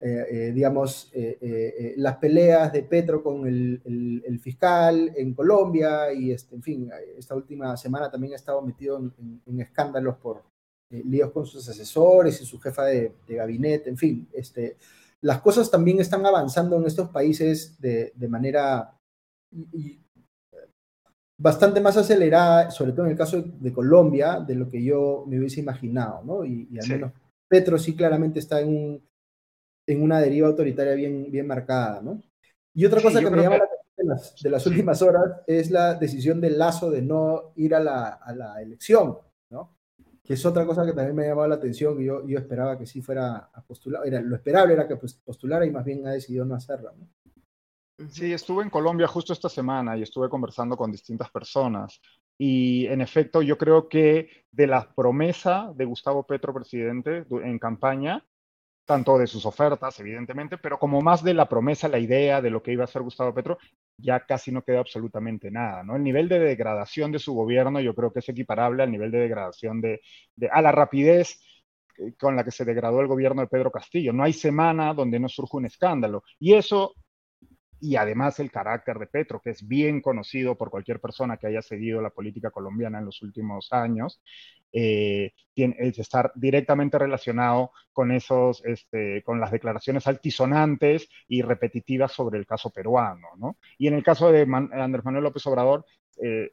eh, 0.00 0.52
digamos, 0.52 1.12
las 1.96 2.16
peleas 2.16 2.72
de 2.72 2.82
Petro 2.82 3.22
con 3.22 3.46
el, 3.46 4.40
fiscal 4.42 5.12
en 5.16 5.32
Colombia 5.32 6.12
y, 6.12 6.32
este, 6.32 6.56
en 6.56 6.62
fin, 6.62 6.90
esta 7.16 7.36
última 7.36 7.76
semana 7.76 8.10
también 8.10 8.32
ha 8.32 8.36
estado 8.36 8.60
metido 8.60 8.98
en, 8.98 9.60
escándalos 9.60 10.16
por 10.16 10.42
líos 10.90 11.30
con 11.30 11.46
sus 11.46 11.68
asesores 11.68 12.40
y 12.42 12.44
su 12.44 12.58
jefa 12.58 12.84
de, 12.84 13.12
de, 13.26 13.34
gabinete, 13.34 13.88
en 13.88 13.96
fin, 13.96 14.28
este, 14.32 14.76
las 15.24 15.40
cosas 15.40 15.70
también 15.70 16.00
están 16.00 16.26
avanzando 16.26 16.76
en 16.76 16.84
estos 16.84 17.08
países 17.08 17.80
de, 17.80 18.12
manera 18.28 18.94
bastante 21.38 21.80
más 21.80 21.96
acelerada, 21.96 22.70
sobre 22.70 22.92
todo 22.92 23.06
en 23.06 23.12
el 23.12 23.16
caso 23.16 23.40
de 23.42 23.72
Colombia, 23.72 24.40
de 24.40 24.54
lo 24.54 24.68
que 24.68 24.84
yo 24.84 25.24
me 25.26 25.38
hubiese 25.38 25.60
imaginado, 25.60 26.22
¿no? 26.24 26.44
Y, 26.44 26.78
al 26.78 26.88
menos 26.88 27.12
Petro 27.48 27.78
sí 27.78 27.96
claramente 27.96 28.38
está 28.38 28.60
en, 28.60 29.02
en 29.86 30.02
una 30.02 30.20
deriva 30.20 30.48
autoritaria 30.48 30.94
bien, 30.94 31.30
bien 31.30 31.46
marcada, 31.46 32.02
¿no? 32.02 32.22
Y 32.74 32.84
otra 32.84 33.00
cosa 33.00 33.20
que 33.20 33.30
me 33.30 33.42
llama 33.42 33.56
la 33.56 33.64
atención 33.64 33.96
de 33.96 34.04
las, 34.04 34.42
de 34.42 34.50
las 34.50 34.66
últimas 34.66 35.00
horas 35.00 35.40
es 35.46 35.70
la 35.70 35.94
decisión 35.94 36.38
del 36.38 36.58
Lazo 36.58 36.90
de 36.90 37.00
no 37.00 37.54
ir 37.56 37.74
a 37.74 37.80
la, 37.80 38.08
a 38.08 38.34
la 38.34 38.60
elección. 38.60 39.16
Que 40.24 40.34
es 40.34 40.46
otra 40.46 40.64
cosa 40.64 40.86
que 40.86 40.92
también 40.92 41.14
me 41.14 41.24
ha 41.24 41.28
llamado 41.28 41.48
la 41.48 41.56
atención, 41.56 41.96
que 41.96 42.04
yo, 42.04 42.26
yo 42.26 42.38
esperaba 42.38 42.78
que 42.78 42.86
sí 42.86 43.02
fuera 43.02 43.50
a 43.52 43.62
postular, 43.62 44.06
era, 44.06 44.20
lo 44.20 44.34
esperable 44.34 44.72
era 44.72 44.88
que 44.88 44.96
pues, 44.96 45.14
postulara 45.14 45.66
y 45.66 45.70
más 45.70 45.84
bien 45.84 46.06
ha 46.06 46.12
decidido 46.12 46.44
no 46.44 46.54
hacerlo, 46.54 46.92
¿no? 46.98 47.08
Sí, 48.08 48.32
estuve 48.32 48.64
en 48.64 48.70
Colombia 48.70 49.06
justo 49.06 49.32
esta 49.32 49.48
semana 49.48 49.96
y 49.96 50.02
estuve 50.02 50.28
conversando 50.28 50.76
con 50.76 50.90
distintas 50.90 51.30
personas. 51.30 52.00
Y 52.36 52.86
en 52.86 53.00
efecto, 53.00 53.40
yo 53.40 53.56
creo 53.56 53.88
que 53.88 54.46
de 54.50 54.66
la 54.66 54.92
promesa 54.92 55.72
de 55.76 55.84
Gustavo 55.84 56.26
Petro, 56.26 56.52
presidente, 56.52 57.24
en 57.30 57.58
campaña, 57.60 58.24
tanto 58.84 59.18
de 59.18 59.26
sus 59.26 59.46
ofertas, 59.46 59.98
evidentemente, 60.00 60.58
pero 60.58 60.78
como 60.78 61.00
más 61.00 61.22
de 61.24 61.34
la 61.34 61.48
promesa, 61.48 61.88
la 61.88 61.98
idea 61.98 62.42
de 62.42 62.50
lo 62.50 62.62
que 62.62 62.72
iba 62.72 62.82
a 62.82 62.84
hacer 62.84 63.02
Gustavo 63.02 63.34
Petro, 63.34 63.58
ya 63.96 64.26
casi 64.26 64.52
no 64.52 64.62
queda 64.62 64.80
absolutamente 64.80 65.50
nada, 65.50 65.82
¿no? 65.82 65.96
El 65.96 66.02
nivel 66.02 66.28
de 66.28 66.38
degradación 66.38 67.10
de 67.12 67.18
su 67.18 67.34
gobierno 67.34 67.80
yo 67.80 67.94
creo 67.94 68.12
que 68.12 68.18
es 68.18 68.28
equiparable 68.28 68.82
al 68.82 68.90
nivel 68.90 69.10
de 69.10 69.18
degradación 69.20 69.80
de, 69.80 70.00
de 70.36 70.48
a 70.48 70.60
la 70.60 70.72
rapidez 70.72 71.40
eh, 71.98 72.12
con 72.18 72.36
la 72.36 72.44
que 72.44 72.50
se 72.50 72.64
degradó 72.64 73.00
el 73.00 73.06
gobierno 73.06 73.42
de 73.42 73.48
Pedro 73.48 73.70
Castillo. 73.70 74.12
No 74.12 74.24
hay 74.24 74.32
semana 74.32 74.92
donde 74.94 75.18
no 75.18 75.28
surja 75.28 75.56
un 75.56 75.66
escándalo. 75.66 76.22
Y 76.38 76.54
eso 76.54 76.94
y 77.84 77.96
además 77.96 78.40
el 78.40 78.50
carácter 78.50 78.98
de 78.98 79.06
Petro, 79.06 79.40
que 79.40 79.50
es 79.50 79.66
bien 79.68 80.00
conocido 80.00 80.56
por 80.56 80.70
cualquier 80.70 81.00
persona 81.00 81.36
que 81.36 81.48
haya 81.48 81.60
seguido 81.60 82.00
la 82.00 82.08
política 82.08 82.50
colombiana 82.50 82.98
en 82.98 83.04
los 83.04 83.20
últimos 83.20 83.68
años, 83.72 84.22
eh, 84.76 85.32
es 85.54 85.98
estar 86.00 86.32
directamente 86.34 86.98
relacionado 86.98 87.70
con 87.92 88.10
esos, 88.10 88.64
este, 88.64 89.22
con 89.22 89.38
las 89.38 89.52
declaraciones 89.52 90.06
altisonantes 90.08 91.08
y 91.28 91.42
repetitivas 91.42 92.10
sobre 92.10 92.40
el 92.40 92.46
caso 92.46 92.70
peruano, 92.70 93.28
¿no? 93.36 93.56
Y 93.78 93.86
en 93.86 93.94
el 93.94 94.02
caso 94.02 94.32
de 94.32 94.42
Andrés 94.42 95.04
Manuel 95.04 95.24
López 95.24 95.46
Obrador, 95.46 95.86
eh, 96.20 96.50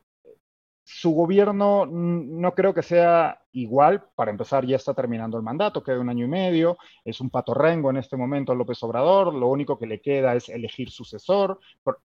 su 0.84 1.12
gobierno 1.12 1.86
no 1.86 2.54
creo 2.54 2.74
que 2.74 2.82
sea 2.84 3.40
igual. 3.52 4.04
Para 4.16 4.32
empezar, 4.32 4.66
ya 4.66 4.76
está 4.76 4.94
terminando 4.94 5.38
el 5.38 5.44
mandato, 5.44 5.84
queda 5.84 6.00
un 6.00 6.10
año 6.10 6.26
y 6.26 6.30
medio. 6.30 6.78
Es 7.06 7.22
un 7.22 7.30
patorrengo 7.30 7.90
en 7.90 7.98
este 7.98 8.18
momento 8.18 8.56
López 8.56 8.82
Obrador. 8.84 9.34
Lo 9.34 9.48
único 9.48 9.78
que 9.78 9.88
le 9.88 10.02
queda 10.02 10.36
es 10.36 10.50
elegir 10.50 10.90
sucesor. 10.90 11.60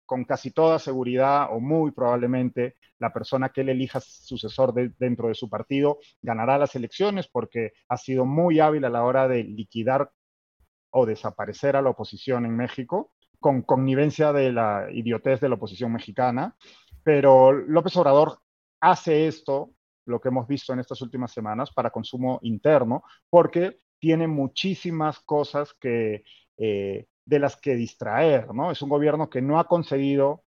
con 0.05 0.26
casi 0.26 0.51
toda 0.51 0.80
seguridad 0.80 1.47
o 1.51 1.59
muy 1.59 1.91
probablemente 1.91 2.76
la 2.99 3.11
persona 3.13 3.49
que 3.49 3.61
él 3.61 3.69
elija 3.69 3.99
sucesor 3.99 4.74
dentro 4.74 5.28
de 5.28 5.36
su 5.36 5.49
partido 5.49 5.99
ganará 6.21 6.57
las 6.57 6.76
elecciones 6.76 7.28
porque 7.28 7.74
ha 7.89 7.97
sido 7.97 8.26
muy 8.26 8.59
hábil 8.59 8.86
a 8.86 8.89
la 8.89 9.03
hora 9.03 9.28
de 9.28 9.43
liquidar 9.43 10.11
o 10.91 11.05
desaparecer 11.05 11.76
a 11.76 11.82
la 11.82 11.89
oposición 11.89 12.45
en 12.45 12.55
México 12.55 13.11
con 13.39 13.61
connivencia 13.61 14.32
de 14.32 14.53
la 14.53 14.88
idiotez 14.91 15.41
de 15.41 15.49
la 15.49 15.55
oposición 15.55 15.91
mexicana. 15.91 16.55
Pero 17.03 17.51
López 17.51 17.95
Obrador 17.97 18.39
hace 18.84 19.27
esto, 19.27 19.71
lo 20.05 20.19
que 20.19 20.27
hemos 20.27 20.45
visto 20.45 20.73
en 20.73 20.79
estas 20.79 21.01
últimas 21.01 21.31
semanas, 21.31 21.71
para 21.71 21.89
consumo 21.89 22.39
interno, 22.41 23.03
porque 23.29 23.77
tiene 23.97 24.27
muchísimas 24.27 25.19
cosas 25.21 25.73
que, 25.79 26.25
eh, 26.57 27.05
de 27.25 27.39
las 27.39 27.55
que 27.55 27.75
distraer, 27.75 28.53
¿no? 28.53 28.71
Es 28.71 28.81
un 28.81 28.89
gobierno 28.89 29.29
que 29.29 29.41
no 29.41 29.57
ha 29.57 29.67
conseguido, 29.69 30.43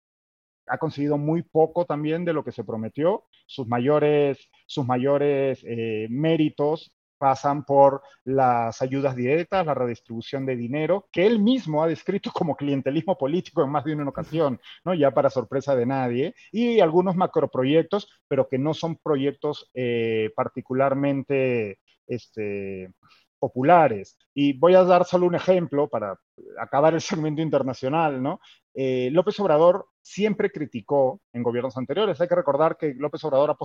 ha 0.68 0.78
conseguido 0.78 1.18
muy 1.18 1.42
poco 1.42 1.86
también 1.86 2.24
de 2.24 2.32
lo 2.32 2.44
que 2.44 2.52
se 2.52 2.62
prometió. 2.62 3.24
Sus 3.46 3.66
mayores, 3.66 4.48
sus 4.66 4.86
mayores 4.86 5.64
eh, 5.66 6.06
méritos 6.08 6.92
pasan 7.20 7.64
por 7.64 8.02
las 8.24 8.80
ayudas 8.80 9.14
directas, 9.14 9.66
la 9.66 9.74
redistribución 9.74 10.46
de 10.46 10.56
dinero, 10.56 11.06
que 11.12 11.26
él 11.26 11.38
mismo 11.38 11.82
ha 11.82 11.86
descrito 11.86 12.32
como 12.32 12.56
clientelismo 12.56 13.18
político 13.18 13.62
en 13.62 13.70
más 13.70 13.84
de 13.84 13.94
una 13.94 14.08
ocasión, 14.08 14.58
¿no? 14.84 14.94
ya 14.94 15.10
para 15.10 15.28
sorpresa 15.28 15.76
de 15.76 15.84
nadie, 15.84 16.34
y 16.50 16.80
algunos 16.80 17.14
macroproyectos, 17.14 18.08
pero 18.26 18.48
que 18.48 18.58
no 18.58 18.72
son 18.72 18.96
proyectos 18.96 19.70
eh, 19.74 20.30
particularmente 20.34 21.78
este, 22.06 22.90
populares. 23.38 24.16
Y 24.32 24.52
voy 24.52 24.74
a 24.74 24.84
dar 24.84 25.04
solo 25.04 25.26
un 25.26 25.34
ejemplo 25.34 25.88
para 25.88 26.18
acabar 26.58 26.94
el 26.94 27.00
segmento 27.00 27.42
internacional, 27.42 28.22
¿no? 28.22 28.40
Eh, 28.74 29.10
López 29.12 29.38
Obrador 29.40 29.86
siempre 30.02 30.50
criticó 30.50 31.20
en 31.32 31.42
gobiernos 31.42 31.76
anteriores. 31.76 32.20
Hay 32.20 32.28
que 32.28 32.34
recordar 32.34 32.76
que 32.76 32.94
López 32.94 33.22
Obrador 33.24 33.56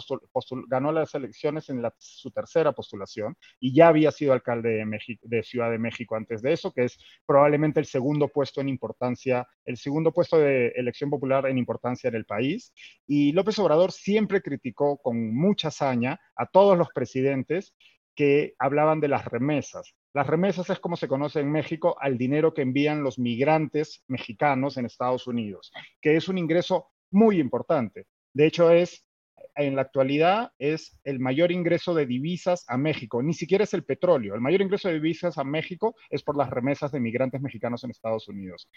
ganó 0.68 0.92
las 0.92 1.14
elecciones 1.16 1.70
en 1.70 1.82
su 1.98 2.32
tercera 2.32 2.74
postulación 2.74 3.36
y 3.60 3.74
ya 3.74 3.88
había 3.88 4.12
sido 4.12 4.34
alcalde 4.34 4.84
de, 5.22 5.44
Ciudad 5.44 5.72
de 5.72 5.80
México 5.80 6.16
antes 6.16 6.42
de 6.42 6.54
eso, 6.54 6.72
que 6.72 6.86
es 6.86 6.98
probablemente 7.26 7.80
el 7.80 7.86
segundo 7.86 8.28
puesto 8.28 8.62
en 8.62 8.70
importancia, 8.70 9.48
el 9.64 9.78
segundo 9.78 10.12
puesto 10.12 10.38
de 10.38 10.68
elección 10.76 11.10
popular 11.10 11.46
en 11.48 11.58
importancia 11.58 12.08
en 12.08 12.16
el 12.16 12.26
país. 12.26 12.74
Y 13.08 13.32
López 13.32 13.58
Obrador 13.60 13.92
siempre 13.92 14.42
criticó 14.42 14.98
con 14.98 15.34
mucha 15.36 15.70
hazaña 15.70 16.20
a 16.36 16.46
todos 16.48 16.78
los 16.78 16.90
presidentes 16.90 17.76
que 18.16 18.56
hablaban 18.60 19.00
de 19.00 19.10
las 19.10 19.26
remesas. 19.26 19.94
Las 20.16 20.28
remesas 20.28 20.70
es 20.70 20.80
como 20.80 20.96
se 20.96 21.10
conoce 21.10 21.42
en 21.42 21.52
México 21.52 21.98
al 22.00 22.18
dinero 22.18 22.54
que 22.54 22.62
envían 22.62 23.04
los 23.04 23.20
migrantes 23.20 24.02
mexicanos 24.08 24.78
en 24.78 24.86
Estados 24.86 25.28
Unidos, 25.28 25.74
que 26.00 26.16
es 26.16 26.30
un 26.30 26.38
ingreso 26.38 26.88
muy 27.12 27.38
importante. 27.38 28.06
De 28.34 28.48
hecho, 28.48 28.72
es 28.72 29.06
en 29.56 29.76
la 29.76 29.82
actualidad 29.82 30.54
es 30.58 30.98
el 31.04 31.20
mayor 31.20 31.52
ingreso 31.52 31.94
de 31.94 32.06
divisas 32.06 32.64
a 32.70 32.78
México, 32.78 33.22
ni 33.22 33.34
siquiera 33.34 33.66
es 33.66 33.74
el 33.74 33.84
petróleo. 33.84 34.36
El 34.36 34.40
mayor 34.40 34.62
ingreso 34.62 34.88
de 34.88 34.94
divisas 34.94 35.38
a 35.38 35.44
México 35.44 35.98
es 36.10 36.24
por 36.24 36.38
las 36.38 36.50
remesas 36.50 36.94
de 36.94 37.02
migrantes 37.02 37.42
mexicanos 37.42 37.84
en 37.84 37.92
Estados 37.92 38.30
Unidos. 38.30 38.70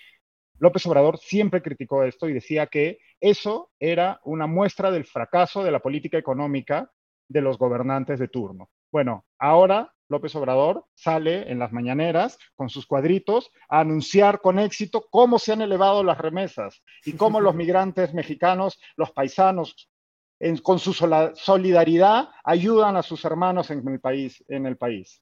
López 0.59 0.84
Obrador 0.86 1.18
siempre 1.18 1.62
criticó 1.62 2.03
esto 2.03 2.28
y 2.28 2.32
decía 2.32 2.66
que 2.66 2.99
eso 3.20 3.70
era 3.78 4.20
una 4.24 4.49
muestra 4.49 4.91
del 4.91 5.05
fracaso 5.05 5.62
de 5.62 5.70
la 5.70 5.78
política 5.78 6.18
económica 6.18 6.91
de 7.28 7.43
los 7.43 7.59
gobernantes 7.59 8.18
de 8.18 8.26
turno. 8.26 8.70
Bueno, 8.91 9.24
ahora 9.39 9.95
López 10.09 10.34
Obrador 10.34 10.84
sale 10.94 11.50
en 11.50 11.59
las 11.59 11.72
mañaneras 11.72 12.38
con 12.56 12.68
sus 12.68 12.86
cuadritos 12.86 13.50
a 13.68 13.80
anunciar 13.80 14.40
con 14.40 14.59
éxito 14.59 15.06
cómo 15.11 15.38
se 15.38 15.52
han 15.52 15.62
elevado 15.62 16.02
las 16.02 16.18
remesas 16.18 16.82
y 17.04 17.12
cómo 17.12 17.40
los 17.40 17.54
migrantes 17.54 18.14
mexicanos, 18.14 18.80
los 18.96 19.12
paisanos, 19.12 19.88
con 20.62 20.78
su 20.78 20.92
solidaridad 20.92 22.28
ayudan 22.44 22.96
a 22.96 23.02
sus 23.02 23.24
hermanos 23.24 23.70
en 23.70 23.86
el 23.88 24.00
país. 24.00 24.44
En 24.48 24.66
el 24.66 24.76
país. 24.76 25.20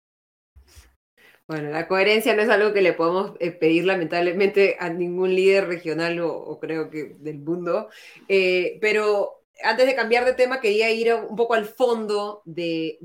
Bueno, 1.48 1.70
la 1.70 1.86
coherencia 1.86 2.34
no 2.34 2.42
es 2.42 2.48
algo 2.48 2.72
que 2.72 2.82
le 2.82 2.92
podemos 2.92 3.34
eh, 3.38 3.52
pedir 3.52 3.84
lamentablemente 3.84 4.76
a 4.80 4.90
ningún 4.90 5.32
líder 5.32 5.68
regional 5.68 6.18
o, 6.18 6.58
creo 6.58 6.90
que 6.90 7.14
del 7.20 7.38
mundo, 7.38 7.88
eh, 8.26 8.78
pero 8.80 9.35
antes 9.62 9.86
de 9.86 9.94
cambiar 9.94 10.24
de 10.24 10.34
tema, 10.34 10.60
quería 10.60 10.90
ir 10.90 11.14
un 11.14 11.36
poco 11.36 11.54
al 11.54 11.66
fondo 11.66 12.42
de, 12.44 12.98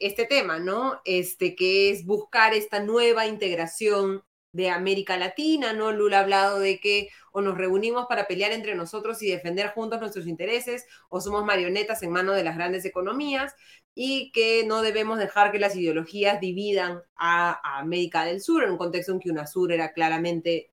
este 0.00 0.26
tema, 0.26 0.58
¿no? 0.58 1.00
Este, 1.04 1.54
que 1.54 1.90
es 1.90 2.04
buscar 2.04 2.54
esta 2.54 2.80
nueva 2.80 3.26
integración 3.26 4.24
de 4.52 4.70
América 4.70 5.16
Latina, 5.16 5.72
¿no? 5.72 5.92
Lula 5.92 6.18
ha 6.18 6.22
hablado 6.22 6.58
de 6.58 6.80
que 6.80 7.10
o 7.32 7.40
nos 7.40 7.56
reunimos 7.56 8.06
para 8.08 8.26
pelear 8.26 8.50
entre 8.50 8.74
nosotros 8.74 9.22
y 9.22 9.30
defender 9.30 9.68
juntos 9.68 10.00
nuestros 10.00 10.26
intereses, 10.26 10.86
o 11.08 11.20
somos 11.20 11.44
marionetas 11.44 12.02
en 12.02 12.10
manos 12.10 12.34
de 12.34 12.44
las 12.44 12.56
grandes 12.56 12.84
economías, 12.84 13.54
y 13.94 14.32
que 14.32 14.64
no 14.66 14.82
debemos 14.82 15.18
dejar 15.18 15.52
que 15.52 15.58
las 15.58 15.76
ideologías 15.76 16.40
dividan 16.40 17.02
a, 17.16 17.50
a 17.62 17.78
América 17.80 18.24
del 18.24 18.40
Sur, 18.40 18.64
en 18.64 18.70
un 18.70 18.78
contexto 18.78 19.12
en 19.12 19.20
que 19.20 19.30
UNASUR 19.30 19.72
era 19.72 19.92
claramente 19.92 20.69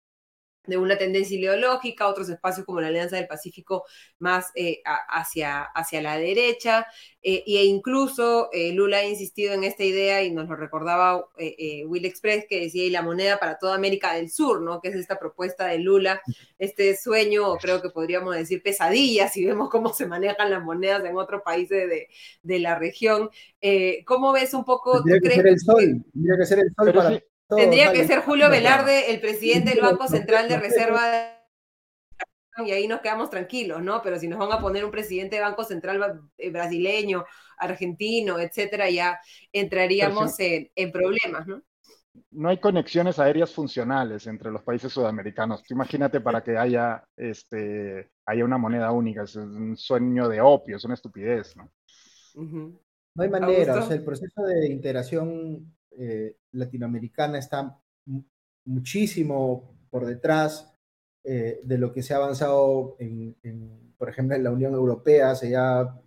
de 0.67 0.77
una 0.77 0.97
tendencia 0.97 1.37
ideológica, 1.37 2.07
otros 2.07 2.29
espacios 2.29 2.65
como 2.65 2.81
la 2.81 2.87
Alianza 2.87 3.15
del 3.15 3.27
Pacífico 3.27 3.85
más 4.19 4.51
eh, 4.55 4.81
hacia, 4.85 5.63
hacia 5.63 6.01
la 6.01 6.17
derecha, 6.17 6.85
eh, 7.23 7.43
e 7.47 7.65
incluso 7.65 8.49
eh, 8.51 8.73
Lula 8.73 8.97
ha 8.97 9.05
insistido 9.05 9.53
en 9.53 9.63
esta 9.63 9.83
idea 9.83 10.23
y 10.23 10.31
nos 10.31 10.47
lo 10.47 10.55
recordaba 10.55 11.25
Will 11.85 12.05
Express, 12.05 12.45
que 12.47 12.61
decía, 12.61 12.85
y 12.85 12.89
la 12.89 13.01
moneda 13.01 13.39
para 13.39 13.57
toda 13.57 13.75
América 13.75 14.13
del 14.13 14.29
Sur, 14.29 14.61
¿no? 14.61 14.79
Que 14.81 14.89
es 14.89 14.95
esta 14.95 15.17
propuesta 15.17 15.67
de 15.67 15.79
Lula, 15.79 16.21
este 16.59 16.95
sueño, 16.95 17.51
o 17.51 17.57
creo 17.57 17.81
que 17.81 17.89
podríamos 17.89 18.35
decir 18.35 18.61
pesadilla, 18.61 19.29
si 19.29 19.45
vemos 19.45 19.69
cómo 19.69 19.93
se 19.93 20.05
manejan 20.05 20.51
las 20.51 20.63
monedas 20.63 21.03
en 21.05 21.17
otros 21.17 21.41
países 21.43 21.89
de, 21.89 22.07
de 22.43 22.59
la 22.59 22.77
región. 22.77 23.29
¿Cómo 24.05 24.31
ves 24.33 24.53
un 24.53 24.63
poco? 24.63 25.03
Tendría 25.03 25.21
que 25.21 25.35
ser 25.35 25.47
el 25.47 25.59
sol, 25.59 26.05
tendría 26.13 26.37
que 26.37 26.45
ser 26.45 26.59
el 26.59 26.73
sol 26.75 26.93
para... 26.93 27.23
Tendría 27.49 27.93
que 27.93 28.05
ser 28.05 28.21
Julio 28.21 28.49
Velarde, 28.49 29.11
el 29.11 29.21
presidente 29.21 29.71
del 29.71 29.81
Banco 29.81 30.07
Central 30.07 30.49
de 30.49 30.59
Reserva 30.59 31.33
y 32.65 32.71
ahí 32.71 32.87
nos 32.87 33.01
quedamos 33.01 33.29
tranquilos, 33.29 33.81
¿no? 33.81 34.01
Pero 34.01 34.17
si 34.17 34.27
nos 34.27 34.39
van 34.39 34.51
a 34.51 34.59
poner 34.59 34.83
un 34.83 34.91
presidente 34.91 35.35
de 35.35 35.43
Banco 35.43 35.63
Central 35.63 36.21
eh, 36.37 36.49
brasileño, 36.49 37.25
argentino, 37.57 38.39
etcétera, 38.39 38.89
ya 38.89 39.19
entraríamos 39.51 40.35
en, 40.39 40.91
problemas, 40.91 41.45
¿no? 41.47 41.61
no 42.31 42.49
hay 42.49 42.57
conexiones 42.57 43.19
aéreas 43.19 43.53
funcionales 43.53 44.25
entre 44.27 44.51
los 44.51 44.63
países 44.63 44.91
sudamericanos. 44.91 45.63
imagínate 45.69 46.19
para 46.19 46.43
que 46.43 46.57
haya, 46.57 47.03
este, 47.15 48.09
haya 48.25 48.45
una 48.45 48.57
moneda 48.57 48.91
única, 48.91 49.23
es 49.23 49.35
un 49.35 49.77
sueño 49.77 50.27
de 50.27 50.41
opio, 50.41 50.77
es 50.77 50.83
una 50.83 50.95
estupidez, 50.95 51.55
¿no? 51.55 51.71
No 52.35 53.23
hay 53.23 53.29
manera, 53.29 53.79
o 53.79 53.87
sea, 53.87 53.95
el 53.95 54.03
proceso 54.03 54.43
de 54.43 54.67
integración 54.67 55.75
eh, 55.97 56.35
latinoamericana 56.57 57.37
está 57.37 57.79
muchísimo 58.65 59.75
por 59.89 60.05
detrás 60.05 60.71
eh, 61.23 61.59
de 61.63 61.77
lo 61.77 61.91
que 61.91 62.03
se 62.03 62.13
ha 62.13 62.17
avanzado, 62.17 62.95
en, 62.99 63.35
por 63.97 64.09
ejemplo, 64.09 64.35
en 64.35 64.43
la 64.43 64.51
Unión 64.51 64.73
Europea 64.73 65.31
hace 65.31 65.49
ya 65.49 65.99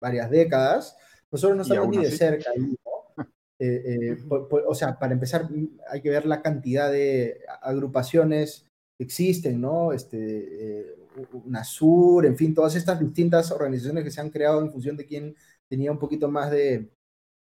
varias 0.00 0.30
décadas. 0.30 0.96
Nosotros 1.30 1.56
no 1.56 1.62
estamos 1.62 1.88
ni 1.88 2.04
de 2.04 2.10
cerca 2.10 2.50
ahí, 2.50 2.74
eh, 3.58 4.16
eh, 4.18 4.18
o 4.66 4.74
sea, 4.74 4.98
para 4.98 5.12
empezar, 5.12 5.48
hay 5.90 6.00
que 6.00 6.10
ver 6.10 6.26
la 6.26 6.40
cantidad 6.40 6.90
de 6.90 7.40
agrupaciones 7.60 8.66
que 8.96 9.04
existen, 9.04 9.60
¿no? 9.60 9.92
Este, 9.92 10.96
UNASUR, 11.32 12.26
en 12.26 12.36
fin, 12.36 12.54
todas 12.54 12.76
estas 12.76 13.00
distintas 13.00 13.50
organizaciones 13.50 14.04
que 14.04 14.10
se 14.10 14.20
han 14.20 14.30
creado 14.30 14.60
en 14.60 14.70
función 14.70 14.96
de 14.96 15.06
quién 15.06 15.36
tenía 15.68 15.92
un 15.92 15.98
poquito 15.98 16.30
más 16.30 16.50
de, 16.50 16.93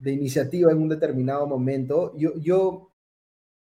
de 0.02 0.12
iniciativa 0.12 0.72
en 0.72 0.78
un 0.78 0.88
determinado 0.88 1.46
momento. 1.46 2.12
Yo, 2.16 2.36
yo 2.36 2.92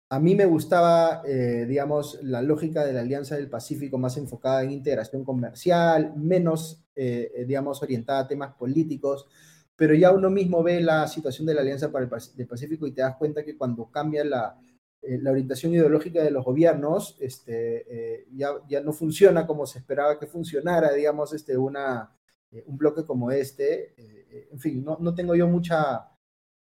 a 0.10 0.20
mí 0.20 0.36
me 0.36 0.46
gustaba, 0.46 1.22
eh, 1.26 1.66
digamos, 1.68 2.20
la 2.24 2.42
lógica 2.42 2.86
de 2.86 2.92
la 2.92 3.00
Alianza 3.00 3.36
del 3.36 3.50
Pacífico 3.50 3.98
más 3.98 4.18
enfocada 4.18 4.62
en 4.64 4.72
integración 4.72 5.24
comercial, 5.24 6.14
menos, 6.18 6.84
eh, 6.94 7.32
eh, 7.36 7.46
digamos, 7.46 7.82
orientada 7.82 8.20
a 8.20 8.28
temas 8.28 8.54
políticos, 8.56 9.28
pero 9.78 9.96
ya 9.96 10.12
uno 10.12 10.30
mismo 10.30 10.62
ve 10.62 10.82
la 10.82 11.08
situación 11.08 11.48
de 11.48 11.54
la 11.54 11.62
Alianza 11.62 11.90
para 11.92 12.04
el 12.04 12.48
Pacífico 12.48 12.86
y 12.86 12.92
te 12.92 13.02
das 13.02 13.16
cuenta 13.16 13.44
que 13.46 13.58
cuando 13.58 13.90
cambia 13.90 14.26
la, 14.26 14.58
la 15.02 15.32
orientación 15.32 15.74
ideológica 15.74 16.22
de 16.22 16.32
los 16.32 16.44
gobiernos, 16.44 17.18
este, 17.20 18.26
ya, 18.34 18.52
ya 18.68 18.82
no 18.82 18.92
funciona 18.92 19.48
como 19.48 19.66
se 19.66 19.80
esperaba 19.80 20.20
que 20.20 20.28
funcionara, 20.28 20.92
digamos, 20.94 21.34
este, 21.34 21.58
una, 21.58 22.14
un 22.66 22.78
bloque 22.78 23.04
como 23.06 23.32
este. 23.32 23.96
en 24.52 24.60
fin, 24.60 24.84
no, 24.84 24.98
no 25.00 25.14
tengo 25.14 25.36
yo 25.36 25.48
mucha 25.48 26.10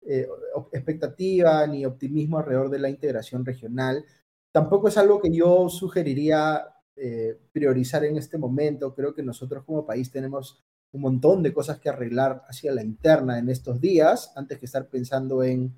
eh, 0.03 0.27
expectativa 0.73 1.67
ni 1.67 1.85
optimismo 1.85 2.39
alrededor 2.39 2.71
de 2.71 2.79
la 2.79 2.89
integración 2.89 3.45
regional. 3.45 4.05
Tampoco 4.51 4.89
es 4.89 4.97
algo 4.97 5.21
que 5.21 5.31
yo 5.31 5.69
sugeriría 5.69 6.65
eh, 6.97 7.39
priorizar 7.53 8.05
en 8.05 8.17
este 8.17 8.39
momento. 8.39 8.95
Creo 8.95 9.15
que 9.15 9.23
nosotros 9.23 9.63
como 9.65 9.85
país 9.85 10.11
tenemos 10.11 10.65
un 10.93 11.03
montón 11.03 11.43
de 11.43 11.53
cosas 11.53 11.79
que 11.79 11.91
arreglar 11.91 12.43
hacia 12.49 12.73
la 12.73 12.83
interna 12.83 13.39
en 13.39 13.51
estos 13.51 13.81
días, 13.81 14.33
antes 14.37 14.59
que 14.59 14.67
estar 14.67 14.89
pensando 14.89 15.43
en 15.43 15.75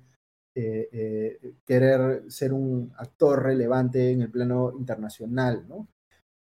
eh, 0.55 1.39
querer 1.65 2.23
ser 2.31 2.53
un 2.53 2.93
actor 2.97 3.43
relevante 3.43 4.11
en 4.11 4.21
el 4.21 4.31
plano 4.31 4.73
internacional, 4.77 5.67
¿no? 5.67 5.87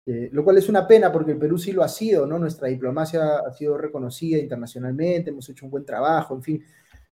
lo 0.05 0.43
cual 0.43 0.59
es 0.59 0.69
una 0.69 0.87
pena 0.87 1.13
porque 1.13 1.31
el 1.31 1.39
Perú 1.39 1.57
sí 1.59 1.71
lo 1.71 1.85
ha 1.85 1.89
sido, 1.89 2.27
¿no? 2.27 2.37
Nuestra 2.37 2.67
diplomacia 2.67 3.39
ha 3.39 3.53
sido 3.53 3.79
reconocida 3.79 4.37
internacionalmente, 4.37 5.31
hemos 5.31 5.49
hecho 5.49 5.65
un 5.65 5.71
buen 5.71 5.85
trabajo, 5.85 6.35
en 6.35 6.43
fin, 6.43 6.65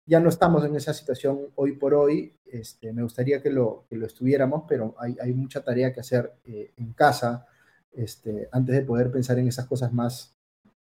ya 0.06 0.20
no 0.20 0.28
estamos 0.28 0.64
en 0.64 0.74
esa 0.76 0.92
situación 0.92 1.48
hoy 1.54 1.72
por 1.72 1.94
hoy. 1.94 2.34
Este, 2.46 2.92
me 2.92 3.02
gustaría 3.02 3.42
que 3.42 3.50
lo, 3.50 3.86
que 3.88 3.96
lo 3.96 4.06
estuviéramos, 4.06 4.64
pero 4.68 4.94
hay, 4.98 5.16
hay, 5.20 5.32
mucha 5.32 5.62
tarea 5.62 5.92
que 5.92 6.00
hacer 6.00 6.32
eh, 6.44 6.72
en 6.76 6.92
casa 6.94 7.46
este, 7.92 8.48
antes 8.50 8.74
de 8.74 8.82
poder 8.82 9.10
pensar 9.10 9.38
en 9.38 9.48
esas 9.48 9.66
cosas 9.66 9.92
más 9.92 10.36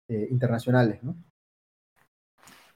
eh, 0.08 0.26
internacionales. 0.30 1.02
¿no? 1.02 1.16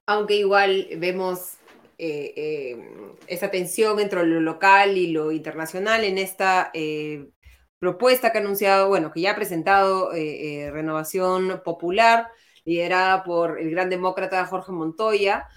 Aunque 0.06 0.36
igual 0.36 0.86
vemos 0.98 1.54
eh, 1.96 2.78
esa 3.26 3.50
tensión 3.50 4.00
entre 4.00 4.26
lo 4.26 4.40
local 4.40 4.98
y 4.98 5.12
lo 5.12 5.32
internacional 5.32 6.04
en 6.04 6.18
esta 6.18 6.70
propuesta 7.78 8.32
que 8.32 8.38
ha 8.38 8.40
anunciado, 8.42 8.88
bueno, 8.88 9.12
que 9.12 9.22
ya 9.22 9.32
ha 9.32 9.36
presentado 9.36 10.10
Renovación 10.10 11.62
Popular, 11.64 12.28
liderada 12.64 13.24
por 13.24 13.58
el 13.58 13.70
gran 13.70 13.88
demócrata 13.88 14.44
Jorge 14.46 14.72
Montoya, 14.72 15.48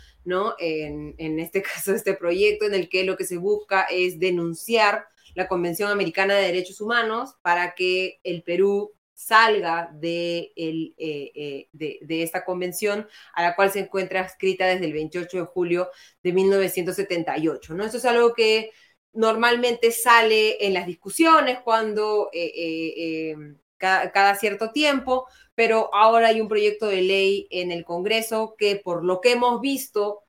En, 0.59 1.39
este 1.39 1.61
caso, 1.63 1.93
este 1.93 2.13
proyecto 2.13 2.65
en 2.65 2.73
el 2.73 2.89
que 2.89 3.03
lo 3.03 3.17
que 3.17 3.25
se 3.25 3.37
busca 3.37 3.83
es 3.83 4.19
denunciar 4.19 5.05
la 5.35 5.47
Convención 5.47 5.91
Americana 5.91 6.35
de 6.35 6.47
Derechos 6.47 6.81
Humanos 6.81 7.35
para 7.41 7.75
que 7.75 8.19
el 8.23 8.43
Perú 8.43 8.93
salga 9.13 9.89
de, 9.93 10.53
eh, 10.55 10.93
eh, 10.97 11.69
esta 12.09 12.45
convención 12.45 13.07
a 13.33 13.41
la 13.41 13.55
cual 13.55 13.71
se 13.71 13.79
encuentra 13.79 14.21
escrita 14.21 14.67
desde 14.67 14.85
el 14.85 14.93
28 14.93 15.37
de 15.37 15.45
julio 15.45 15.89
de 16.21 16.33
1978. 16.33 17.73
¿no? 17.73 17.83
Eso 17.83 17.97
es 17.97 18.05
algo 18.05 18.33
que 18.33 18.71
normalmente 19.13 19.91
sale 19.91 20.65
en 20.65 20.73
las 20.73 20.85
discusiones 20.85 21.59
cuando 21.63 22.29
eh, 22.31 23.35
cada, 23.77 24.35
cierto 24.35 24.71
tiempo, 24.71 25.27
pero 25.55 25.93
ahora 25.93 26.29
hay 26.29 26.41
un 26.41 26.47
proyecto 26.47 26.87
de 26.87 27.01
ley 27.01 27.47
en 27.51 27.71
el 27.71 27.85
Congreso 27.85 28.55
que 28.57 28.77
por 28.77 29.03
lo 29.03 29.21
que 29.21 29.33
hemos 29.33 29.61
visto 29.61 30.23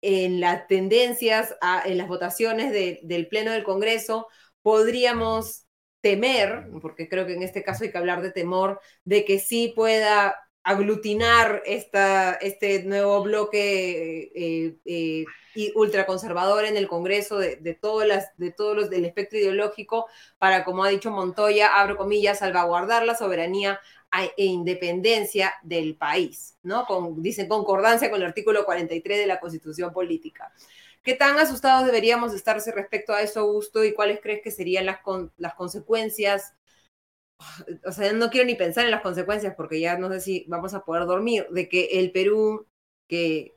en 0.00 0.40
las 0.40 0.66
tendencias, 0.66 1.54
en 1.84 1.98
las 1.98 2.08
votaciones 2.08 2.72
del 2.72 3.28
Pleno 3.28 3.52
del 3.52 3.64
Congreso, 3.64 4.26
podríamos 4.62 5.66
temer, 6.00 6.68
porque 6.80 7.08
creo 7.08 7.26
que 7.26 7.34
en 7.34 7.42
este 7.42 7.62
caso 7.62 7.84
hay 7.84 7.92
que 7.92 7.98
hablar 7.98 8.22
de 8.22 8.32
temor, 8.32 8.80
de 9.04 9.24
que 9.24 9.38
sí 9.38 9.72
pueda 9.74 10.36
aglutinar 10.64 11.62
esta, 11.66 12.34
este 12.34 12.84
nuevo 12.84 13.22
bloque 13.22 14.30
eh, 14.34 14.76
eh, 14.84 15.24
ultraconservador 15.74 16.64
en 16.64 16.76
el 16.76 16.88
Congreso 16.88 17.38
de, 17.38 17.56
de, 17.56 17.78
las, 18.06 18.36
de 18.36 18.52
todos 18.52 18.76
los 18.76 18.90
del 18.90 19.04
espectro 19.04 19.38
ideológico 19.38 20.06
para, 20.38 20.64
como 20.64 20.84
ha 20.84 20.88
dicho 20.88 21.10
Montoya, 21.10 21.80
abro 21.80 21.96
comillas, 21.96 22.38
salvaguardar 22.38 23.04
la 23.04 23.16
soberanía 23.16 23.80
e 24.36 24.44
independencia 24.44 25.54
del 25.62 25.96
país, 25.96 26.58
¿no? 26.62 26.84
Con, 26.84 27.22
dicen 27.22 27.48
concordancia 27.48 28.10
con 28.10 28.20
el 28.20 28.28
artículo 28.28 28.64
43 28.64 29.18
de 29.18 29.26
la 29.26 29.40
Constitución 29.40 29.92
Política. 29.92 30.52
¿Qué 31.02 31.14
tan 31.14 31.38
asustados 31.38 31.86
deberíamos 31.86 32.32
estarse 32.34 32.70
respecto 32.72 33.12
a 33.12 33.22
eso, 33.22 33.40
Augusto, 33.40 33.82
y 33.84 33.94
cuáles 33.94 34.20
crees 34.20 34.42
que 34.42 34.50
serían 34.50 34.86
las, 34.86 34.98
las 35.38 35.54
consecuencias? 35.54 36.54
O 37.84 37.92
sea, 37.92 38.12
no 38.12 38.30
quiero 38.30 38.46
ni 38.46 38.54
pensar 38.54 38.84
en 38.84 38.90
las 38.90 39.02
consecuencias 39.02 39.54
porque 39.56 39.80
ya 39.80 39.98
no 39.98 40.10
sé 40.10 40.20
si 40.20 40.44
vamos 40.48 40.74
a 40.74 40.84
poder 40.84 41.06
dormir, 41.06 41.46
de 41.50 41.68
que 41.68 42.00
el 42.00 42.12
Perú, 42.12 42.66
que 43.08 43.56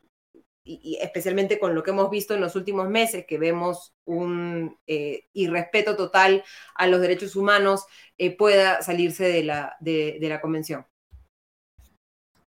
y, 0.65 0.97
especialmente 0.99 1.59
con 1.59 1.75
lo 1.75 1.83
que 1.83 1.91
hemos 1.91 2.09
visto 2.09 2.33
en 2.33 2.41
los 2.41 2.55
últimos 2.55 2.89
meses, 2.89 3.25
que 3.27 3.37
vemos 3.37 3.93
un 4.05 4.77
eh, 4.87 5.25
irrespeto 5.33 5.95
total 5.95 6.43
a 6.73 6.87
los 6.87 6.99
derechos 6.99 7.35
humanos, 7.35 7.85
eh, 8.17 8.35
pueda 8.35 8.81
salirse 8.81 9.25
de 9.25 9.43
la, 9.43 9.75
de, 9.79 10.17
la 10.21 10.41
convención. 10.41 10.85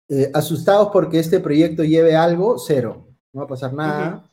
Eh, 0.08 0.32
asustados 0.34 0.90
porque 0.94 1.20
este 1.20 1.40
proyecto 1.40 1.84
lleve 1.84 2.16
algo, 2.16 2.58
cero. 2.58 3.08
No 3.34 3.42
va 3.42 3.46
a 3.46 3.50
pasar 3.50 3.74
nada. 3.74 4.32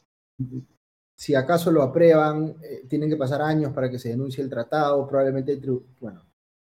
Si 1.17 1.35
acaso 1.35 1.71
lo 1.71 1.83
aprueban, 1.83 2.57
tienen 2.89 3.09
que 3.09 3.17
pasar 3.17 3.43
años 3.43 3.73
para 3.73 3.91
que 3.91 3.99
se 3.99 4.11
denuncie 4.11 4.45
el 4.45 4.51
tratado. 4.51 5.07
Probablemente, 5.09 5.61
bueno, 6.01 6.25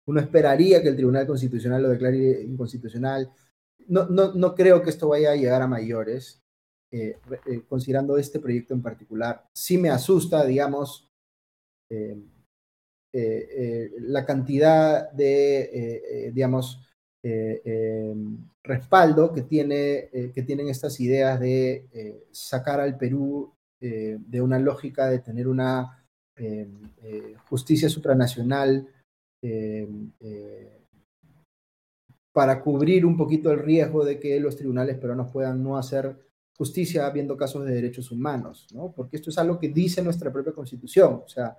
uno 0.05 0.19
esperaría 0.19 0.81
que 0.81 0.89
el 0.89 0.95
Tribunal 0.95 1.27
Constitucional 1.27 1.83
lo 1.83 1.89
declare 1.89 2.41
inconstitucional. 2.43 3.31
No, 3.87 4.07
no, 4.07 4.33
no 4.33 4.55
creo 4.55 4.81
que 4.81 4.89
esto 4.89 5.09
vaya 5.09 5.31
a 5.31 5.35
llegar 5.35 5.61
a 5.61 5.67
mayores. 5.67 6.41
Eh, 6.93 7.17
eh, 7.45 7.61
considerando 7.69 8.17
este 8.17 8.41
proyecto 8.41 8.73
en 8.73 8.81
particular. 8.81 9.45
Sí 9.53 9.77
me 9.77 9.89
asusta, 9.89 10.45
digamos, 10.45 11.09
eh, 11.89 12.17
la 13.99 14.25
cantidad 14.25 15.09
de, 15.11 16.31
digamos, 16.33 16.81
respaldo 18.61 19.31
que, 19.31 19.43
tiene, 19.43 20.09
que 20.33 20.43
tienen 20.43 20.67
estas 20.67 20.99
ideas 20.99 21.39
de 21.39 22.25
sacar 22.31 22.81
al 22.81 22.97
Perú 22.97 23.53
de 23.79 24.41
una 24.41 24.59
lógica 24.59 25.07
de 25.07 25.19
tener 25.19 25.47
una 25.47 26.05
justicia 27.49 27.89
supranacional 27.89 28.87
para 32.31 32.61
cubrir 32.61 33.05
un 33.05 33.17
poquito 33.17 33.51
el 33.51 33.59
riesgo 33.59 34.05
de 34.05 34.19
que 34.19 34.39
los 34.39 34.55
tribunales 34.55 34.97
peruanos 34.97 35.31
puedan 35.31 35.63
no 35.63 35.77
hacer 35.77 36.15
justicia 36.55 37.09
viendo 37.09 37.35
casos 37.35 37.65
de 37.65 37.73
derechos 37.73 38.11
humanos, 38.11 38.67
¿no? 38.73 38.91
Porque 38.91 39.17
esto 39.17 39.29
es 39.31 39.37
algo 39.37 39.57
que 39.59 39.69
dice 39.69 40.01
nuestra 40.01 40.31
propia 40.31 40.53
constitución, 40.53 41.21
o 41.25 41.27
sea, 41.27 41.57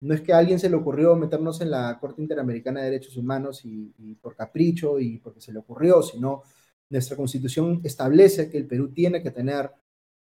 no 0.00 0.14
es 0.14 0.20
que 0.20 0.32
a 0.32 0.38
alguien 0.38 0.58
se 0.58 0.70
le 0.70 0.76
ocurrió 0.76 1.16
meternos 1.16 1.60
en 1.60 1.70
la 1.70 1.98
Corte 2.00 2.22
Interamericana 2.22 2.80
de 2.80 2.90
Derechos 2.90 3.16
Humanos 3.16 3.62
y, 3.64 4.14
por 4.20 4.36
capricho 4.36 5.00
y 5.00 5.18
porque 5.18 5.40
se 5.40 5.52
le 5.52 5.58
ocurrió, 5.58 6.02
sino 6.02 6.42
nuestra 6.88 7.16
constitución 7.16 7.80
establece 7.84 8.48
que 8.48 8.58
el 8.58 8.66
Perú 8.66 8.92
tiene 8.92 9.22
que 9.22 9.32
tener 9.32 9.70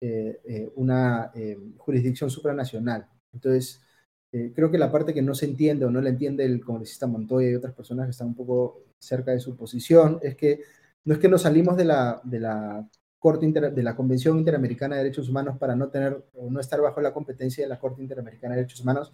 eh, 0.01 0.41
eh, 0.45 0.71
una 0.75 1.31
eh, 1.35 1.57
jurisdicción 1.77 2.29
supranacional. 2.29 3.07
Entonces, 3.33 3.81
creo 4.53 4.71
que 4.71 4.77
la 4.77 4.91
parte 4.91 5.13
que 5.13 5.21
no 5.21 5.35
se 5.35 5.45
entiende 5.45 5.85
o 5.85 5.91
no 5.91 6.01
la 6.01 6.09
entiende 6.09 6.45
el 6.45 6.63
congresista 6.63 7.07
Montoya 7.07 7.49
y 7.49 7.55
otras 7.55 7.73
personas 7.73 8.05
que 8.05 8.11
están 8.11 8.27
un 8.27 8.35
poco 8.35 8.83
cerca 8.99 9.31
de 9.31 9.39
su 9.39 9.55
posición 9.55 10.19
es 10.21 10.35
que 10.35 10.61
no 11.05 11.13
es 11.13 11.19
que 11.19 11.29
nos 11.29 11.43
salimos 11.43 11.77
de 11.77 11.85
la, 11.85 12.19
de 12.23 12.39
la 12.39 12.89
Corte 13.19 13.47
de 13.47 13.83
la 13.83 13.95
Convención 13.95 14.37
Interamericana 14.37 14.95
de 14.95 15.03
Derechos 15.03 15.29
Humanos 15.29 15.57
para 15.57 15.75
no 15.75 15.89
tener 15.89 16.25
o 16.33 16.49
no 16.51 16.59
estar 16.59 16.79
bajo 16.81 17.01
la 17.01 17.13
competencia 17.13 17.63
de 17.63 17.69
la 17.69 17.79
Corte 17.79 18.01
Interamericana 18.01 18.55
de 18.55 18.61
Derechos 18.61 18.81
Humanos 18.81 19.11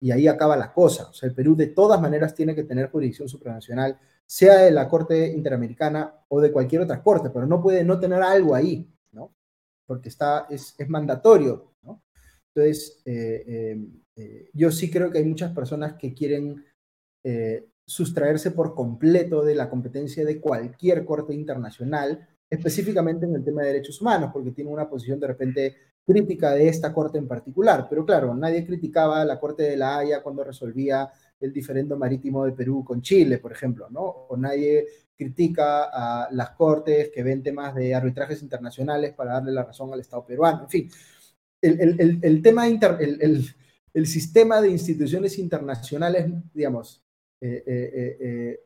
y 0.00 0.10
ahí 0.10 0.26
acaba 0.26 0.56
la 0.56 0.72
cosa. 0.72 1.08
O 1.10 1.12
sea, 1.12 1.28
el 1.28 1.34
Perú 1.34 1.54
de 1.54 1.68
todas 1.68 2.00
maneras 2.00 2.34
tiene 2.34 2.56
que 2.56 2.64
tener 2.64 2.90
jurisdicción 2.90 3.28
supranacional, 3.28 4.00
sea 4.26 4.58
de 4.58 4.72
la 4.72 4.88
Corte 4.88 5.28
Interamericana 5.28 6.12
o 6.28 6.40
de 6.40 6.50
cualquier 6.50 6.82
otra 6.82 7.02
corte, 7.02 7.30
pero 7.30 7.46
no 7.46 7.62
puede 7.62 7.84
no 7.84 8.00
tener 8.00 8.20
algo 8.20 8.54
ahí, 8.54 8.92
¿no? 9.12 9.32
Porque 9.86 10.08
está, 10.08 10.46
es, 10.50 10.74
es 10.76 10.88
mandatorio. 10.88 11.71
Entonces, 12.54 13.00
eh, 13.04 13.44
eh, 13.46 13.86
eh, 14.16 14.50
yo 14.52 14.70
sí 14.70 14.90
creo 14.90 15.10
que 15.10 15.18
hay 15.18 15.24
muchas 15.24 15.52
personas 15.52 15.94
que 15.94 16.14
quieren 16.14 16.64
sustraerse 17.86 18.50
por 18.50 18.74
completo 18.74 19.44
de 19.44 19.54
la 19.54 19.70
competencia 19.70 20.24
de 20.24 20.40
cualquier 20.40 21.04
corte 21.04 21.32
internacional, 21.32 22.28
específicamente 22.50 23.26
en 23.26 23.36
el 23.36 23.44
tema 23.44 23.62
de 23.62 23.68
derechos 23.68 24.00
humanos, 24.00 24.30
porque 24.32 24.50
tienen 24.50 24.72
una 24.72 24.90
posición 24.90 25.20
de 25.20 25.28
repente 25.28 25.76
crítica 26.04 26.52
de 26.52 26.66
esta 26.66 26.92
corte 26.92 27.18
en 27.18 27.28
particular. 27.28 27.86
Pero 27.88 28.04
claro, 28.04 28.34
nadie 28.34 28.66
criticaba 28.66 29.20
a 29.20 29.24
la 29.24 29.38
Corte 29.38 29.62
de 29.62 29.76
la 29.76 29.98
Haya 29.98 30.20
cuando 30.20 30.42
resolvía 30.42 31.12
el 31.38 31.52
diferendo 31.52 31.96
marítimo 31.96 32.44
de 32.44 32.52
Perú 32.52 32.84
con 32.84 33.02
Chile, 33.02 33.38
por 33.38 33.52
ejemplo, 33.52 33.88
¿no? 33.88 34.02
O 34.02 34.36
nadie 34.36 34.86
critica 35.16 35.84
a 35.84 36.28
las 36.32 36.50
cortes 36.50 37.10
que 37.14 37.22
ven 37.22 37.42
temas 37.42 37.74
de 37.76 37.94
arbitrajes 37.94 38.42
internacionales 38.42 39.14
para 39.14 39.34
darle 39.34 39.52
la 39.52 39.64
razón 39.64 39.92
al 39.92 40.00
Estado 40.00 40.26
peruano. 40.26 40.62
En 40.62 40.68
fin, 40.68 40.90
el, 41.62 42.42
tema, 42.42 42.66
el, 42.66 44.06
sistema 44.06 44.60
de 44.60 44.70
instituciones 44.70 45.38
internacionales, 45.38 46.26
digamos, 46.52 47.04
eh, 47.40 47.62
eh, 47.66 48.16
eh, 48.20 48.60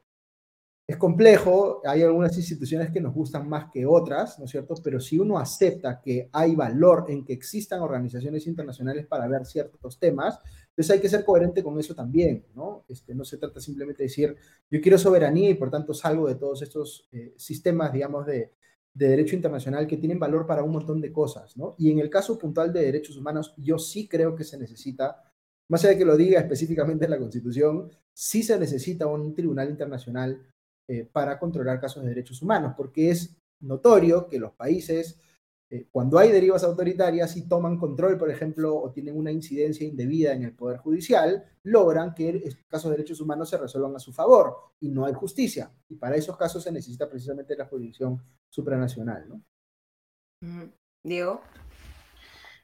es 0.89 0.97
complejo, 0.97 1.83
hay 1.85 2.03
algunas 2.03 2.37
instituciones 2.37 2.91
que 2.91 3.01
nos 3.01 3.13
gustan 3.13 3.49
más 3.49 3.71
que 3.73 3.85
otras, 3.85 4.39
¿no 4.39 4.45
es 4.45 4.53
cierto? 4.53 4.75
Pero 4.85 5.01
si 5.01 5.19
uno 5.19 5.37
acepta 5.37 6.01
que 6.01 6.29
hay 6.33 6.55
valor 6.55 7.07
en 7.09 7.25
que 7.25 7.33
existan 7.33 7.81
organizaciones 7.81 8.47
internacionales 8.47 9.05
para 9.07 9.27
ver 9.27 9.45
ciertos 9.45 9.99
temas, 9.99 10.39
entonces 10.69 10.91
hay 10.93 11.01
que 11.01 11.09
ser 11.09 11.25
coherente 11.25 11.63
con 11.63 11.79
eso 11.81 11.95
también, 11.95 12.47
¿no? 12.55 12.85
Este, 12.89 13.15
no 13.17 13.25
se 13.25 13.37
trata 13.37 13.61
simplemente 13.61 14.05
de 14.05 14.09
decir, 14.09 14.37
yo 14.71 14.81
quiero 14.81 14.97
soberanía 14.97 15.51
y 15.51 15.55
por 15.55 15.71
tanto 15.71 15.93
salgo 15.93 16.29
de 16.29 16.37
todos 16.37 16.63
estos 16.63 17.09
sistemas, 17.37 17.93
digamos, 17.93 18.25
de, 18.27 18.53
de 18.97 19.09
derecho 19.09 19.37
internacional 19.37 19.87
que 19.87 19.99
tienen 19.99 20.19
valor 20.19 20.47
para 20.47 20.63
un 20.63 20.73
montón 20.73 21.03
de 21.03 21.13
cosas, 21.13 21.55
¿no? 21.55 21.75
Y 21.77 21.91
en 21.91 21.99
el 21.99 22.09
caso 22.09 22.39
puntual 22.39 22.73
de 22.73 22.81
derechos 22.81 23.19
humanos, 23.19 23.53
yo 23.59 23.79
sí 23.79 24.09
creo 24.09 24.35
que 24.35 24.43
se 24.43 24.59
necesita, 24.59 25.23
más 25.69 25.85
allá 25.85 25.93
de 25.93 25.99
que 25.99 26.05
lo 26.07 26.17
diga 26.17 26.41
específicamente 26.41 27.05
en 27.05 27.11
la 27.11 27.19
Constitución, 27.19 27.91
sí 28.15 28.43
se 28.43 28.59
necesita 28.59 29.07
un 29.07 29.35
tribunal 29.35 29.69
internacional 29.69 30.41
eh, 30.89 31.07
para 31.13 31.39
controlar 31.39 31.79
casos 31.79 32.03
de 32.03 32.09
derechos 32.09 32.41
humanos, 32.41 32.73
porque 32.75 33.11
es 33.11 33.37
notorio 33.61 34.29
que 34.29 34.39
los 34.39 34.53
países, 34.53 35.21
eh, 35.69 35.89
cuando 35.91 36.19
hay 36.19 36.31
derivas 36.31 36.63
autoritarias 36.63 37.37
y 37.37 37.49
toman 37.49 37.77
control, 37.77 38.17
por 38.17 38.31
ejemplo, 38.31 38.77
o 38.77 38.93
tienen 38.93 39.17
una 39.17 39.33
incidencia 39.33 39.87
indebida 39.87 40.33
en 40.33 40.45
el 40.45 40.55
Poder 40.55 40.79
Judicial, 40.79 41.45
logran 41.65 42.15
que 42.15 42.49
casos 42.69 42.91
de 42.91 42.97
derechos 42.99 43.21
humanos 43.21 43.51
se 43.51 43.59
resuelvan 43.59 43.97
a 43.97 43.99
su 43.99 44.13
favor 44.13 44.57
y 44.79 44.91
no 44.91 45.05
hay 45.05 45.13
justicia. 45.15 45.73
Y 45.89 45.97
para 45.97 46.17
esos 46.17 46.37
casos 46.37 46.63
se 46.63 46.71
necesita 46.71 47.09
precisamente 47.09 47.57
la 47.57 47.67
jurisdicción 47.67 48.23
supranacional. 48.49 49.29
¿no? 49.29 50.73
Diego. 51.03 51.41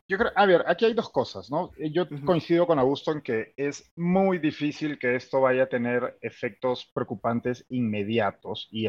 Yo 0.09 0.19
creo, 0.19 0.31
a 0.37 0.47
ver, 0.47 0.65
aquí 0.67 0.85
hay 0.85 0.95
dos 0.95 1.11
cosas, 1.11 1.51
¿no? 1.51 1.73
Eh, 1.79 1.91
yo 1.91 2.07
coincido 2.25 2.67
con 2.67 2.79
Augusto 2.79 3.13
en 3.13 3.23
que 3.23 3.55
es 3.57 3.91
muy 3.97 4.39
difícil 4.39 4.99
que 4.99 5.17
esto 5.17 5.41
vaya 5.41 5.65
a 5.65 5.69
tener 5.69 6.19
efectos 6.21 6.91
preocupantes 6.93 7.65
inmediatos 7.69 8.69
y, 8.71 8.89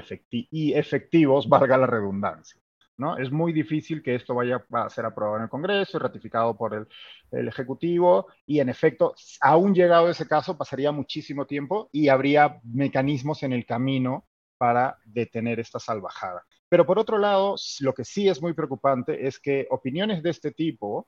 y 0.51 0.73
efectivos, 0.73 1.47
valga 1.49 1.77
la 1.77 1.87
redundancia. 1.87 2.62
¿No? 2.97 3.17
Es 3.17 3.31
muy 3.31 3.53
difícil 3.53 4.01
que 4.01 4.15
esto 4.15 4.35
vaya 4.35 4.65
a 4.71 4.89
ser 4.89 5.05
aprobado 5.05 5.37
en 5.37 5.43
el 5.43 5.49
Congreso 5.49 5.97
y 5.97 5.99
ratificado 5.99 6.55
por 6.55 6.73
el, 6.73 6.87
el, 7.31 7.47
Ejecutivo 7.47 8.27
y 8.45 8.59
en 8.59 8.69
efecto, 8.69 9.15
aún 9.41 9.73
llegado 9.73 10.09
ese 10.09 10.27
caso, 10.27 10.57
pasaría 10.57 10.91
muchísimo 10.91 11.45
tiempo 11.45 11.89
y 11.91 12.09
habría 12.09 12.59
mecanismos 12.63 13.43
en 13.43 13.53
el 13.53 13.65
camino 13.65 14.25
para 14.57 14.97
detener 15.05 15.59
esta 15.59 15.79
salvajada. 15.79 16.43
Pero 16.69 16.85
por 16.85 16.97
otro 16.97 17.17
lado, 17.17 17.55
lo 17.81 17.93
que 17.93 18.03
sí 18.03 18.27
es 18.27 18.41
muy 18.41 18.53
preocupante 18.53 19.27
es 19.27 19.39
que 19.39 19.67
opiniones 19.69 20.23
de 20.23 20.29
este 20.29 20.51
tipo, 20.51 21.07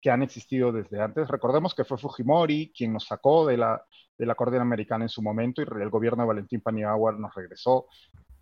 que 0.00 0.10
han 0.10 0.22
existido 0.22 0.70
desde 0.72 1.00
antes, 1.00 1.28
recordemos 1.28 1.74
que 1.74 1.84
fue 1.84 1.98
Fujimori 1.98 2.72
quien 2.76 2.92
nos 2.92 3.06
sacó 3.06 3.46
de 3.46 3.56
la, 3.56 3.84
de 4.16 4.26
la 4.26 4.34
Corte 4.34 4.56
Americana 4.56 5.04
en 5.04 5.08
su 5.08 5.22
momento 5.22 5.62
y 5.62 5.64
el 5.64 5.90
gobierno 5.90 6.22
de 6.22 6.28
Valentín 6.28 6.60
Paniagua 6.60 7.12
nos 7.12 7.34
regresó, 7.34 7.86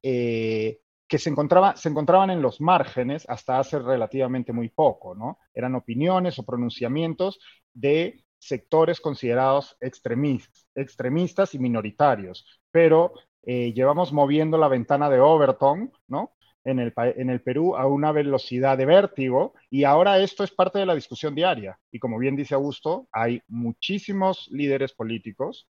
eh, 0.02 0.80
que 1.08 1.18
se, 1.18 1.30
encontraba, 1.30 1.74
se 1.76 1.88
encontraban 1.88 2.30
en 2.30 2.42
los 2.42 2.60
márgenes 2.60 3.24
hasta 3.28 3.58
hace 3.58 3.78
relativamente 3.78 4.52
muy 4.52 4.68
poco, 4.68 5.14
¿no? 5.14 5.38
Eran 5.54 5.74
opiniones 5.74 6.38
o 6.38 6.44
pronunciamientos 6.44 7.40
de 7.72 8.22
sectores 8.38 9.00
considerados 9.00 9.76
extremistas, 9.80 10.66
extremistas 10.74 11.54
y 11.54 11.58
minoritarios, 11.58 12.46
pero 12.70 13.14
eh, 13.42 13.72
llevamos 13.72 14.12
moviendo 14.12 14.58
la 14.58 14.68
ventana 14.68 15.08
de 15.08 15.18
Overton, 15.18 15.90
¿no? 16.06 16.34
en 16.64 16.78
el, 16.78 16.92
en 16.96 17.30
el 17.30 17.40
Perú 17.40 17.76
a 17.76 17.86
una 17.86 18.12
velocidad 18.12 18.76
de 18.76 18.84
vértigo 18.84 19.54
y 19.70 19.84
ahora 19.84 20.18
esto 20.18 20.44
es 20.44 20.50
parte 20.50 20.78
de 20.78 20.86
la 20.86 20.94
discusión 20.94 21.34
diaria. 21.34 21.78
Y 21.90 21.98
como 21.98 22.18
bien 22.18 22.36
dice 22.36 22.54
Augusto, 22.54 23.08
hay 23.10 23.40
muchísimos 23.48 24.48
líderes 24.50 24.92
políticos 24.92 25.68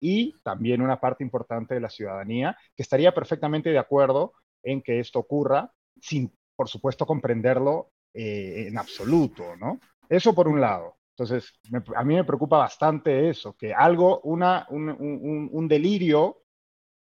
y 0.00 0.34
también 0.42 0.82
una 0.82 0.98
parte 0.98 1.22
importante 1.22 1.74
de 1.74 1.80
la 1.80 1.90
ciudadanía 1.90 2.56
que 2.74 2.82
estaría 2.82 3.14
perfectamente 3.14 3.70
de 3.70 3.78
acuerdo 3.78 4.32
en 4.62 4.82
que 4.82 5.00
esto 5.00 5.18
ocurra 5.18 5.72
sin, 6.00 6.32
por 6.56 6.68
supuesto, 6.68 7.06
comprenderlo 7.06 7.92
eh, 8.14 8.66
en 8.68 8.78
absoluto, 8.78 9.56
¿no? 9.56 9.80
Eso 10.08 10.34
por 10.34 10.48
un 10.48 10.60
lado. 10.60 10.96
Entonces, 11.16 11.52
a 11.94 12.04
mí 12.04 12.14
me 12.14 12.24
preocupa 12.24 12.58
bastante 12.58 13.28
eso, 13.28 13.54
que 13.56 13.74
algo, 13.74 14.20
una, 14.22 14.66
un, 14.70 15.48
un 15.52 15.68
delirio 15.68 16.40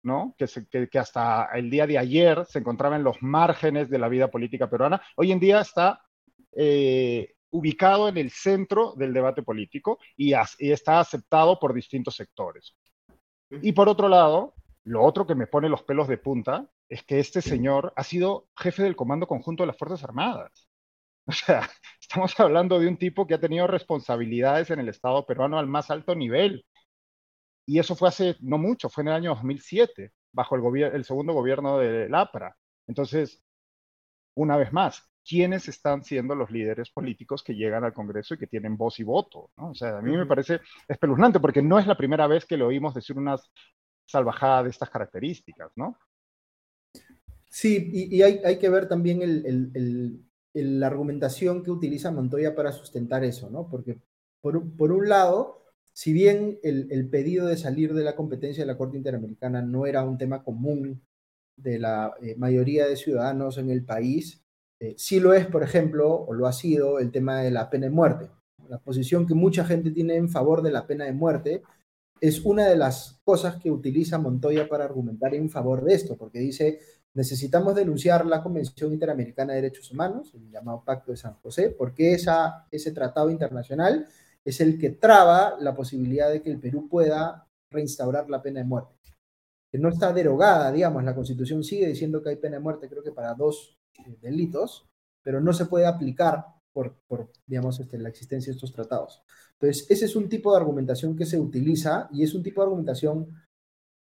¿no? 0.04 0.36
Que, 0.38 0.90
que, 0.90 1.00
hasta 1.00 1.50
el 1.54 1.70
día 1.70 1.88
de 1.88 1.98
ayer 1.98 2.46
se 2.46 2.60
encontraba 2.60 2.98
en 2.98 3.04
los 3.04 3.22
márgenes 3.22 3.90
de 3.90 3.98
la 3.98 4.10
vida 4.10 4.30
política 4.30 4.70
peruana, 4.70 5.02
hoy 5.16 5.32
en 5.32 5.40
día 5.40 5.62
está 5.62 6.02
eh, 6.52 7.34
ubicado 7.52 8.10
en 8.10 8.18
el 8.18 8.30
centro 8.30 8.94
del 8.96 9.14
debate 9.14 9.44
político 9.44 10.00
y, 10.18 10.34
está 10.60 11.00
aceptado 11.00 11.60
por 11.60 11.74
distintos 11.74 12.16
sectores. 12.16 12.76
Y 13.50 13.72
por 13.72 13.88
otro 13.88 14.10
lado, 14.10 14.56
lo 14.84 15.04
otro 15.04 15.26
que 15.26 15.36
me 15.36 15.48
pone 15.48 15.70
los 15.70 15.84
pelos 15.84 16.08
de 16.08 16.18
punta 16.18 16.68
es 16.94 17.04
que 17.04 17.20
este 17.20 17.42
señor 17.42 17.92
ha 17.96 18.04
sido 18.04 18.48
jefe 18.56 18.84
del 18.84 18.96
Comando 18.96 19.26
Conjunto 19.26 19.64
de 19.64 19.68
las 19.68 19.78
Fuerzas 19.78 20.04
Armadas. 20.04 20.70
O 21.26 21.32
sea, 21.32 21.70
estamos 22.02 22.38
hablando 22.38 22.80
de 22.80 22.88
un 22.90 22.98
tipo 22.98 23.26
que 23.26 23.34
ha 23.34 23.40
tenido 23.40 23.66
responsabilidades 23.66 24.70
en 24.72 24.80
el 24.80 24.90
Estado 24.90 25.26
peruano 25.26 25.58
al 25.58 25.68
más 25.68 25.90
alto 25.90 26.14
nivel. 26.16 26.66
Y 27.66 27.80
eso 27.80 27.96
fue 27.96 28.10
hace 28.10 28.36
no 28.42 28.58
mucho, 28.58 28.90
fue 28.90 29.04
en 29.04 29.08
el 29.08 29.14
año 29.14 29.30
2007, 29.30 30.12
bajo 30.34 30.56
el, 30.58 30.84
el 30.84 31.06
segundo 31.06 31.32
gobierno 31.32 31.80
de 31.80 32.10
LAPRA. 32.10 32.58
Entonces, 32.88 33.42
una 34.36 34.58
vez 34.58 34.74
más, 34.74 35.02
¿quiénes 35.26 35.70
están 35.70 36.04
siendo 36.04 36.36
los 36.36 36.52
líderes 36.52 36.92
políticos 36.92 37.42
que 37.42 37.56
llegan 37.56 37.86
al 37.86 37.94
Congreso 37.94 38.34
y 38.34 38.38
que 38.38 38.48
tienen 38.48 38.76
voz 38.76 39.00
y 39.00 39.04
voto? 39.04 39.50
¿no? 39.56 39.70
O 39.70 39.76
sea, 39.76 39.98
a 40.00 40.02
mí 40.02 40.16
me 40.16 40.26
parece 40.26 40.60
espeluznante 40.90 41.40
porque 41.40 41.62
no 41.62 41.80
es 41.80 41.88
la 41.88 41.96
primera 41.98 42.28
vez 42.28 42.46
que 42.46 42.58
le 42.58 42.66
oímos 42.66 42.94
decir 42.94 43.18
una 43.18 43.38
salvajada 44.06 44.64
de 44.64 44.72
estas 44.72 44.90
características, 44.90 45.72
¿no? 45.78 45.98
Sí, 47.54 47.92
y, 47.94 48.24
hay, 48.24 48.58
que 48.58 48.68
ver 48.68 48.88
también 48.88 49.22
la 50.54 50.88
argumentación 50.88 51.62
que 51.62 51.70
utiliza 51.70 52.12
Montoya 52.12 52.56
para 52.56 52.72
sustentar 52.72 53.24
eso, 53.24 53.52
¿no? 53.52 53.70
Porque 53.70 54.00
por, 54.42 54.76
por 54.76 54.92
un 54.92 55.08
lado, 55.08 55.62
si 55.94 56.14
bien 56.14 56.60
el, 56.64 57.08
pedido 57.10 57.46
de 57.46 57.56
salir 57.58 57.94
de 57.94 58.04
la 58.04 58.16
competencia 58.16 58.64
de 58.64 58.68
la 58.68 58.78
Corte 58.78 58.98
Interamericana 58.98 59.62
no 59.62 59.86
era 59.86 60.04
un 60.04 60.18
tema 60.18 60.44
común 60.44 61.04
de 61.56 61.78
la 61.78 62.16
eh, 62.24 62.36
mayoría 62.38 62.88
de 62.88 62.96
ciudadanos 62.96 63.60
en 63.60 63.70
el 63.70 63.86
país, 63.86 64.44
eh, 64.80 64.96
sí 64.98 65.20
lo 65.20 65.36
es, 65.36 65.46
por 65.46 65.62
ejemplo, 65.62 66.12
o 66.12 66.34
lo 66.34 66.48
ha 66.48 66.54
sido 66.54 66.98
el 66.98 67.12
tema 67.12 67.42
de 67.42 67.52
la 67.52 67.70
pena 67.70 67.86
de 67.86 67.92
muerte. 67.92 68.32
La 68.68 68.80
posición 68.80 69.28
que 69.28 69.36
mucha 69.36 69.64
gente 69.64 69.92
tiene 69.92 70.16
en 70.16 70.30
favor 70.30 70.64
de 70.64 70.72
la 70.72 70.88
pena 70.88 71.06
de 71.06 71.14
muerte 71.14 71.62
es 72.20 72.44
una 72.46 72.68
de 72.68 72.78
las 72.78 73.20
cosas 73.24 73.58
que 73.58 73.72
utiliza 73.72 74.18
Montoya 74.18 74.68
para 74.68 74.86
argumentar 74.86 75.34
en 75.36 75.50
favor 75.50 75.84
de 75.84 75.94
esto, 75.94 76.16
porque 76.18 76.40
dice, 76.40 76.80
necesitamos 77.14 77.76
denunciar 77.76 78.26
la 78.26 78.42
Convención 78.42 78.94
Interamericana 78.94 79.54
de 79.54 79.62
Derechos 79.62 79.92
Humanos, 79.92 80.32
el 80.34 80.50
llamado 80.50 80.84
Pacto 80.86 81.12
de 81.12 81.18
San 81.18 81.34
José, 81.36 81.70
porque 81.70 82.14
esa, 82.14 82.68
ese 82.72 82.92
tratado 82.92 83.30
internacional 83.30 84.08
es 84.44 84.62
el 84.62 84.80
que 84.80 84.92
traba 84.92 85.58
la 85.60 85.74
posibilidad 85.74 86.30
de 86.32 86.42
que 86.42 86.50
el 86.50 86.60
Perú 86.60 86.88
pueda 86.90 87.48
reinstaurar 87.70 88.30
la 88.30 88.42
pena 88.42 88.60
de 88.60 88.66
muerte. 88.66 88.94
Que 89.72 89.78
no 89.78 89.90
está 89.90 90.14
derogada, 90.14 90.72
digamos, 90.72 91.04
la 91.04 91.16
Constitución 91.16 91.64
sigue 91.64 91.88
diciendo 91.88 92.22
que 92.22 92.30
hay 92.30 92.36
pena 92.36 92.58
de 92.58 92.64
muerte, 92.64 92.90
creo 92.90 93.04
que 93.04 93.12
para 93.12 93.34
dos 93.34 93.80
eh, 94.00 94.18
delitos, 94.22 94.88
pero 95.22 95.42
no 95.42 95.54
se 95.54 95.66
puede 95.66 95.86
aplicar 95.86 96.46
por, 96.74 96.96
por 97.08 97.32
digamos, 97.46 97.80
este, 97.80 97.98
la 97.98 98.10
existencia 98.10 98.52
de 98.52 98.56
estos 98.56 98.74
tratados. 98.74 99.24
Entonces, 99.54 99.90
ese 99.90 100.06
es 100.06 100.16
un 100.16 100.28
tipo 100.28 100.52
de 100.52 100.60
argumentación 100.60 101.16
que 101.16 101.26
se 101.26 101.40
utiliza 101.40 102.10
y 102.12 102.24
es 102.24 102.34
un 102.34 102.44
tipo 102.44 102.62
de 102.62 102.66
argumentación 102.66 103.34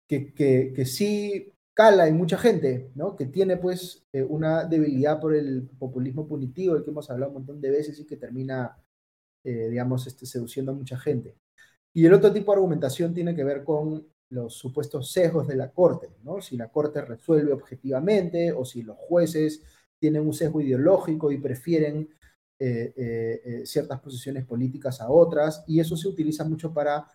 que, 0.08 0.34
que, 0.34 0.74
que 0.76 0.86
sí 0.86 1.52
cala 1.76 2.08
en 2.08 2.18
mucha 2.18 2.38
gente, 2.38 2.92
¿no? 2.96 3.16
Que 3.16 3.26
tiene 3.26 3.58
pues 3.58 4.08
eh, 4.14 4.24
una 4.24 4.64
debilidad 4.66 5.20
por 5.20 5.36
el 5.36 5.70
populismo 5.78 6.28
punitivo, 6.28 6.74
del 6.74 6.84
que 6.84 6.92
hemos 6.92 7.10
hablado 7.12 7.32
un 7.32 7.40
montón 7.40 7.62
de 7.62 7.70
veces 7.70 8.00
y 8.00 8.06
que 8.06 8.18
termina, 8.18 8.78
eh, 9.44 9.70
digamos, 9.70 10.08
este, 10.08 10.26
seduciendo 10.26 10.72
a 10.72 10.76
mucha 10.76 10.98
gente. 10.98 11.36
Y 11.94 12.06
el 12.06 12.14
otro 12.14 12.32
tipo 12.32 12.52
de 12.52 12.58
argumentación 12.58 13.14
tiene 13.14 13.36
que 13.36 13.44
ver 13.44 13.64
con 13.64 14.08
los 14.30 14.56
supuestos 14.56 15.12
sesgos 15.12 15.48
de 15.48 15.56
la 15.58 15.72
Corte, 15.72 16.10
¿no? 16.24 16.42
Si 16.42 16.58
la 16.58 16.70
Corte 16.70 17.02
resuelve 17.02 17.52
objetivamente 17.54 18.52
o 18.54 18.66
si 18.66 18.82
los 18.82 18.98
jueces 18.98 19.62
tienen 20.00 20.26
un 20.26 20.34
sesgo 20.34 20.62
ideológico 20.62 21.32
y 21.32 21.38
prefieren 21.38 22.10
eh, 22.58 23.64
ciertas 23.66 24.00
posiciones 24.00 24.46
políticas 24.46 25.02
a 25.02 25.10
otras, 25.10 25.64
y 25.68 25.80
eso 25.80 25.96
se 25.98 26.08
utiliza 26.08 26.44
mucho 26.44 26.74
para 26.74 27.08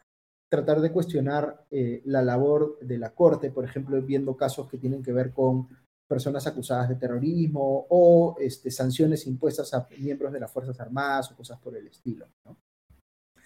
tratar 0.50 0.80
de 0.80 0.90
cuestionar 0.90 1.64
eh, 1.70 2.02
la 2.04 2.22
labor 2.22 2.78
de 2.80 2.98
la 2.98 3.14
Corte, 3.14 3.50
por 3.50 3.64
ejemplo, 3.64 4.02
viendo 4.02 4.36
casos 4.36 4.68
que 4.68 4.78
tienen 4.78 5.02
que 5.02 5.12
ver 5.12 5.32
con 5.32 5.68
personas 6.08 6.44
acusadas 6.48 6.88
de 6.88 6.96
terrorismo 6.96 7.86
o 7.88 8.36
este, 8.40 8.70
sanciones 8.72 9.28
impuestas 9.28 9.72
a 9.72 9.86
miembros 9.96 10.32
de 10.32 10.40
las 10.40 10.50
Fuerzas 10.50 10.78
Armadas 10.80 11.30
o 11.30 11.36
cosas 11.36 11.60
por 11.60 11.76
el 11.76 11.86
estilo. 11.86 12.26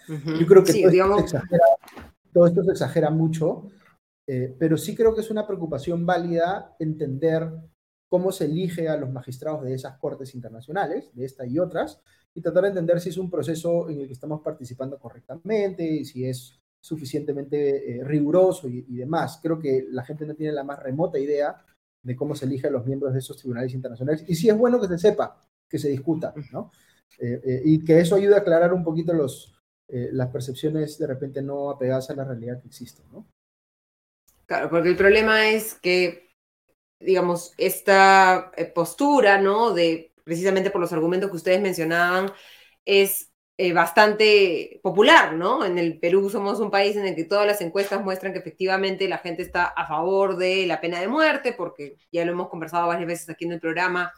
Yo 0.08 0.46
creo 0.46 0.64
que 0.64 0.82
todo, 2.32 2.46
esto 2.46 2.64
se 2.64 2.70
exagera 2.70 3.10
mucho, 3.10 3.68
eh, 4.26 4.54
pero 4.58 4.78
sí 4.78 4.94
creo 4.94 5.14
que 5.14 5.20
es 5.20 5.30
una 5.30 5.46
preocupación 5.46 6.06
válida 6.06 6.74
entender 6.78 7.50
cómo 8.14 8.30
se 8.30 8.44
elige 8.44 8.88
a 8.88 8.96
los 8.96 9.10
magistrados 9.10 9.64
de 9.64 9.74
esas 9.74 9.98
cortes 9.98 10.36
internacionales, 10.36 11.10
de 11.14 11.24
esta 11.24 11.44
y 11.44 11.58
otras, 11.58 12.00
y 12.32 12.40
tratar 12.40 12.62
de 12.62 12.68
entender 12.68 13.00
si 13.00 13.08
es 13.08 13.18
un 13.18 13.28
proceso 13.28 13.90
en 13.90 14.02
el 14.02 14.06
que 14.06 14.12
estamos 14.12 14.40
participando 14.40 15.00
correctamente, 15.00 15.84
y 15.84 16.04
si 16.04 16.24
es 16.24 16.60
suficientemente 16.80 17.98
eh, 17.98 18.04
riguroso 18.04 18.68
y, 18.68 18.82
demás. 18.82 19.40
Creo 19.42 19.58
que 19.58 19.86
la 19.90 20.04
gente 20.04 20.26
no 20.26 20.36
tiene 20.36 20.52
la 20.52 20.62
más 20.62 20.80
remota 20.80 21.18
idea 21.18 21.60
de 22.04 22.14
cómo 22.14 22.36
se 22.36 22.44
eligen 22.44 22.72
los 22.72 22.86
miembros 22.86 23.12
de 23.14 23.18
esos 23.18 23.36
tribunales 23.36 23.74
internacionales. 23.74 24.24
Y 24.28 24.36
sí 24.36 24.48
es 24.48 24.56
bueno 24.56 24.80
que 24.80 24.86
se 24.86 24.98
sepa, 24.98 25.44
que 25.68 25.80
se 25.80 25.88
discuta, 25.88 26.32
¿no? 26.52 26.70
Eh, 27.18 27.40
eh, 27.44 27.62
y 27.64 27.84
que 27.84 27.98
eso 27.98 28.14
ayude 28.14 28.36
a 28.36 28.42
aclarar 28.42 28.72
un 28.72 28.84
poquito 28.84 29.12
los, 29.12 29.58
las 29.88 30.28
percepciones 30.28 31.00
de 31.00 31.08
repente 31.08 31.42
no 31.42 31.68
apegadas 31.68 32.10
a 32.10 32.14
la 32.14 32.22
realidad 32.22 32.62
que 32.62 32.68
existe, 32.68 33.02
¿no? 33.10 33.26
Claro, 34.46 34.70
porque 34.70 34.90
el 34.90 34.96
problema 34.96 35.50
es 35.50 35.74
que, 35.74 36.23
digamos, 37.00 37.52
esta 37.58 38.52
postura, 38.74 39.38
¿no? 39.38 39.72
De 39.74 40.12
precisamente 40.24 40.70
por 40.70 40.80
los 40.80 40.92
argumentos 40.92 41.30
que 41.30 41.36
ustedes 41.36 41.60
mencionaban, 41.60 42.32
es 42.84 43.30
eh, 43.56 43.72
bastante 43.72 44.80
popular, 44.82 45.34
¿no? 45.34 45.64
En 45.64 45.78
el 45.78 46.00
Perú 46.00 46.28
somos 46.30 46.58
un 46.60 46.70
país 46.70 46.96
en 46.96 47.06
el 47.06 47.14
que 47.14 47.24
todas 47.24 47.46
las 47.46 47.60
encuestas 47.60 48.02
muestran 48.02 48.32
que 48.32 48.40
efectivamente 48.40 49.06
la 49.08 49.18
gente 49.18 49.42
está 49.42 49.66
a 49.66 49.86
favor 49.86 50.36
de 50.36 50.66
la 50.66 50.80
pena 50.80 51.00
de 51.00 51.08
muerte, 51.08 51.52
porque 51.52 51.96
ya 52.10 52.24
lo 52.24 52.32
hemos 52.32 52.48
conversado 52.48 52.88
varias 52.88 53.06
veces 53.06 53.28
aquí 53.30 53.44
en 53.44 53.52
el 53.52 53.60
programa, 53.60 54.12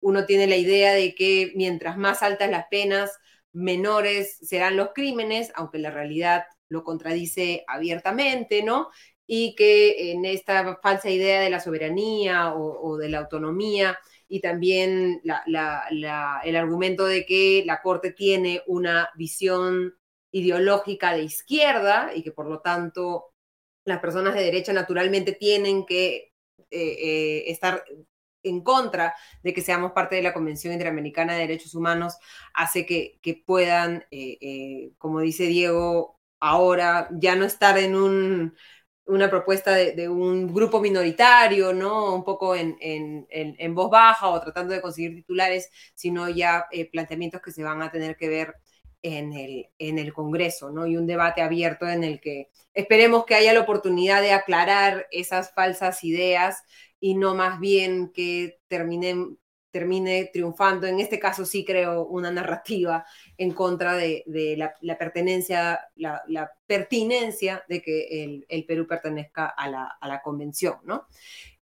uno 0.00 0.24
tiene 0.26 0.46
la 0.46 0.56
idea 0.56 0.94
de 0.94 1.14
que 1.14 1.52
mientras 1.56 1.98
más 1.98 2.22
altas 2.22 2.50
las 2.50 2.66
penas, 2.70 3.12
menores 3.52 4.38
serán 4.42 4.76
los 4.76 4.90
crímenes, 4.94 5.52
aunque 5.54 5.78
la 5.78 5.90
realidad 5.90 6.44
lo 6.68 6.84
contradice 6.84 7.64
abiertamente, 7.66 8.62
¿no? 8.62 8.88
Y 9.28 9.54
que 9.54 10.10
en 10.12 10.24
esta 10.24 10.78
falsa 10.82 11.10
idea 11.10 11.40
de 11.40 11.50
la 11.50 11.60
soberanía 11.60 12.54
o 12.54 12.96
de 12.96 13.10
la 13.10 13.18
autonomía, 13.18 13.98
y 14.28 14.40
también 14.40 15.22
el 15.24 16.56
argumento 16.56 17.06
de 17.06 17.24
que 17.24 17.62
la 17.66 17.80
Corte 17.80 18.12
tiene 18.12 18.62
una 18.66 19.08
visión 19.16 19.94
ideológica 20.30 21.14
de 21.14 21.22
izquierda 21.22 22.10
y 22.14 22.22
que 22.22 22.32
por 22.32 22.46
lo 22.46 22.60
tanto 22.60 23.32
las 23.84 24.00
personas 24.00 24.34
de 24.34 24.42
derecha 24.42 24.72
naturalmente 24.74 25.32
tienen 25.32 25.86
que 25.86 26.34
eh, 26.58 26.66
eh, 26.70 27.44
estar 27.50 27.82
en 28.42 28.62
contra 28.62 29.14
de 29.42 29.54
que 29.54 29.62
seamos 29.62 29.92
parte 29.92 30.16
de 30.16 30.22
la 30.22 30.34
Convención 30.34 30.74
Interamericana 30.74 31.32
de 31.32 31.40
Derechos 31.40 31.74
Humanos, 31.74 32.18
hace 32.54 32.84
que, 32.86 33.42
puedan, 33.46 34.04
eh, 34.10 34.92
como 34.98 35.20
dice 35.20 35.46
Diego, 35.46 36.20
ahora 36.38 37.08
ya 37.12 37.34
no 37.34 37.44
estar 37.46 37.78
en 37.78 37.96
un 37.96 38.54
una 39.08 39.30
propuesta 39.30 39.74
de, 39.74 40.08
un 40.08 40.52
grupo 40.52 40.80
minoritario, 40.80 41.72
¿no? 41.72 42.14
Un 42.14 42.24
poco 42.24 42.54
en, 42.54 42.76
en, 42.80 43.74
voz 43.74 43.90
baja 43.90 44.28
o 44.28 44.40
tratando 44.40 44.74
de 44.74 44.80
conseguir 44.80 45.14
titulares, 45.14 45.70
sino 45.94 46.28
ya 46.28 46.66
eh, 46.70 46.88
planteamientos 46.90 47.40
que 47.40 47.50
se 47.50 47.62
van 47.62 47.82
a 47.82 47.90
tener 47.90 48.16
que 48.16 48.28
ver 48.28 48.54
en 49.02 49.32
el, 49.32 49.68
en 49.78 49.98
el 49.98 50.12
Congreso, 50.12 50.70
¿no? 50.70 50.86
Y 50.86 50.96
un 50.96 51.06
debate 51.06 51.40
abierto 51.40 51.88
en 51.88 52.04
el 52.04 52.20
que 52.20 52.50
esperemos 52.74 53.24
que 53.24 53.34
haya 53.34 53.52
la 53.52 53.60
oportunidad 53.60 54.22
de 54.22 54.32
aclarar 54.32 55.06
esas 55.10 55.52
falsas 55.54 56.04
ideas 56.04 56.62
y 57.00 57.14
no 57.14 57.34
más 57.34 57.60
bien 57.60 58.12
que 58.12 58.60
terminen 58.68 59.38
termine 59.78 60.30
triunfando. 60.32 60.88
En 60.88 60.98
este 60.98 61.20
caso 61.20 61.44
sí 61.44 61.64
creo 61.64 62.06
una 62.06 62.32
narrativa 62.32 63.04
en 63.36 63.52
contra 63.52 63.96
de, 63.96 64.24
la, 64.56 64.98
pertenencia, 64.98 65.78
la, 65.94 66.50
pertinencia 66.66 67.62
de 67.68 67.80
que 67.80 68.44
el, 68.48 68.64
Perú 68.66 68.86
pertenezca 68.88 69.46
a 69.46 69.70
la, 69.70 70.20
convención, 70.24 70.78
¿no? 70.84 71.06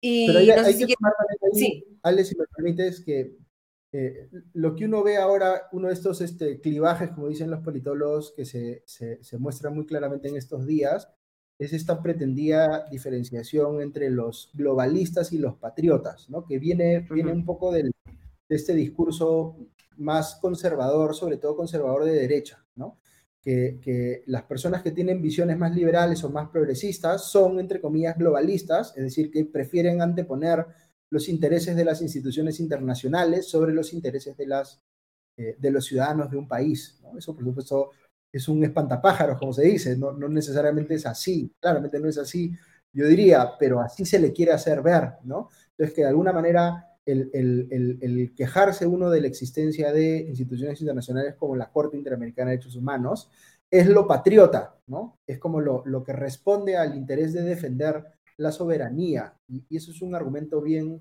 Y 0.02 0.28
Pero 0.28 0.40
hay, 0.40 0.78
que 0.78 0.96
tomar 0.96 1.14
sí. 1.54 1.86
Ale, 2.02 2.26
si 2.26 2.36
me 2.36 2.44
permites, 2.54 3.00
que 3.06 3.38
eh, 3.94 4.28
lo 4.52 4.76
que 4.76 4.84
uno 4.84 5.02
ve 5.02 5.16
ahora, 5.16 5.70
uno 5.72 5.88
de 5.88 5.94
estos 5.94 6.20
este, 6.20 6.60
clivajes, 6.60 7.12
como 7.12 7.30
dicen 7.30 7.50
los 7.50 7.62
politólogos, 7.62 8.34
que 8.36 8.44
se, 8.44 8.84
se, 8.86 9.24
se 9.24 9.38
muestra 9.38 9.70
muy 9.70 9.86
claramente 9.86 10.28
en 10.28 10.36
estos 10.36 10.68
días, 10.68 11.08
es 11.58 11.72
esta 11.72 12.02
pretendida 12.02 12.86
diferenciación 12.90 13.82
entre 13.82 14.10
los 14.10 14.52
globalistas 14.54 15.32
y 15.32 15.38
los 15.38 15.56
patriotas, 15.56 16.30
¿no? 16.30 16.46
que 16.46 16.60
viene, 16.60 17.08
viene 17.10 17.32
un 17.32 17.46
poco 17.46 17.72
del, 17.72 17.93
de 18.54 18.58
este 18.58 18.76
discurso 18.76 19.58
más 19.98 20.36
conservador, 20.36 21.16
sobre 21.16 21.38
todo 21.38 21.56
conservador 21.56 22.06
de 22.06 22.14
derecha, 22.14 22.64
¿no? 22.76 23.00
que, 23.42 23.80
que, 23.82 24.24
las 24.28 24.44
personas 24.44 24.84
que 24.84 24.92
tienen 24.92 25.24
visiones 25.24 25.58
más 25.58 25.76
liberales 25.76 26.24
o 26.24 26.30
más 26.30 26.50
progresistas 26.50 27.26
son, 27.32 27.60
entre 27.60 27.82
comillas, 27.82 28.16
globalistas, 28.16 28.94
es 28.96 29.04
decir, 29.06 29.32
que 29.32 29.46
prefieren 29.46 30.04
anteponer 30.04 30.68
los 31.10 31.28
intereses 31.30 31.76
de 31.76 31.84
las 31.84 32.04
instituciones 32.04 32.60
internacionales 32.60 33.50
sobre 33.50 33.74
los 33.74 33.92
intereses 33.92 34.38
de, 34.38 34.46
las, 34.46 34.80
eh, 35.38 35.56
de 35.58 35.72
los 35.72 35.86
ciudadanos 35.86 36.30
de 36.30 36.38
un 36.38 36.48
país. 36.48 37.00
¿no? 37.02 37.18
Eso, 37.18 37.36
por 37.36 37.44
supuesto, 37.44 37.90
es 38.32 38.48
un 38.48 38.64
espantapájaros, 38.64 39.40
como 39.40 39.52
se 39.52 39.64
dice, 39.64 39.98
no, 39.98 40.12
no, 40.12 40.30
necesariamente 40.30 40.94
es 40.94 41.08
así, 41.08 41.52
claramente 41.60 42.00
no 42.00 42.08
es 42.08 42.20
así, 42.20 42.52
yo 42.92 43.08
diría, 43.08 43.54
pero 43.58 43.80
así 43.80 44.06
se 44.06 44.20
le 44.20 44.32
quiere 44.32 44.52
hacer 44.52 44.84
ver, 44.84 45.14
¿no? 45.24 45.50
Entonces, 45.72 45.96
que 45.96 46.02
de 46.02 46.10
alguna 46.10 46.32
manera 46.32 46.93
el, 47.06 47.30
el, 47.34 48.00
el, 48.02 48.34
quejarse 48.36 48.88
uno 48.88 49.10
de 49.10 49.22
la 49.22 49.28
existencia 49.28 49.92
de 49.92 50.26
instituciones 50.28 50.80
internacionales 50.80 51.36
como 51.36 51.56
la 51.56 51.72
Corte 51.72 51.98
Interamericana 51.98 52.52
de 52.52 52.58
Derechos 52.58 52.76
Humanos 52.76 53.30
es 53.70 53.88
lo 53.88 54.08
patriota, 54.08 54.80
¿no? 54.88 55.18
Es 55.28 55.40
como 55.40 55.60
lo, 55.60 55.84
lo 55.86 56.04
que 56.04 56.14
responde 56.14 56.78
al 56.78 56.96
interés 56.96 57.34
de 57.34 57.42
defender 57.42 58.06
la 58.38 58.52
soberanía, 58.52 59.36
y, 59.48 59.66
y 59.70 59.78
eso 59.78 59.92
es 59.92 60.02
un 60.02 60.16
argumento 60.16 60.62
bien, 60.62 61.00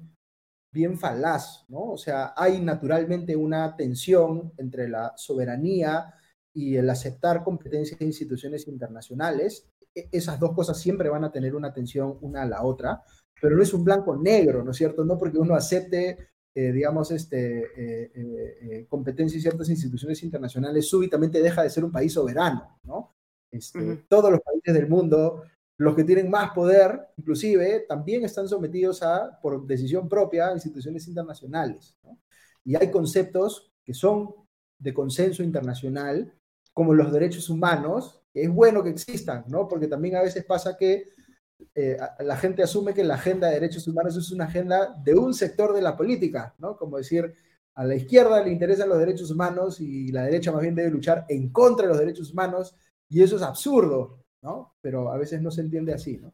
bien 0.73 0.99
falaz, 0.99 1.65
¿no? 1.69 1.91
O 1.91 1.99
sea, 1.99 2.33
hay 2.37 2.61
naturalmente 2.61 3.37
una 3.37 3.77
tensión 3.77 4.53
entre 4.57 4.89
la 4.89 5.13
soberanía, 5.17 6.15
y 6.55 6.77
el 6.77 6.89
aceptar 6.91 7.45
competencias 7.45 7.99
de 7.99 8.07
instituciones 8.07 8.69
internacionales, 8.69 9.69
e, 9.95 10.09
esas 10.13 10.39
dos 10.39 10.53
cosas 10.53 10.79
siempre 10.79 11.09
van 11.09 11.25
a 11.25 11.33
tener 11.33 11.55
una 11.55 11.73
tensión 11.73 12.19
una 12.21 12.43
a 12.43 12.47
la 12.47 12.63
otra, 12.63 13.03
pero 13.43 13.57
no 13.57 13.62
es 13.64 13.74
un 13.74 13.82
blanco-negro, 13.82 14.62
¿no 14.62 14.70
es 14.70 14.76
cierto? 14.76 15.05
No 15.05 15.18
porque 15.18 15.36
uno 15.36 15.57
acepte, 15.57 16.28
eh, 16.55 16.70
digamos, 16.70 17.11
este, 17.11 17.72
eh, 17.76 18.12
eh, 18.14 18.86
competencias 18.88 19.40
y 19.40 19.43
ciertas 19.43 19.68
instituciones 19.68 20.22
internacionales, 20.22 20.88
súbitamente 20.88 21.43
deja 21.43 21.64
de 21.64 21.70
ser 21.70 21.84
un 21.84 21.90
país 21.90 22.12
soberano, 22.12 22.78
¿no? 22.84 23.16
Este, 23.51 24.05
todos 24.09 24.30
los 24.30 24.40
países 24.43 24.72
del 24.72 24.88
mundo, 24.88 25.43
los 25.76 25.97
que 25.97 26.05
tienen 26.05 26.30
más 26.30 26.53
poder, 26.53 27.09
inclusive, 27.16 27.84
también 27.88 28.24
están 28.24 28.47
sometidos 28.47 29.03
a, 29.03 29.40
por 29.43 29.66
decisión 29.66 30.09
propia, 30.09 30.47
a 30.47 30.53
instituciones 30.53 31.09
internacionales, 31.09 31.97
¿no? 32.05 32.16
Y 32.64 32.76
hay 32.76 32.93
conceptos 32.93 33.72
que 33.84 33.93
son 33.93 34.36
de 34.78 34.95
consenso 34.95 35.43
internacional 35.43 36.32
como 36.72 36.95
los 36.95 37.12
derechos 37.12 37.51
humanos, 37.51 38.22
es 38.32 38.49
bueno 38.49 38.84
que 38.84 38.90
existan, 38.90 39.43
¿no? 39.49 39.66
Porque 39.66 39.88
también 39.88 40.14
a 40.14 40.22
veces 40.22 40.45
pasa 40.45 40.76
que 40.76 41.09
eh, 41.75 41.97
la 42.21 42.37
gente 42.37 42.63
asume 42.63 42.95
que 42.95 43.05
la 43.05 43.15
agenda 43.15 43.49
de 43.49 43.55
derechos 43.55 43.87
humanos 43.89 44.17
es 44.17 44.31
una 44.31 44.45
agenda 44.45 44.95
de 45.03 45.15
un 45.15 45.33
sector 45.33 45.73
de 45.73 45.83
la 45.83 45.97
política, 45.97 46.55
¿no? 46.59 46.77
Como 46.77 46.99
decir, 46.99 47.35
a 47.75 47.85
la 47.85 47.95
izquierda 47.95 48.43
le 48.43 48.51
interesan 48.51 48.89
los 48.89 48.99
derechos 48.99 49.31
humanos 49.31 49.81
y 49.81 50.13
la 50.13 50.25
derecha 50.25 50.53
más 50.53 50.63
bien 50.63 50.75
debe 50.75 50.91
luchar 50.91 51.25
en 51.29 51.51
contra 51.51 51.87
de 51.87 51.89
los 51.91 51.99
derechos 51.99 52.33
humanos, 52.33 52.75
y 53.09 53.23
eso 53.23 53.37
es 53.37 53.43
absurdo, 53.43 54.25
¿no? 54.43 54.75
Pero 54.81 55.11
a 55.11 55.19
veces 55.19 55.41
no 55.41 55.51
se 55.51 55.63
entiende 55.63 55.95
así, 55.95 56.19
¿no? 56.19 56.33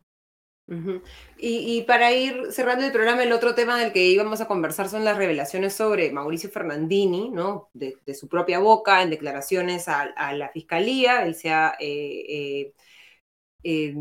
y, 1.39 1.83
para 1.85 2.13
ir 2.13 2.53
cerrando 2.53 2.85
el 2.85 2.93
programa, 2.93 3.23
el 3.23 3.33
otro 3.33 3.55
tema 3.55 3.79
del 3.79 3.91
que 3.91 4.05
íbamos 4.05 4.43
a 4.43 4.47
conversar 4.47 4.91
son 4.91 5.03
las 5.03 5.17
revelaciones 5.17 5.73
sobre 5.73 6.13
Mauricio 6.13 6.51
Fernandini, 6.51 7.31
¿no? 7.31 7.71
De, 7.73 7.97
su 8.15 8.29
propia 8.29 8.59
boca, 8.59 9.03
en 9.03 9.09
declaraciones 9.09 9.89
a, 9.89 10.35
la 10.35 10.51
fiscalía. 10.51 11.25
Él 11.25 11.35
se 11.35 11.51
ha 11.51 11.75
eh, 11.81 12.75
eh, 13.63 13.95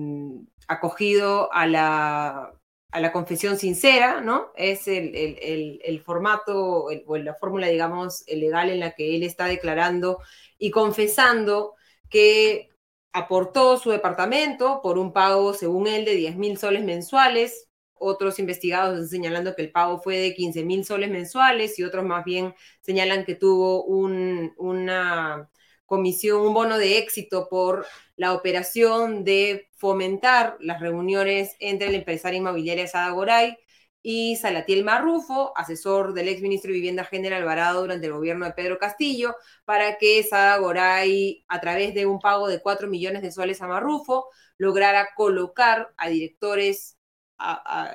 acogido 0.68 1.51
a 1.53 1.68
la 1.68 2.53
a 2.91 2.99
la 2.99 3.11
confesión 3.11 3.57
sincera, 3.57 4.22
¿no? 4.22 4.51
Es 4.55 4.88
el, 4.88 5.15
el, 5.15 5.80
el, 5.84 6.01
formato 6.01 6.86
o 6.86 7.18
la 7.18 7.36
fórmula, 7.36 7.68
digamos, 7.68 8.24
legal 8.28 8.70
en 8.70 8.80
la 8.80 8.91
que 8.91 9.15
él 9.15 9.24
está 9.24 9.45
declarando 9.45 10.20
y 10.57 10.72
confesando 10.72 11.76
que 12.09 12.70
aportó 13.13 13.78
su 13.78 13.91
departamento 13.91 14.82
por 14.82 14.97
un 14.97 15.11
pago, 15.13 15.53
según 15.53 15.88
él, 15.88 16.05
de 16.05 16.15
10 16.15 16.38
mil 16.38 16.57
soles 16.57 16.84
mensuales. 16.84 17.68
Otros 17.99 18.39
investigados 18.39 18.93
están 18.93 19.09
señalando 19.09 19.55
que 19.55 19.63
el 19.63 19.72
pago 19.72 19.99
fue 19.99 20.18
de 20.18 20.34
15 20.36 20.63
mil 20.63 20.86
soles 20.86 21.09
mensuales 21.09 21.78
y 21.80 21.84
otros 21.84 22.05
más 22.05 22.24
bien 22.24 22.53
señalan 22.82 23.26
que 23.26 23.36
tuvo 23.36 23.84
un, 23.86 24.53
una 24.57 25.49
comisión, 25.88 26.41
un 26.41 26.53
bono 26.53 26.77
de 26.77 26.99
éxito 26.99 27.47
por 27.49 27.88
la 28.15 28.33
operación 28.33 29.23
de 29.23 29.69
fomentar 29.77 30.57
las 30.59 30.79
reuniones 30.79 31.55
entre 31.59 31.88
el 31.88 31.95
empresario 31.95 32.39
inmobiliario 32.39 32.88
Sada 32.88 33.09
Goray 33.11 33.57
y 34.03 34.35
Salatiel 34.35 34.83
Marrufo, 34.83 35.53
asesor 35.57 36.13
del 36.13 36.27
exministro 36.27 36.69
de 36.69 36.75
Vivienda 36.75 37.03
General 37.03 37.41
Alvarado 37.41 37.81
durante 37.81 38.05
el 38.05 38.13
gobierno 38.13 38.45
de 38.45 38.53
Pedro 38.53 38.77
Castillo, 38.77 39.35
para 39.65 39.97
que 39.97 40.23
Sada 40.23 40.57
Goray, 40.57 41.43
a 41.47 41.59
través 41.59 41.93
de 41.93 42.05
un 42.05 42.19
pago 42.19 42.47
de 42.47 42.61
4 42.61 42.88
millones 42.88 43.21
de 43.21 43.31
soles 43.31 43.61
a 43.61 43.67
Marrufo, 43.67 44.29
lograra 44.57 45.09
colocar 45.15 45.93
a 45.97 46.09
directores 46.09 46.97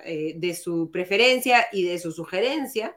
eh, 0.04 0.34
de 0.36 0.54
su 0.54 0.90
preferencia 0.92 1.66
y 1.72 1.84
de 1.84 1.98
su 1.98 2.12
sugerencia 2.12 2.96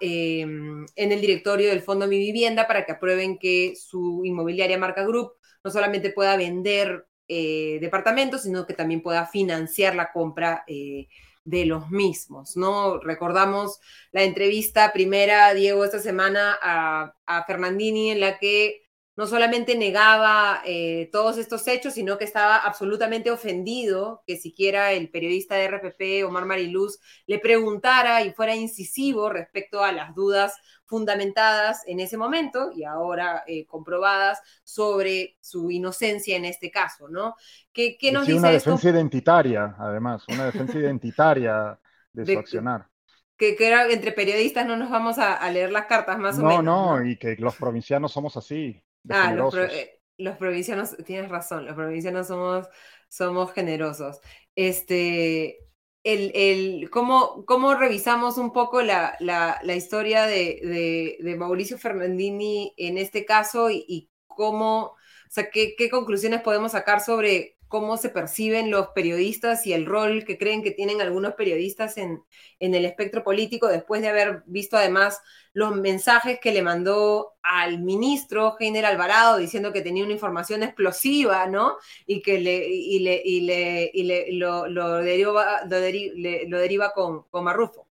Em, 0.00 0.86
en 0.96 1.12
el 1.12 1.20
directorio 1.20 1.68
del 1.68 1.82
Fondo 1.82 2.06
Mi 2.06 2.18
Vivienda 2.18 2.66
para 2.66 2.86
que 2.86 2.92
aprueben 2.92 3.38
que 3.38 3.74
su 3.76 4.22
inmobiliaria 4.24 4.78
Marca 4.78 5.04
Group 5.04 5.32
no 5.62 5.70
solamente 5.70 6.10
pueda 6.10 6.36
vender 6.36 7.06
eh, 7.28 7.78
departamentos, 7.80 8.42
sino 8.42 8.66
que 8.66 8.74
también 8.74 9.02
pueda 9.02 9.26
financiar 9.26 9.94
la 9.94 10.10
compra 10.10 10.64
eh, 10.66 11.08
de 11.44 11.66
los 11.66 11.90
mismos, 11.90 12.56
¿no? 12.56 12.98
Recordamos 13.00 13.78
la 14.12 14.22
entrevista 14.22 14.92
primera, 14.92 15.52
Diego, 15.54 15.84
esta 15.84 15.98
semana 15.98 16.58
a, 16.62 17.14
a 17.26 17.44
Fernandini, 17.44 18.10
en 18.10 18.20
la 18.20 18.38
que 18.38 18.81
no 19.14 19.26
solamente 19.26 19.76
negaba 19.76 20.62
eh, 20.64 21.10
todos 21.12 21.36
estos 21.36 21.66
hechos, 21.68 21.94
sino 21.94 22.16
que 22.16 22.24
estaba 22.24 22.56
absolutamente 22.56 23.30
ofendido 23.30 24.22
que 24.26 24.38
siquiera 24.38 24.92
el 24.92 25.10
periodista 25.10 25.56
de 25.56 25.68
RPP, 25.68 26.26
Omar 26.26 26.46
Mariluz, 26.46 26.98
le 27.26 27.38
preguntara 27.38 28.22
y 28.22 28.32
fuera 28.32 28.54
incisivo 28.54 29.28
respecto 29.28 29.84
a 29.84 29.92
las 29.92 30.14
dudas 30.14 30.54
fundamentadas 30.86 31.82
en 31.86 32.00
ese 32.00 32.16
momento 32.16 32.70
y 32.74 32.84
ahora 32.84 33.44
eh, 33.46 33.66
comprobadas 33.66 34.40
sobre 34.64 35.36
su 35.40 35.70
inocencia 35.70 36.36
en 36.36 36.46
este 36.46 36.70
caso, 36.70 37.08
¿no? 37.08 37.34
¿Qué, 37.72 37.96
nos 38.12 38.26
dice 38.26 38.38
una 38.38 38.50
defensa 38.50 38.90
identitaria, 38.90 39.74
además, 39.78 40.24
una 40.28 40.46
defensa 40.46 40.78
identitaria 40.78 41.78
de, 42.12 42.26
su 42.26 42.38
accionar. 42.38 42.88
Que, 43.36 43.56
que, 43.56 43.72
entre 43.90 44.12
periodistas 44.12 44.66
no 44.66 44.76
nos 44.76 44.90
vamos 44.90 45.18
a, 45.18 45.50
leer 45.50 45.72
las 45.72 45.86
cartas 45.86 46.18
más 46.18 46.38
o 46.38 46.42
menos. 46.42 46.64
No, 46.64 46.98
no, 46.98 47.06
y 47.06 47.16
que 47.16 47.36
los 47.36 47.56
provincianos 47.56 48.12
somos 48.12 48.36
así. 48.36 48.82
Ah, 49.08 49.34
eh, 49.34 50.00
los, 50.18 50.36
provincianos, 50.36 50.96
tienes 51.04 51.30
razón, 51.30 51.66
los 51.66 51.74
provincianos 51.74 52.28
somos, 52.28 52.68
somos 53.08 53.52
generosos. 53.52 54.20
Este, 54.54 55.58
el, 56.04 56.32
el, 56.34 56.90
¿cómo, 56.90 57.44
¿cómo, 57.46 57.74
revisamos 57.74 58.38
un 58.38 58.52
poco 58.52 58.82
la, 58.82 59.16
la, 59.20 59.60
la 59.62 59.74
historia 59.74 60.26
de, 60.26 61.16
de, 61.20 61.36
Mauricio 61.36 61.78
Fernandini 61.78 62.74
en 62.76 62.98
este 62.98 63.24
caso 63.24 63.70
y, 63.70 63.84
y 63.88 64.10
cómo, 64.26 64.82
o 64.82 64.96
sea, 65.30 65.50
qué, 65.50 65.74
qué, 65.76 65.90
conclusiones 65.90 66.42
podemos 66.42 66.72
sacar 66.72 67.00
sobre 67.00 67.56
cómo 67.72 67.96
se 67.96 68.10
perciben 68.10 68.70
los 68.70 68.88
periodistas 68.88 69.66
y 69.66 69.72
el 69.72 69.86
rol 69.86 70.26
que 70.26 70.36
creen 70.36 70.62
que 70.62 70.72
tienen 70.72 71.00
algunos 71.00 71.32
periodistas 71.32 71.96
en, 71.96 72.22
en 72.58 72.74
el 72.74 72.84
espectro 72.84 73.24
político 73.24 73.66
después 73.66 74.02
de 74.02 74.10
haber 74.10 74.42
visto 74.44 74.76
además 74.76 75.22
los 75.54 75.74
mensajes 75.74 76.38
que 76.38 76.52
le 76.52 76.60
mandó 76.60 77.32
al 77.42 77.80
ministro 77.80 78.56
Heiner 78.60 78.84
Alvarado 78.84 79.38
diciendo 79.38 79.72
que 79.72 79.80
tenía 79.80 80.04
una 80.04 80.12
información 80.12 80.62
explosiva, 80.62 81.46
¿no? 81.46 81.78
Y 82.04 82.20
que 82.20 82.40
le, 82.40 82.68
y 82.68 82.98
le, 82.98 83.22
y 83.24 83.40
le, 83.40 83.90
y 83.94 84.02
le 84.02 84.32
lo, 84.32 84.68
lo, 84.68 84.96
deriva, 84.98 85.64
lo, 85.64 86.58
deriva 86.58 86.92
con, 86.92 87.22
con, 87.30 87.42
Marrufo. 87.42 87.88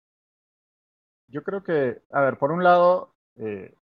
Yo 1.27 1.43
creo 1.43 1.65
que, 1.65 2.01
a 2.13 2.21
ver, 2.21 2.39
por 2.39 2.53
un 2.53 2.63
lado, 2.63 3.17
eh, 3.35 3.75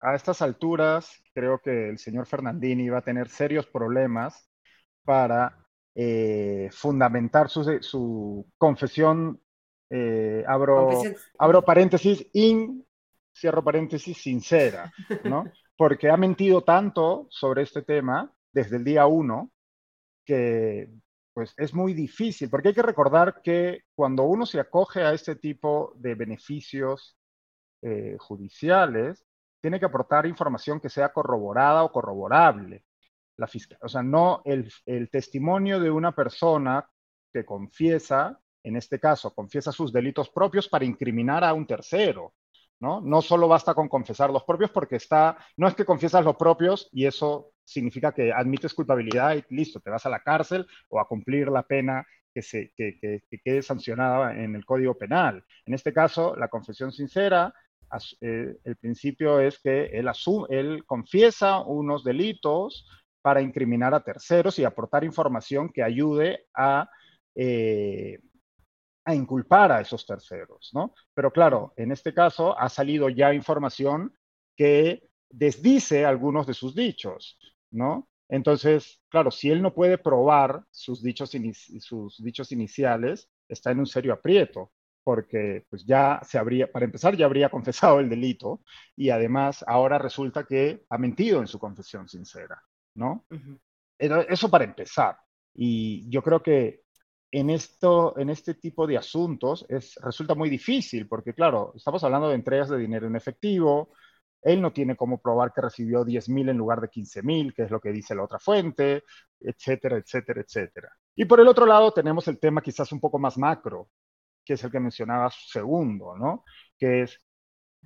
a 0.00 0.14
estas 0.16 0.42
alturas 0.42 1.22
creo 1.32 1.60
que 1.60 1.90
el 1.90 1.98
señor 1.98 2.26
Fernandini 2.26 2.88
va 2.88 2.98
a 2.98 3.02
tener 3.02 3.28
serios 3.28 3.68
problemas 3.68 4.50
para 5.06 5.66
eh, 5.94 6.68
fundamentar 6.72 7.48
su, 7.48 8.46
confesión, 8.58 9.40
eh, 9.88 10.44
abro, 10.46 10.90
abro 11.38 11.62
paréntesis, 11.62 12.26
in, 12.34 12.84
cierro 13.34 13.64
paréntesis, 13.64 14.18
sincera, 14.18 14.92
¿no? 15.24 15.44
Porque 15.78 16.10
ha 16.10 16.16
mentido 16.18 16.62
tanto 16.62 17.26
sobre 17.30 17.62
este 17.62 17.82
tema 17.82 18.30
desde 18.52 18.76
el 18.76 18.84
día 18.84 19.06
uno 19.06 19.50
que 20.24 20.90
pues 21.32 21.52
es 21.58 21.74
muy 21.74 21.92
difícil, 21.92 22.48
porque 22.48 22.68
hay 22.68 22.74
que 22.74 22.80
recordar 22.80 23.42
que 23.42 23.82
cuando 23.94 24.22
uno 24.22 24.46
se 24.46 24.58
acoge 24.58 25.02
a 25.02 25.12
este 25.12 25.36
tipo 25.36 25.92
de 25.96 26.14
beneficios 26.14 27.18
eh, 27.82 28.16
judiciales, 28.18 29.22
tiene 29.60 29.78
que 29.78 29.84
aportar 29.84 30.24
información 30.24 30.80
que 30.80 30.88
sea 30.88 31.12
corroborada 31.12 31.84
o 31.84 31.92
corroborable 31.92 32.84
la 33.36 33.46
fiscal, 33.46 33.78
o 33.82 33.88
sea, 33.88 34.02
no 34.02 34.42
el, 34.44 34.70
testimonio 35.10 35.78
de 35.80 35.90
una 35.90 36.12
persona 36.12 36.88
que 37.32 37.44
confiesa, 37.44 38.40
en 38.62 38.76
este 38.76 38.98
caso, 38.98 39.34
confiesa 39.34 39.72
sus 39.72 39.92
delitos 39.92 40.30
propios 40.30 40.68
para 40.68 40.84
incriminar 40.84 41.44
a 41.44 41.52
un 41.52 41.66
tercero, 41.66 42.34
¿no? 42.80 43.00
No 43.00 43.22
solo 43.22 43.48
basta 43.48 43.74
con 43.74 43.88
confesar 43.88 44.30
los 44.30 44.44
propios 44.44 44.70
porque 44.70 44.96
está, 44.96 45.36
no 45.56 45.68
es 45.68 45.74
que 45.74 45.84
confiesas 45.84 46.24
los 46.24 46.36
propios 46.36 46.88
y 46.92 47.06
eso 47.06 47.52
significa 47.64 48.12
que 48.12 48.32
admites 48.32 48.74
culpabilidad 48.74 49.36
y 49.36 49.54
listo, 49.54 49.80
te 49.80 49.90
vas 49.90 50.06
a 50.06 50.10
la 50.10 50.20
cárcel 50.20 50.66
o 50.88 51.00
a 51.00 51.08
cumplir 51.08 51.48
la 51.48 51.62
pena 51.62 52.06
que, 52.32 52.42
se, 52.42 52.72
que, 52.76 52.98
quede 53.42 53.62
sancionada 53.62 54.34
en 54.36 54.54
el 54.54 54.64
Código 54.64 54.96
Penal. 54.96 55.42
En 55.64 55.74
este 55.74 55.92
caso, 55.92 56.36
la 56.36 56.48
confesión 56.48 56.92
sincera, 56.92 57.54
eh, 58.20 58.56
el 58.62 58.76
principio 58.76 59.40
es 59.40 59.58
que 59.58 59.86
él, 59.86 60.10
él 60.50 60.84
confiesa 60.84 61.60
unos 61.60 62.04
delitos, 62.04 62.86
para 63.26 63.42
incriminar 63.42 63.92
a 63.92 64.04
terceros 64.04 64.56
y 64.60 64.64
aportar 64.64 65.02
información 65.02 65.68
que 65.70 65.82
ayude 65.82 66.46
a, 66.54 66.88
eh, 67.34 68.20
a 69.04 69.16
inculpar 69.16 69.72
a 69.72 69.80
esos 69.80 70.06
terceros, 70.06 70.70
¿no? 70.72 70.94
Pero 71.12 71.32
claro, 71.32 71.72
en 71.76 71.90
este 71.90 72.14
caso 72.14 72.56
ha 72.56 72.68
salido 72.68 73.08
ya 73.08 73.34
información 73.34 74.16
que 74.56 75.10
desdice 75.28 76.06
algunos 76.06 76.46
de 76.46 76.54
sus 76.54 76.76
dichos, 76.76 77.36
¿no? 77.72 78.08
Entonces, 78.28 79.02
claro, 79.08 79.32
si 79.32 79.50
él 79.50 79.60
no 79.60 79.74
puede 79.74 79.98
probar 79.98 80.62
sus 80.70 81.02
dichos, 81.02 81.32
sus 81.80 82.22
dichos 82.22 82.52
iniciales, 82.52 83.28
está 83.48 83.72
en 83.72 83.80
un 83.80 83.86
serio 83.86 84.12
aprieto, 84.12 84.70
porque 85.02 85.66
pues 85.68 85.84
ya 85.84 86.20
se 86.22 86.38
habría, 86.38 86.70
para 86.70 86.84
empezar, 86.84 87.16
ya 87.16 87.26
habría 87.26 87.48
confesado 87.50 87.98
el 87.98 88.08
delito 88.08 88.60
y 88.94 89.10
además 89.10 89.64
ahora 89.66 89.98
resulta 89.98 90.44
que 90.44 90.84
ha 90.88 90.96
mentido 90.96 91.40
en 91.40 91.48
su 91.48 91.58
confesión 91.58 92.08
sincera. 92.08 92.62
¿No? 92.96 93.26
Eso 93.98 94.50
para 94.50 94.64
empezar. 94.64 95.16
Y 95.54 96.08
yo 96.10 96.22
creo 96.22 96.42
que 96.42 96.82
en, 97.30 97.50
esto, 97.50 98.18
en 98.18 98.30
este 98.30 98.54
tipo 98.54 98.86
de 98.86 98.98
asuntos 98.98 99.66
es, 99.68 99.94
resulta 100.02 100.34
muy 100.34 100.50
difícil, 100.50 101.08
porque 101.08 101.34
claro, 101.34 101.72
estamos 101.74 102.02
hablando 102.04 102.28
de 102.28 102.34
entregas 102.34 102.68
de 102.68 102.78
dinero 102.78 103.06
en 103.06 103.16
efectivo, 103.16 103.90
él 104.42 104.60
no 104.62 104.72
tiene 104.72 104.96
cómo 104.96 105.20
probar 105.20 105.52
que 105.52 105.60
recibió 105.60 106.04
10 106.04 106.28
mil 106.28 106.48
en 106.48 106.56
lugar 106.56 106.80
de 106.80 106.88
15 106.88 107.22
mil, 107.22 107.52
que 107.52 107.62
es 107.62 107.70
lo 107.70 107.80
que 107.80 107.90
dice 107.90 108.14
la 108.14 108.22
otra 108.22 108.38
fuente, 108.38 109.02
etcétera, 109.40 109.96
etcétera, 109.96 110.40
etcétera. 110.40 110.88
Y 111.16 111.24
por 111.24 111.40
el 111.40 111.48
otro 111.48 111.66
lado 111.66 111.92
tenemos 111.92 112.28
el 112.28 112.38
tema 112.38 112.60
quizás 112.62 112.92
un 112.92 113.00
poco 113.00 113.18
más 113.18 113.38
macro, 113.38 113.88
que 114.44 114.54
es 114.54 114.62
el 114.62 114.70
que 114.70 114.78
mencionaba 114.78 115.30
segundo, 115.30 116.16
¿no? 116.16 116.44
Que 116.78 117.02
es 117.02 117.18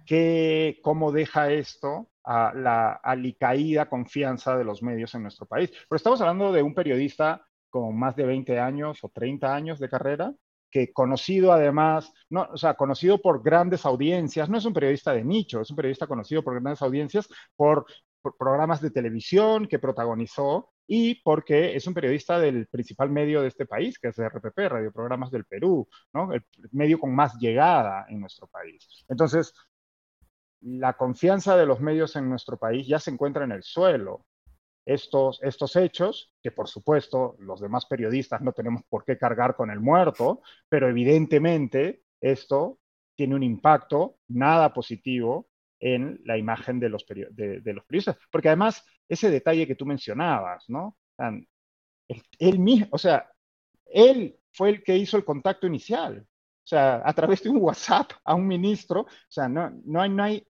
que, 0.07 0.79
cómo 0.83 1.13
deja 1.13 1.51
esto 1.51 2.11
a 2.25 2.53
la 2.55 2.93
alicaída 2.93 3.89
confianza 3.89 4.57
de 4.57 4.65
los 4.65 4.83
medios 4.83 5.15
en 5.15 5.23
nuestro 5.23 5.47
país. 5.47 5.71
Pero 5.71 5.97
estamos 5.97 6.21
hablando 6.21 6.53
de 6.53 6.63
un 6.63 6.75
periodista 6.75 7.45
con 7.71 7.97
más 7.99 8.17
de 8.17 8.25
20 8.25 8.59
años 8.59 8.99
o 9.03 9.09
30 9.09 9.55
años 9.55 9.79
de 9.79 9.89
carrera, 9.89 10.35
que 10.71 10.93
conocido 10.93 11.53
además, 11.53 12.13
no, 12.29 12.49
o 12.53 12.57
sea, 12.57 12.75
conocido 12.75 13.21
por 13.21 13.43
grandes 13.43 13.85
audiencias, 13.85 14.49
no 14.49 14.59
es 14.59 14.65
un 14.65 14.73
periodista 14.73 15.13
de 15.13 15.25
nicho, 15.25 15.61
es 15.61 15.71
un 15.71 15.77
periodista 15.77 16.07
conocido 16.07 16.43
por 16.43 16.55
grandes 16.55 16.83
audiencias, 16.83 17.29
por, 17.57 17.87
programas 18.39 18.83
de 18.83 18.91
televisión 18.91 19.67
que 19.67 19.79
protagonizó 19.79 20.73
y 20.87 21.23
porque 21.23 21.75
es 21.75 21.87
un 21.87 21.95
periodista 21.95 22.39
del 22.39 22.67
principal 22.67 23.09
medio 23.11 23.41
de 23.41 23.49
este 23.49 23.65
país, 23.65 23.99
que 23.99 24.09
es 24.09 24.19
RPP, 24.19 24.59
Radio 24.69 24.93
Programas 24.93 25.31
del 25.31 25.47
Perú, 25.47 25.89
¿no? 26.13 26.33
el 26.33 26.45
medio 26.73 26.99
con 26.99 27.15
más 27.15 27.39
llegada 27.39 28.05
en 28.09 28.21
nuestro 28.21 28.47
país. 28.49 29.07
Entonces, 29.09 29.55
la 30.63 30.95
confianza 30.95 31.57
de 31.57 31.67
los 31.67 31.81
medios 31.81 32.17
en 32.17 32.29
nuestro 32.29 32.59
país 32.59 32.87
ya 32.87 32.99
se 32.99 33.11
encuentra 33.11 33.45
en 33.45 33.53
el 33.53 33.63
suelo. 33.63 34.27
estos, 34.87 35.41
estos 35.43 35.77
hechos, 35.77 36.33
que 36.43 36.51
por 36.51 36.69
supuesto 36.69 37.37
los 37.39 37.61
demás 37.61 37.87
periodistas 37.87 38.41
no 38.41 38.53
tenemos 38.53 38.83
por 38.89 39.05
qué 39.05 39.19
cargar 39.19 39.55
con 39.55 39.71
el 39.71 39.79
muerto, 39.79 40.43
pero 40.69 40.89
evidentemente 40.89 42.03
esto 42.21 42.79
tiene 43.15 43.35
un 43.35 43.43
impacto 43.43 44.17
nada 44.29 44.73
positivo 44.73 45.51
en 45.81 46.21
la 46.25 46.37
imagen 46.37 46.79
de 46.79 46.89
los, 46.89 47.05
periodistas. 47.05 48.17
Porque 48.31 48.49
además, 48.49 48.85
ese 49.09 49.31
detalle 49.31 49.67
que 49.67 49.75
tú 49.75 49.87
mencionabas, 49.87 50.69
¿no? 50.69 50.97
Él, 52.39 52.59
mismo, 52.59 52.87
o 52.91 52.99
sea, 52.99 53.31
él 53.87 54.39
fue 54.53 54.71
el 54.71 54.83
que 54.83 54.97
hizo 54.97 55.17
el 55.17 55.25
contacto 55.25 55.67
inicial. 55.67 56.27
Sea, 56.71 57.03
a 57.05 57.13
través 57.13 57.43
de 57.43 57.51
un 57.51 57.57
WhatsApp 57.57 58.13
a 58.23 58.37
un 58.37 58.47
ministro, 58.47 59.01
o 59.01 59.09
sea, 59.29 59.49
no, 59.49 59.73
no, 59.85 60.03
hay, 60.03 60.09
no 60.09 60.23
hay, 60.23 60.47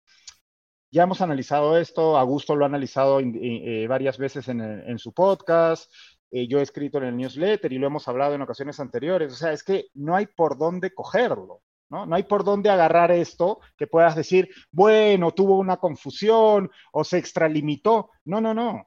ya 0.90 1.04
hemos 1.04 1.22
analizado 1.22 1.78
esto, 1.78 2.18
Augusto 2.18 2.54
lo 2.54 2.66
ha 2.66 2.68
analizado 2.68 3.20
eh, 3.20 3.86
varias 3.88 4.18
veces 4.18 4.46
en, 4.48 4.98
su 4.98 5.14
podcast, 5.14 5.90
eh, 6.30 6.46
yo 6.46 6.58
he 6.58 6.62
escrito 6.62 6.98
en 6.98 7.04
el 7.04 7.16
newsletter 7.16 7.72
y 7.72 7.78
lo 7.78 7.86
hemos 7.86 8.06
hablado 8.06 8.34
en 8.34 8.42
ocasiones 8.42 8.78
anteriores, 8.80 9.32
o 9.32 9.34
sea, 9.34 9.52
es 9.52 9.64
que 9.64 9.86
no 9.94 10.14
hay 10.14 10.26
por 10.26 10.58
dónde 10.58 10.92
cogerlo. 10.92 11.62
¿No? 11.88 12.04
¿no? 12.04 12.14
hay 12.14 12.24
por 12.24 12.44
dónde 12.44 12.68
agarrar 12.68 13.10
esto 13.10 13.60
que 13.78 13.86
puedas 13.86 14.14
decir, 14.14 14.50
bueno, 14.70 15.32
tuvo 15.32 15.58
una 15.58 15.78
confusión 15.78 16.70
o 16.92 17.02
se 17.02 17.16
extralimitó. 17.16 18.10
No, 18.26 18.42
no, 18.42 18.54
no. 18.54 18.86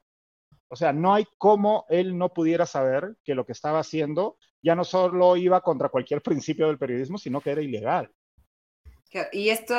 O 0.70 0.76
sea, 0.76 0.94
no 0.94 1.14
hay 1.14 1.26
cómo 1.38 1.86
él 1.90 2.18
no 2.18 2.30
pudiera 2.30 2.66
saber 2.66 3.18
que 3.24 3.36
lo 3.36 3.46
que 3.46 3.52
estaba 3.52 3.80
haciendo 3.80 4.38
ya 4.64 4.76
no 4.76 4.86
solo 4.86 5.36
iba 5.36 5.62
contra 5.62 5.90
cualquier 5.90 6.22
principio 6.22 6.68
del 6.68 6.80
periodismo, 6.80 7.18
sino 7.18 7.42
que 7.42 7.52
era 7.52 7.62
ilegal. 7.62 8.10
Y 9.32 9.50
esto, 9.50 9.76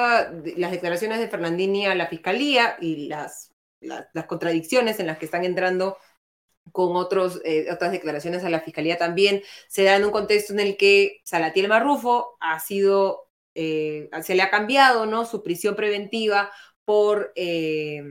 las 0.57 0.71
declaraciones 0.71 1.19
de 1.19 1.27
Fernandini 1.27 1.87
a 1.87 1.95
la 1.97 2.07
fiscalía 2.07 2.77
y 2.81 3.09
las, 3.09 3.53
las, 3.81 4.27
contradicciones 4.27 5.01
en 5.01 5.09
las 5.09 5.19
que 5.19 5.25
están 5.25 5.45
entrando 5.45 5.97
con 6.71 6.97
otros, 6.97 7.41
eh, 7.45 7.67
otras 7.73 7.91
declaraciones 7.91 8.45
a 8.45 8.51
la 8.51 8.61
fiscalía 8.61 8.97
también, 8.97 9.43
se 9.69 9.83
da 9.83 9.97
en 9.97 10.05
un 10.05 10.13
contexto 10.13 10.53
en 10.53 10.61
el 10.61 10.77
que 10.77 11.21
Salatiel 11.25 11.69
Marrufo 11.69 12.37
ha 12.41 12.61
sido, 12.61 13.29
eh, 13.55 14.09
se 14.23 14.35
le 14.37 14.43
ha 14.43 14.51
cambiado 14.51 15.05
¿no? 15.07 15.25
su 15.25 15.43
prisión 15.43 15.75
preventiva 15.75 16.53
por, 16.85 17.33
eh, 17.35 18.03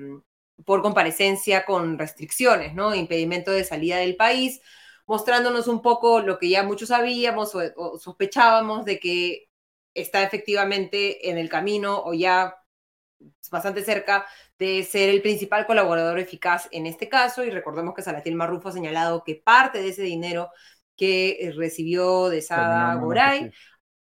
por 0.66 0.82
comparecencia 0.82 1.64
con 1.64 1.98
restricciones, 1.98 2.74
¿no? 2.74 2.94
impedimento 2.96 3.52
de 3.52 3.64
salida 3.64 3.98
del 3.98 4.18
país, 4.18 4.62
mostrándonos 5.06 5.68
un 5.68 5.82
poco 5.82 6.22
lo 6.22 6.38
que 6.40 6.50
ya 6.50 6.64
muchos 6.64 6.90
sabíamos 6.90 7.54
o 7.56 7.98
sospechábamos 8.00 8.86
de 8.86 9.00
que 9.00 9.50
está 9.94 10.24
efectivamente 10.24 11.30
en 11.30 11.38
el 11.38 11.50
camino 11.50 12.02
o 12.04 12.14
ya 12.14 12.56
bastante 13.52 13.84
cerca 13.84 14.26
de 14.58 14.84
ser 14.84 15.10
el 15.10 15.22
principal 15.22 15.66
colaborador 15.66 16.20
eficaz 16.20 16.68
en 16.72 16.86
este 16.86 17.10
caso. 17.10 17.44
Y 17.44 17.50
recordemos 17.50 17.94
que 17.94 18.02
Salatiel 18.02 18.36
Marrufo 18.36 18.70
ha 18.70 18.74
señalado 18.74 19.24
que 19.24 19.36
parte 19.36 19.82
de 19.82 19.90
ese 19.90 20.04
dinero 20.04 20.50
que 20.96 21.38
eh, 21.40 21.52
recibió 21.52 22.30
de 22.30 22.42
Sada 22.42 22.96
Goray 22.96 23.52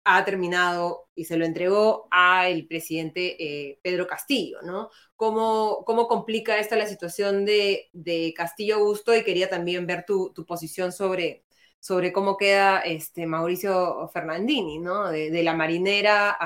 ha 0.05 0.25
terminado 0.25 1.09
y 1.15 1.25
se 1.25 1.37
lo 1.37 1.45
entregó 1.45 2.09
al 2.11 2.67
presidente 2.67 3.37
eh, 3.43 3.81
Pedro 3.83 4.07
Castillo, 4.07 4.63
¿no? 4.63 4.91
¿Cómo, 5.17 5.85
¿Cómo, 5.85 6.09
complica 6.09 6.59
esta 6.59 6.77
la 6.77 6.87
situación 6.87 7.45
de, 7.45 7.91
de 7.93 8.33
Castillo 8.37 8.77
Augusto? 8.77 9.15
Y 9.15 9.25
quería 9.25 9.51
también 9.51 9.87
ver 9.87 10.05
tu, 10.07 10.33
tu 10.33 10.47
posición 10.47 10.93
sobre, 10.93 11.45
sobre 11.81 12.13
cómo 12.13 12.37
queda 12.37 12.81
este 12.81 13.27
Mauricio 13.27 14.09
Fernandini, 14.13 14.79
¿no? 14.79 15.11
De, 15.11 15.43
la 15.43 15.55
marinera 15.55 16.37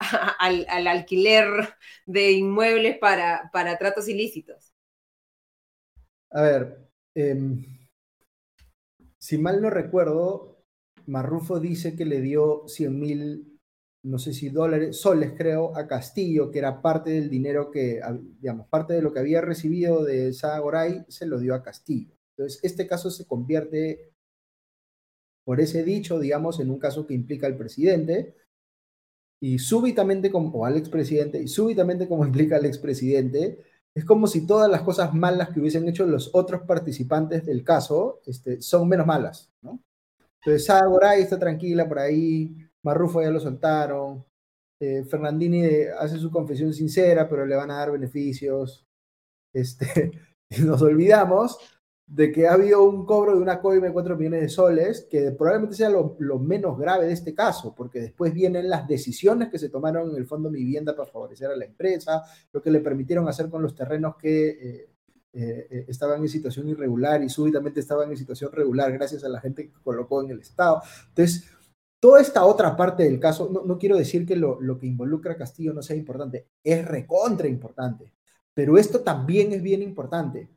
al, 0.38 0.86
alquiler 0.86 1.46
de 2.06 2.32
inmuebles 2.32 2.98
para, 2.98 3.50
para 3.52 3.76
tratos 3.78 4.08
ilícitos. 4.08 4.72
A 6.30 6.42
ver, 6.42 6.88
em, 7.14 7.64
si 9.18 9.36
mal 9.38 9.60
no 9.60 9.68
recuerdo, 9.68 10.61
Marrufo 11.06 11.60
dice 11.60 11.94
que 11.96 12.04
le 12.04 12.20
dio 12.20 12.64
100 12.66 12.98
mil, 13.00 13.60
no 14.04 14.18
sé 14.18 14.32
si 14.32 14.48
dólares, 14.48 14.96
soles 15.00 15.32
creo, 15.36 15.76
a 15.76 15.86
Castillo, 15.86 16.50
que 16.50 16.58
era 16.58 16.82
parte 16.82 17.10
del 17.10 17.30
dinero 17.30 17.70
que, 17.70 18.00
digamos, 18.40 18.66
parte 18.68 18.94
de 18.94 19.02
lo 19.02 19.12
que 19.12 19.20
había 19.20 19.40
recibido 19.40 20.04
de 20.04 20.32
Sagoray, 20.32 21.04
se 21.08 21.26
lo 21.26 21.38
dio 21.38 21.54
a 21.54 21.62
Castillo. 21.62 22.14
Entonces, 22.36 22.60
este 22.62 22.86
caso 22.86 23.10
se 23.10 23.26
convierte 23.26 24.12
por 25.44 25.60
ese 25.60 25.82
dicho, 25.84 26.18
digamos, 26.18 26.60
en 26.60 26.70
un 26.70 26.78
caso 26.78 27.06
que 27.06 27.14
implica 27.14 27.46
al 27.46 27.56
presidente, 27.56 28.36
y 29.40 29.58
súbitamente, 29.58 30.30
como, 30.30 30.50
o 30.50 30.66
al 30.66 30.76
expresidente, 30.76 31.42
y 31.42 31.48
súbitamente 31.48 32.08
como 32.08 32.24
implica 32.26 32.56
al 32.56 32.66
expresidente, 32.66 33.58
es 33.94 34.04
como 34.04 34.26
si 34.26 34.46
todas 34.46 34.70
las 34.70 34.82
cosas 34.82 35.12
malas 35.14 35.50
que 35.50 35.60
hubiesen 35.60 35.86
hecho 35.88 36.06
los 36.06 36.30
otros 36.32 36.62
participantes 36.62 37.44
del 37.44 37.62
caso 37.62 38.22
este, 38.26 38.62
son 38.62 38.88
menos 38.88 39.06
malas, 39.06 39.50
¿no? 39.60 39.82
Entonces, 40.44 40.64
Sara 40.64 41.16
está 41.16 41.38
tranquila 41.38 41.88
por 41.88 42.00
ahí, 42.00 42.56
Marrufo 42.82 43.22
ya 43.22 43.30
lo 43.30 43.38
soltaron, 43.38 44.24
eh, 44.80 45.04
Fernandini 45.04 45.64
hace 45.96 46.18
su 46.18 46.30
confesión 46.30 46.74
sincera, 46.74 47.28
pero 47.28 47.46
le 47.46 47.54
van 47.54 47.70
a 47.70 47.76
dar 47.76 47.92
beneficios. 47.92 48.84
Este, 49.52 50.10
nos 50.64 50.82
olvidamos 50.82 51.58
de 52.06 52.32
que 52.32 52.48
ha 52.48 52.54
habido 52.54 52.82
un 52.82 53.06
cobro 53.06 53.36
de 53.36 53.40
una 53.40 53.60
coima 53.60 53.86
de 53.86 53.92
4 53.92 54.16
millones 54.16 54.40
de 54.42 54.48
soles, 54.48 55.06
que 55.08 55.30
probablemente 55.30 55.76
sea 55.76 55.88
lo, 55.88 56.38
menos 56.40 56.76
grave 56.76 57.06
de 57.06 57.12
este 57.12 57.34
caso, 57.34 57.74
porque 57.74 58.00
después 58.00 58.34
vienen 58.34 58.68
las 58.68 58.88
decisiones 58.88 59.48
que 59.48 59.58
se 59.58 59.68
tomaron 59.68 60.10
en 60.10 60.16
el 60.16 60.26
Fondo 60.26 60.50
Vivienda 60.50 60.96
para 60.96 61.10
favorecer 61.10 61.50
a 61.50 61.56
la 61.56 61.64
empresa, 61.64 62.22
lo 62.52 62.60
que 62.60 62.70
le 62.70 62.80
permitieron 62.80 63.28
hacer 63.28 63.48
con 63.48 63.62
los 63.62 63.74
terrenos 63.74 64.16
que 64.16 64.48
eh, 64.48 64.91
eh, 65.32 65.66
eh, 65.70 65.84
estaban 65.88 66.20
en 66.20 66.28
situación 66.28 66.68
irregular 66.68 67.22
y 67.22 67.28
súbitamente 67.28 67.80
estaban 67.80 68.10
en 68.10 68.16
situación 68.16 68.52
regular 68.52 68.92
gracias 68.92 69.24
a 69.24 69.28
la 69.28 69.40
gente 69.40 69.68
que 69.68 69.82
colocó 69.82 70.22
en 70.22 70.30
el 70.30 70.40
Estado. 70.40 70.82
Entonces, 71.08 71.50
toda 72.00 72.20
esta 72.20 72.44
otra 72.44 72.76
parte 72.76 73.04
del 73.04 73.20
caso, 73.20 73.50
no, 73.64 73.78
quiero 73.78 73.96
decir 73.96 74.26
que 74.26 74.36
lo, 74.36 74.60
lo 74.60 74.78
que 74.78 74.86
involucra 74.86 75.32
a 75.32 75.36
Castillo 75.36 75.72
no 75.72 75.82
sea 75.82 75.96
importante, 75.96 76.48
es 76.62 76.84
recontra 76.86 77.48
importante, 77.48 78.12
pero 78.54 78.76
esto 78.76 79.00
también 79.00 79.52
es 79.52 79.62
bien 79.62 79.82
importante 79.82 80.50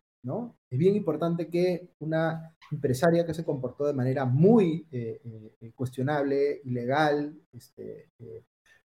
es 0.70 0.78
bien 0.78 0.96
importante 0.96 1.48
que 1.50 1.90
una 2.00 2.56
empresaria 2.72 3.26
que 3.26 3.34
se 3.34 3.46
comportó 3.46 3.86
de 3.86 3.94
manera 3.94 4.26
muy 4.26 4.88
eh, 4.92 5.22
eh, 5.62 5.72
cuestionable, 5.76 6.62
ilegal, 6.64 7.38
este, 7.54 8.10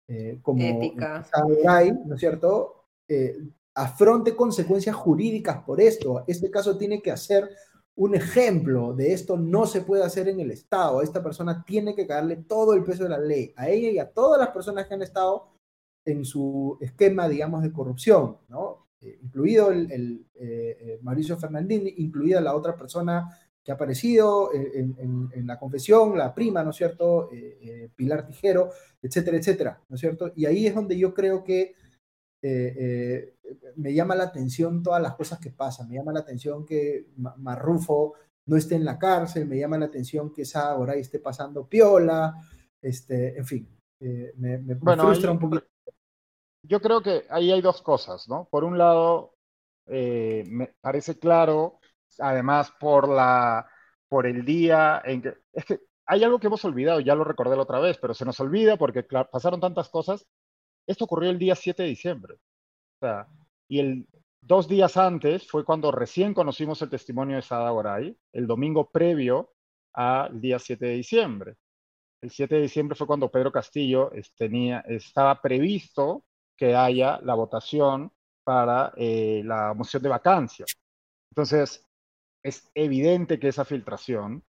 eh, 0.09 0.39
como 0.41 0.62
Ética. 0.62 1.26
¿no 2.07 2.14
es 2.14 2.20
cierto?, 2.20 2.87
afronte 3.76 4.34
consecuencias 4.34 4.96
jurídicas 4.96 5.62
por 5.62 5.80
esto. 5.80 6.24
Este 6.26 6.50
caso 6.50 6.78
tiene 6.78 7.02
que 7.02 7.12
hacer 7.12 7.48
un 7.94 8.14
ejemplo 8.14 8.92
de 8.92 9.12
esto 9.12 9.36
no 9.36 9.66
se 9.66 9.82
puede 9.82 10.04
hacer 10.04 10.28
en 10.28 10.40
el 10.40 10.50
Estado. 10.50 11.02
Esta 11.02 11.22
persona 11.22 11.64
tiene 11.64 11.94
que 11.94 12.06
darle 12.06 12.36
todo 12.36 12.74
el 12.74 12.84
peso 12.84 13.04
de 13.04 13.10
la 13.10 13.18
ley 13.18 13.52
a 13.56 13.68
ella 13.68 13.90
y 13.90 13.98
a 13.98 14.10
todas 14.10 14.38
las 14.40 14.50
personas 14.50 14.86
que 14.86 14.94
han 14.94 15.02
estado 15.02 15.48
en 16.04 16.24
su 16.24 16.78
esquema, 16.80 17.28
digamos, 17.28 17.62
de 17.62 17.72
corrupción, 17.72 18.38
¿no? 18.48 18.86
Eh, 19.00 19.18
incluido 19.22 19.70
el, 19.70 19.90
el 19.90 20.26
eh, 20.34 20.76
eh, 20.80 20.98
Mauricio 21.02 21.36
Fernandini, 21.36 21.94
incluida 21.98 22.40
la 22.40 22.54
otra 22.54 22.76
persona 22.76 23.28
que 23.62 23.72
ha 23.72 23.74
aparecido 23.74 24.50
en, 24.54 25.44
la 25.44 25.58
confesión, 25.58 26.16
la 26.16 26.32
prima, 26.32 26.62
¿no 26.62 26.70
es 26.70 26.76
cierto? 26.76 27.28
Pilar 27.96 28.24
Tijero, 28.24 28.70
etcétera, 29.02 29.38
etcétera, 29.38 29.82
¿no 29.88 29.96
es 29.96 30.00
cierto? 30.00 30.30
Y 30.36 30.46
ahí 30.46 30.68
es 30.68 30.74
donde 30.76 30.96
yo 30.96 31.12
creo 31.12 31.42
que 31.42 31.74
me 33.76 33.94
llama 33.94 34.14
la 34.14 34.24
atención 34.24 34.82
todas 34.82 35.03
las 35.03 35.14
cosas 35.14 35.38
que 35.38 35.51
pasan, 35.51 35.88
me 35.88 35.97
llama 35.97 36.12
la 36.12 36.20
atención 36.20 36.64
que 36.64 37.09
Marrufo 37.16 38.14
no 38.47 38.57
esté 38.57 38.74
en 38.76 38.84
la 38.84 38.99
cárcel, 38.99 39.47
me 39.47 39.59
llama 39.59 39.78
la 39.78 39.86
atención 39.86 40.32
que 40.32 40.42
esa 40.42 40.70
ahora 40.70 40.94
esté 40.94 41.18
pasando 41.18 41.66
piola, 41.66 42.34
este, 42.80 43.38
en 43.38 43.44
fin, 43.47 43.68
me, 44.01 44.59
me, 44.59 44.76
frustra 44.76 45.32
un 45.32 45.38
poquito 45.38 45.66
yo 46.68 46.80
creo 46.80 47.01
que 47.03 47.24
ahí 47.30 47.53
hay 47.53 47.61
dos 47.61 47.82
cosas, 47.82 48.28
¿no? 48.28 48.49
Por 48.51 48.64
un 48.64 48.78
lado, 48.78 49.34
eh, 49.86 50.44
me 50.49 50.74
parece 50.80 51.18
claro, 51.18 51.80
además 52.18 52.72
por 52.78 53.09
la 53.09 53.68
por 54.09 54.26
el 54.26 54.44
día 54.44 55.03
en 55.05 55.22
que 55.22 55.34
es 55.53 55.64
que 55.64 55.80
hay 56.07 56.22
algo 56.22 56.38
que 56.38 56.47
hemos 56.47 56.64
olvidado, 56.64 57.01
ya 57.01 57.14
lo 57.16 57.24
recordé 57.24 57.57
la 57.57 57.62
otra 57.62 57.80
vez, 57.80 57.99
pero 57.99 58.14
se 58.14 58.24
nos 58.24 58.38
olvida 58.38 58.76
porque 58.76 59.03
pasaron 59.03 59.61
tantas 59.61 59.88
cosas. 59.88 60.26
Esto 60.87 61.05
ocurrió 61.05 61.30
el 61.30 61.39
día 61.39 61.55
7 61.55 61.82
de 61.82 61.89
diciembre. 61.89 62.37
Y 63.68 63.80
el 63.80 64.07
dos 64.41 64.68
días 64.68 64.97
antes 64.97 65.49
fue 65.49 65.64
cuando 65.64 65.91
recién 65.91 66.32
conocimos 66.32 66.80
el 66.82 66.91
testimonio 66.91 67.37
de 67.37 67.43
Sada 67.43 67.70
Goray, 67.70 68.16
el 68.32 68.47
domingo 68.47 68.91
previo 68.91 69.53
al 69.93 70.41
día 70.41 70.59
7 70.59 70.87
de 70.87 70.93
diciembre. 70.93 71.57
El 72.22 72.30
7 72.30 72.55
de 72.55 72.62
diciembre 72.62 72.97
fue 72.97 73.07
cuando 73.07 73.30
Pedro 73.30 73.51
Castillo 73.51 74.11
tenía, 74.37 74.80
estaba 74.80 75.41
previsto 75.43 76.24
que 76.57 76.74
haya 76.74 77.20
la 77.22 77.34
votación 77.34 78.12
para 78.45 78.93
eh, 78.97 79.43
la 79.45 79.74
moción 79.74 80.03
de 80.03 80.09
vacancia. 80.09 80.64
Entonces, 81.30 81.84
es 82.43 82.70
evidente 82.74 83.39
que 83.41 83.49
esa 83.49 83.64
filtración 83.64 84.45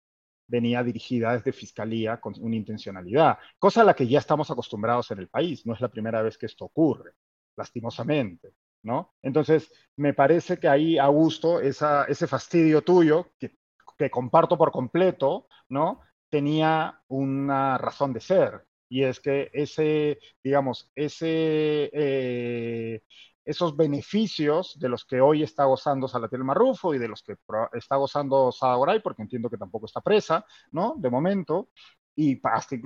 venía 0.52 0.82
dirigida 0.82 1.32
desde 1.32 1.50
Fiscalía 1.50 2.20
con 2.20 2.34
una 2.38 2.56
intencionalidad, 2.56 3.38
cosa 3.58 3.80
a 3.80 3.84
la 3.84 3.94
que 3.94 4.06
ya 4.06 4.18
estamos 4.18 4.50
acostumbrados 4.50 5.10
en 5.10 5.18
el 5.20 5.28
país. 5.28 5.64
No 5.64 5.72
es 5.72 5.80
la 5.80 5.88
primera 5.88 6.20
vez 6.20 6.36
que 6.36 6.44
esto 6.44 6.66
ocurre, 6.66 7.12
lastimosamente. 7.56 8.52
¿no? 8.82 9.14
Entonces, 9.22 9.72
me 9.96 10.12
parece 10.12 10.58
que 10.58 10.68
ahí, 10.68 10.98
Augusto, 10.98 11.58
esa, 11.60 12.04
ese 12.04 12.26
fastidio 12.26 12.82
tuyo, 12.82 13.32
que, 13.38 13.56
que 13.96 14.10
comparto 14.10 14.58
por 14.58 14.70
completo, 14.72 15.46
¿no? 15.70 16.00
Tenía 16.28 17.00
una 17.08 17.78
razón 17.78 18.12
de 18.12 18.20
ser. 18.20 18.66
Y 18.90 19.04
es 19.04 19.20
que 19.20 19.50
ese, 19.54 20.18
digamos, 20.44 20.90
ese, 20.94 21.90
eh, 21.94 23.02
esos 23.44 23.76
beneficios 23.76 24.78
de 24.78 24.88
los 24.88 25.04
que 25.04 25.20
hoy 25.20 25.42
está 25.42 25.64
gozando 25.64 26.08
Salatiel 26.08 26.44
Marrufo 26.44 26.94
y 26.94 26.98
de 26.98 27.08
los 27.08 27.22
que 27.22 27.36
está 27.72 27.96
gozando 27.96 28.52
Sada 28.52 28.78
porque 29.02 29.22
entiendo 29.22 29.50
que 29.50 29.56
tampoco 29.56 29.86
está 29.86 30.00
presa, 30.00 30.44
¿no? 30.70 30.94
De 30.96 31.10
momento, 31.10 31.70
y 32.14 32.40
hasta 32.44 32.76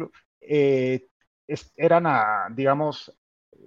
eh, 0.41 1.09
eran, 1.77 2.07
a, 2.07 2.49
digamos, 2.51 3.13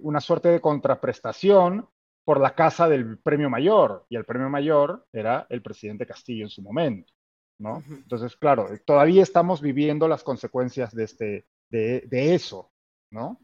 una 0.02 0.20
suerte 0.20 0.48
de 0.48 0.60
contraprestación 0.60 1.88
por 2.24 2.40
la 2.40 2.54
casa 2.54 2.88
del 2.88 3.18
premio 3.18 3.50
mayor, 3.50 4.06
y 4.08 4.16
el 4.16 4.24
premio 4.24 4.48
mayor 4.48 5.06
era 5.12 5.46
el 5.48 5.62
presidente 5.62 6.06
Castillo 6.06 6.44
en 6.44 6.50
su 6.50 6.62
momento, 6.62 7.12
¿no? 7.58 7.82
Entonces, 7.88 8.36
claro, 8.36 8.68
todavía 8.84 9.22
estamos 9.22 9.60
viviendo 9.60 10.06
las 10.06 10.22
consecuencias 10.22 10.94
de, 10.94 11.04
este, 11.04 11.46
de, 11.70 12.02
de 12.06 12.34
eso, 12.34 12.70
¿no? 13.10 13.40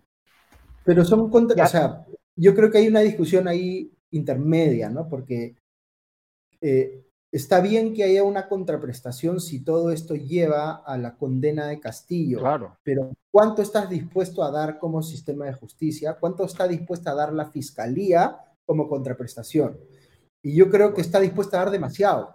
Pero 0.84 1.05
son 1.05 1.28
contra, 1.30 1.64
o 1.64 1.66
sea, 1.66 2.07
yo 2.37 2.55
creo 2.55 2.70
que 2.70 2.78
hay 2.78 2.89
una 2.89 3.01
discusión 3.01 3.49
ahí 3.49 3.93
intermedia, 4.11 4.91
¿no? 4.91 5.09
Porque 5.09 5.57
eh, 6.61 7.05
está 7.32 7.61
bien 7.61 7.95
que 7.95 8.05
haya 8.05 8.22
una 8.22 8.49
contraprestación 8.49 9.41
si 9.41 9.64
todo 9.64 9.91
esto 9.91 10.14
lleva 10.14 10.76
a 10.76 10.97
la 10.99 11.16
condena 11.16 11.66
de 11.66 11.80
Castillo, 11.80 12.41
claro. 12.41 12.78
pero 12.82 13.11
¿cuánto 13.30 13.62
estás 13.62 13.89
dispuesto 13.89 14.43
a 14.43 14.51
dar 14.51 14.78
como 14.78 15.03
sistema 15.03 15.47
de 15.47 15.55
justicia? 15.55 16.16
¿Cuánto 16.20 16.45
está 16.45 16.68
dispuesta 16.68 17.11
a 17.11 17.14
dar 17.14 17.32
la 17.32 17.51
fiscalía 17.51 18.39
como 18.64 18.89
contraprestación? 18.89 19.78
Y 20.43 20.55
yo 20.55 20.70
creo 20.70 20.95
que 20.95 21.01
está 21.01 21.18
dispuesta 21.18 21.57
a 21.57 21.64
dar 21.64 21.72
demasiado. 21.72 22.34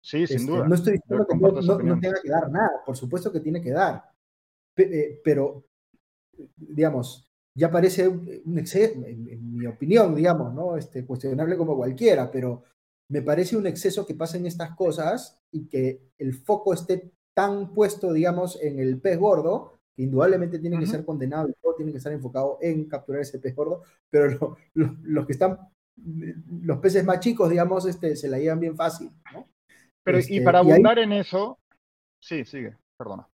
Sí, 0.00 0.26
sin 0.26 0.36
este, 0.36 0.50
duda. 0.52 0.68
No 0.68 0.74
estoy 0.74 0.92
diciendo 0.94 1.26
que 1.26 1.36
no, 1.36 2.00
tenga 2.00 2.20
que 2.22 2.30
dar 2.30 2.50
nada, 2.50 2.82
por 2.84 2.96
supuesto 2.96 3.32
que 3.32 3.40
tiene 3.40 3.60
que 3.60 3.72
dar, 3.72 4.04
eh, 4.76 5.20
pero, 5.24 5.64
digamos, 6.56 7.26
ya 7.56 7.70
parece 7.70 8.06
un 8.06 8.58
exceso, 8.58 9.02
en, 9.06 9.56
mi 9.56 9.66
opinión, 9.66 10.14
digamos, 10.14 10.52
¿no? 10.52 10.76
Este, 10.76 11.06
cuestionable 11.06 11.56
como 11.56 11.74
cualquiera, 11.74 12.30
pero 12.30 12.64
me 13.10 13.22
parece 13.22 13.56
un 13.56 13.66
exceso 13.66 14.06
que 14.06 14.14
pasen 14.14 14.44
estas 14.46 14.76
cosas 14.76 15.40
y 15.50 15.66
que 15.66 16.02
el 16.18 16.34
foco 16.34 16.74
esté 16.74 17.12
tan 17.34 17.72
puesto, 17.72 18.12
digamos, 18.12 18.60
en 18.62 18.78
el 18.78 19.00
pez 19.00 19.18
gordo, 19.18 19.72
que 19.96 20.02
indudablemente 20.02 20.58
tiene 20.58 20.78
que 20.78 20.86
ser 20.86 21.04
condenado 21.04 21.48
y 21.48 21.54
todo 21.54 21.74
tiene 21.74 21.92
que 21.92 21.98
estar 21.98 22.12
enfocado 22.12 22.58
en 22.60 22.86
capturar 22.88 23.22
ese 23.22 23.38
pez 23.38 23.56
gordo, 23.56 23.82
pero 24.10 24.58
los 24.74 25.26
que 25.26 25.32
están, 25.32 25.58
los 26.60 26.78
peces 26.78 27.04
más 27.04 27.20
chicos, 27.20 27.48
digamos, 27.48 27.86
este, 27.86 28.16
se 28.16 28.28
la 28.28 28.38
llevan 28.38 28.60
bien 28.60 28.76
fácil, 28.76 29.10
¿no? 29.32 29.48
Pero 30.04 30.18
y 30.18 30.20
este, 30.20 30.42
para 30.42 30.58
abundar 30.58 30.98
en 30.98 31.12
eso, 31.12 31.58
sí, 32.20 32.44
sigue, 32.44 32.76
perdona. 32.98 33.26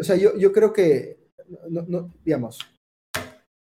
O 0.00 0.04
sea, 0.04 0.14
yo, 0.14 0.36
yo 0.38 0.52
creo 0.52 0.72
que, 0.72 1.30
no, 1.68 2.12
digamos, 2.24 2.58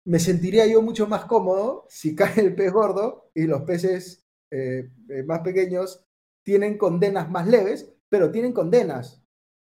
me 0.05 0.19
sentiría 0.19 0.67
yo 0.67 0.83
mucho 0.83 1.07
más 1.07 1.25
cómodo 1.25 1.87
si 1.89 2.15
cae 2.17 2.41
el 2.41 2.55
pez 2.55 2.73
gordo 2.73 3.31
y 3.35 3.45
los 3.45 3.63
peces 3.63 4.25
eh, 4.51 4.91
eh, 5.09 5.23
más 5.25 5.41
pequeños 5.41 6.05
tienen 6.43 6.77
condenas 6.77 7.31
más 7.31 7.47
leves, 7.49 7.93
pero 8.09 8.31
tienen 8.31 8.53
condenas 8.53 9.23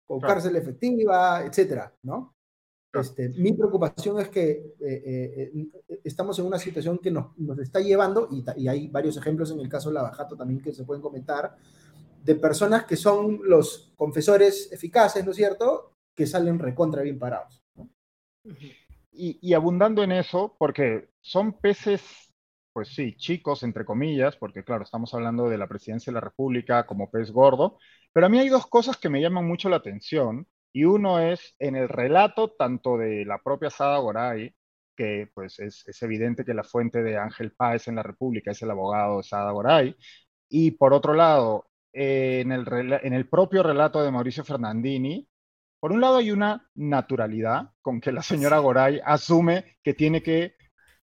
con 0.04 0.20
cárcel 0.20 0.56
efectiva, 0.56 1.44
etcétera, 1.44 1.94
¿no? 2.02 2.34
Este, 2.92 3.28
mi 3.30 3.52
preocupación 3.52 4.18
es 4.20 4.28
que 4.28 4.74
eh, 4.80 5.52
estamos 6.04 6.38
en 6.38 6.46
una 6.46 6.58
situación 6.58 6.98
que 6.98 7.10
nos, 7.10 7.36
nos 7.38 7.58
está 7.58 7.80
llevando, 7.80 8.28
y, 8.30 8.44
y, 8.56 8.68
hay 8.68 8.88
varios 8.88 9.16
ejemplos 9.18 9.50
en 9.50 9.60
el 9.60 9.68
caso 9.68 9.90
de 9.90 9.94
la 9.94 10.02
Bajato 10.02 10.36
también 10.36 10.60
que 10.60 10.72
se 10.72 10.84
pueden 10.84 11.02
comentar, 11.02 11.56
de 12.24 12.34
personas 12.34 12.84
que 12.84 12.96
son 12.96 13.40
los 13.44 13.92
confesores 13.96 14.72
eficaces, 14.72 15.24
¿no 15.24 15.32
es 15.32 15.36
cierto?, 15.36 15.94
que 16.14 16.26
salen 16.26 16.58
recontra 16.58 17.02
bien 17.02 17.18
parados. 17.18 17.62
¿no? 17.76 17.88
Y, 19.18 19.54
abundando 19.54 20.02
en 20.02 20.12
eso, 20.12 20.56
porque 20.58 21.10
son 21.20 21.52
peces, 21.60 22.32
pues 22.72 22.88
sí, 22.88 23.16
chicos, 23.16 23.62
entre 23.62 23.84
comillas, 23.84 24.36
porque 24.36 24.64
claro, 24.64 24.84
estamos 24.84 25.12
hablando 25.14 25.48
de 25.48 25.58
la 25.58 25.66
presidencia 25.66 26.10
de 26.12 26.14
la 26.14 26.20
República 26.20 26.86
como 26.86 27.10
pez 27.10 27.32
gordo, 27.32 27.78
pero 28.12 28.26
a 28.26 28.28
mí 28.28 28.38
hay 28.38 28.48
dos 28.48 28.66
cosas 28.66 28.96
que 28.96 29.08
me 29.08 29.20
llaman 29.20 29.46
mucho 29.46 29.68
la 29.68 29.76
atención, 29.76 30.46
y 30.72 30.84
uno 30.84 31.18
es 31.20 31.56
en 31.58 31.76
el 31.76 31.88
relato 31.88 32.52
tanto 32.52 32.96
de 32.98 33.24
la 33.24 33.42
propia 33.42 33.70
Sada 33.70 33.98
Goray, 33.98 34.54
que 34.96 35.30
pues 35.34 35.58
es, 35.58 35.84
evidente 36.02 36.44
que 36.44 36.54
la 36.54 36.64
fuente 36.64 37.02
de 37.02 37.18
Ángel 37.18 37.52
Páez 37.52 37.88
en 37.88 37.96
la 37.96 38.02
República 38.02 38.52
es 38.52 38.62
el 38.62 38.70
abogado 38.70 39.18
de 39.18 39.24
Sada 39.24 39.50
Goray, 39.52 39.96
y 40.48 40.72
por 40.72 40.94
otro 40.94 41.14
lado, 41.14 41.66
en, 41.92 42.52
el, 42.52 42.66
en 43.02 43.12
el 43.12 43.28
propio 43.28 43.62
relato 43.62 44.02
de 44.02 44.10
Mauricio 44.12 44.44
Fernandini, 44.44 45.28
por 45.80 45.92
un 45.92 46.00
lado 46.00 46.16
hay 46.18 46.30
una 46.30 46.68
naturalidad 46.74 47.70
con 47.82 48.00
que 48.00 48.12
la 48.12 48.22
señora 48.22 48.58
Goray 48.58 49.00
asume 49.04 49.78
que 49.82 49.94
tiene 49.94 50.22
que 50.22 50.54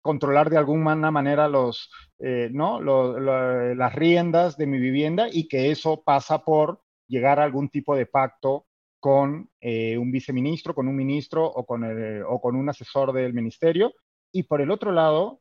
controlar 0.00 0.50
de 0.50 0.56
alguna 0.56 1.10
manera 1.10 1.48
los, 1.48 1.90
eh, 2.18 2.48
¿no? 2.52 2.80
las 2.80 3.94
riendas 3.94 4.56
de 4.56 4.66
mi 4.66 4.78
vivienda 4.78 5.26
y 5.30 5.48
que 5.48 5.70
eso 5.70 6.02
pasa 6.04 6.44
por 6.44 6.80
llegar 7.08 7.40
a 7.40 7.44
algún 7.44 7.68
tipo 7.68 7.96
de 7.96 8.06
pacto 8.06 8.66
con 9.00 9.50
eh, 9.60 9.98
un 9.98 10.10
viceministro, 10.10 10.74
con 10.74 10.88
un 10.88 10.96
ministro 10.96 11.44
o 11.44 11.64
con, 11.64 11.84
o 12.26 12.40
con 12.40 12.56
un 12.56 12.68
asesor 12.68 13.12
del 13.12 13.34
ministerio. 13.34 13.94
Y 14.32 14.44
por 14.44 14.60
el 14.60 14.70
otro 14.70 14.92
lado, 14.92 15.40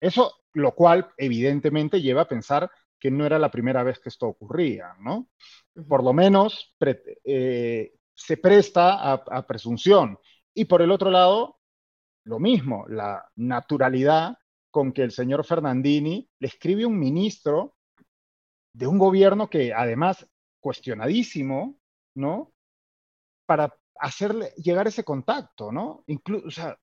eso, 0.00 0.32
lo 0.52 0.74
cual 0.74 1.08
evidentemente 1.16 2.00
lleva 2.00 2.22
a 2.22 2.28
pensar 2.28 2.70
que 2.98 3.10
no 3.10 3.24
era 3.24 3.38
la 3.38 3.50
primera 3.50 3.82
vez 3.82 3.98
que 3.98 4.08
esto 4.08 4.26
ocurría, 4.26 4.94
¿no? 5.00 5.28
Por 5.88 6.02
lo 6.02 6.12
menos 6.12 6.74
eh, 7.24 7.92
se 8.18 8.36
presta 8.36 9.12
a, 9.12 9.46
presunción. 9.46 10.18
Y 10.52 10.64
por 10.64 10.82
el 10.82 10.90
otro 10.90 11.10
lado, 11.10 11.60
lo 12.24 12.40
mismo, 12.40 12.84
la 12.88 13.24
naturalidad 13.36 14.36
con 14.70 14.92
que 14.92 15.02
el 15.02 15.12
señor 15.12 15.44
Fernandini 15.46 16.28
le 16.40 16.48
escribe 16.48 16.84
un 16.84 16.98
ministro 16.98 17.76
de 18.72 18.88
un 18.88 18.98
gobierno 18.98 19.48
que 19.48 19.72
además 19.72 20.26
cuestionadísimo, 20.60 21.78
¿no? 22.14 22.52
Para 23.46 23.72
hacerle 24.00 24.52
llegar 24.56 24.88
ese 24.88 25.04
contacto, 25.04 25.70
¿no? 25.70 26.04
Sea, 26.48 26.76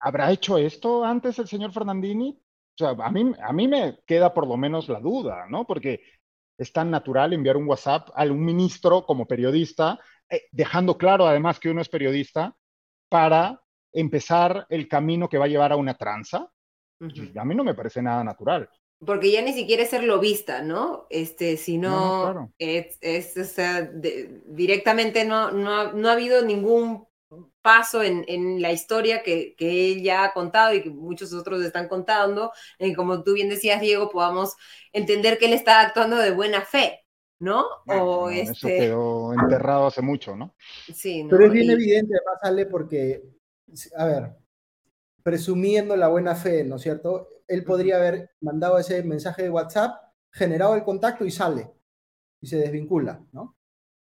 ¿habrá 0.00 0.32
hecho 0.32 0.56
esto 0.56 1.04
antes 1.04 1.38
el 1.38 1.46
señor 1.46 1.72
Fernandini? 1.72 2.30
O 2.30 2.76
sea, 2.76 2.90
a 2.90 3.10
mí, 3.10 3.32
a 3.40 3.52
mí 3.52 3.68
me 3.68 3.98
queda 4.06 4.32
por 4.32 4.46
lo 4.46 4.56
menos 4.56 4.88
la 4.88 4.98
duda, 4.98 5.46
¿no? 5.48 5.66
Porque 5.66 6.00
es 6.56 6.72
tan 6.72 6.90
natural 6.90 7.34
enviar 7.34 7.58
un 7.58 7.68
WhatsApp 7.68 8.08
a 8.14 8.24
un 8.24 8.42
ministro 8.42 9.04
como 9.04 9.26
periodista 9.26 10.00
dejando 10.52 10.98
claro 10.98 11.26
además 11.26 11.58
que 11.60 11.70
uno 11.70 11.80
es 11.80 11.88
periodista, 11.88 12.56
para 13.08 13.62
empezar 13.92 14.66
el 14.68 14.88
camino 14.88 15.28
que 15.28 15.38
va 15.38 15.44
a 15.44 15.48
llevar 15.48 15.72
a 15.72 15.76
una 15.76 15.94
tranza. 15.94 16.50
A 17.00 17.44
mí 17.44 17.54
no 17.54 17.64
me 17.64 17.74
parece 17.74 18.02
nada 18.02 18.24
natural. 18.24 18.68
Porque 19.04 19.30
ya 19.30 19.42
ni 19.42 19.52
siquiera 19.52 19.82
es 19.82 19.90
ser 19.90 20.04
lobista, 20.04 20.62
¿no? 20.62 21.06
Este, 21.10 21.56
sino 21.56 22.52
es, 22.58 22.98
es 23.00 23.36
o 23.36 23.44
sea, 23.44 23.88
directamente 23.92 25.24
no, 25.24 25.50
no, 25.50 25.92
no, 25.92 26.08
ha 26.08 26.12
habido 26.12 26.42
ningún 26.42 27.06
paso 27.60 28.02
en, 28.02 28.24
en 28.28 28.62
la 28.62 28.72
historia 28.72 29.22
que, 29.22 29.54
que, 29.56 29.92
él 29.92 30.02
ya 30.02 30.24
ha 30.24 30.32
contado 30.32 30.74
y 30.74 30.82
que 30.82 30.90
muchos 30.90 31.32
otros 31.32 31.62
están 31.62 31.88
contando, 31.88 32.52
en 32.78 32.94
como 32.94 33.22
tú 33.22 33.34
bien 33.34 33.48
decías, 33.48 33.80
Diego, 33.80 34.10
podamos 34.10 34.54
entender 34.92 35.38
que 35.38 35.46
él 35.46 35.52
está 35.52 35.80
actuando 35.80 36.16
de 36.16 36.30
buena 36.30 36.62
fe, 36.62 37.03
¿no? 37.44 37.66
o 37.86 38.30
Eso 38.30 38.52
este 38.52 38.78
quedó 38.78 39.34
enterrado 39.34 39.86
hace 39.86 40.00
mucho, 40.00 40.34
¿no? 40.34 40.54
Sí, 40.92 41.26
Pero 41.28 41.46
es 41.46 41.52
bien 41.52 41.70
evidente, 41.70 42.14
además 42.16 42.40
sale 42.42 42.66
porque, 42.66 43.22
a 43.96 44.06
ver, 44.06 44.36
presumiendo 45.22 45.94
la 45.96 46.08
buena 46.08 46.34
fe, 46.34 46.64
¿no 46.64 46.76
es 46.76 46.82
cierto? 46.82 47.28
Él 47.46 47.62
podría 47.64 47.96
haber 47.96 48.30
mandado 48.40 48.78
ese 48.78 49.02
mensaje 49.02 49.42
de 49.42 49.50
WhatsApp, 49.50 49.94
generado 50.32 50.74
el 50.74 50.84
contacto 50.84 51.24
y 51.24 51.30
sale, 51.30 51.70
y 52.40 52.46
se 52.46 52.56
desvincula, 52.56 53.22
¿no? 53.32 53.56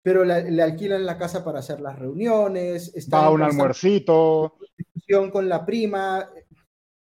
Pero 0.03 0.23
le, 0.23 0.61
alquilan 0.61 1.05
la 1.05 1.17
casa 1.17 1.43
para 1.43 1.59
hacer 1.59 1.79
las 1.79 1.97
reuniones. 1.97 2.91
Está 2.95 3.19
Va 3.19 3.25
a 3.25 3.29
un 3.31 3.43
almuercito. 3.43 4.57
Discusión 4.75 5.29
con 5.29 5.47
la 5.47 5.63
prima. 5.63 6.27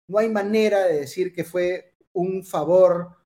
No 0.08 0.18
hay 0.18 0.28
manera 0.28 0.84
de 0.84 1.00
decir 1.00 1.32
que 1.32 1.42
fue 1.42 1.96
un 2.12 2.44
favor 2.44 3.16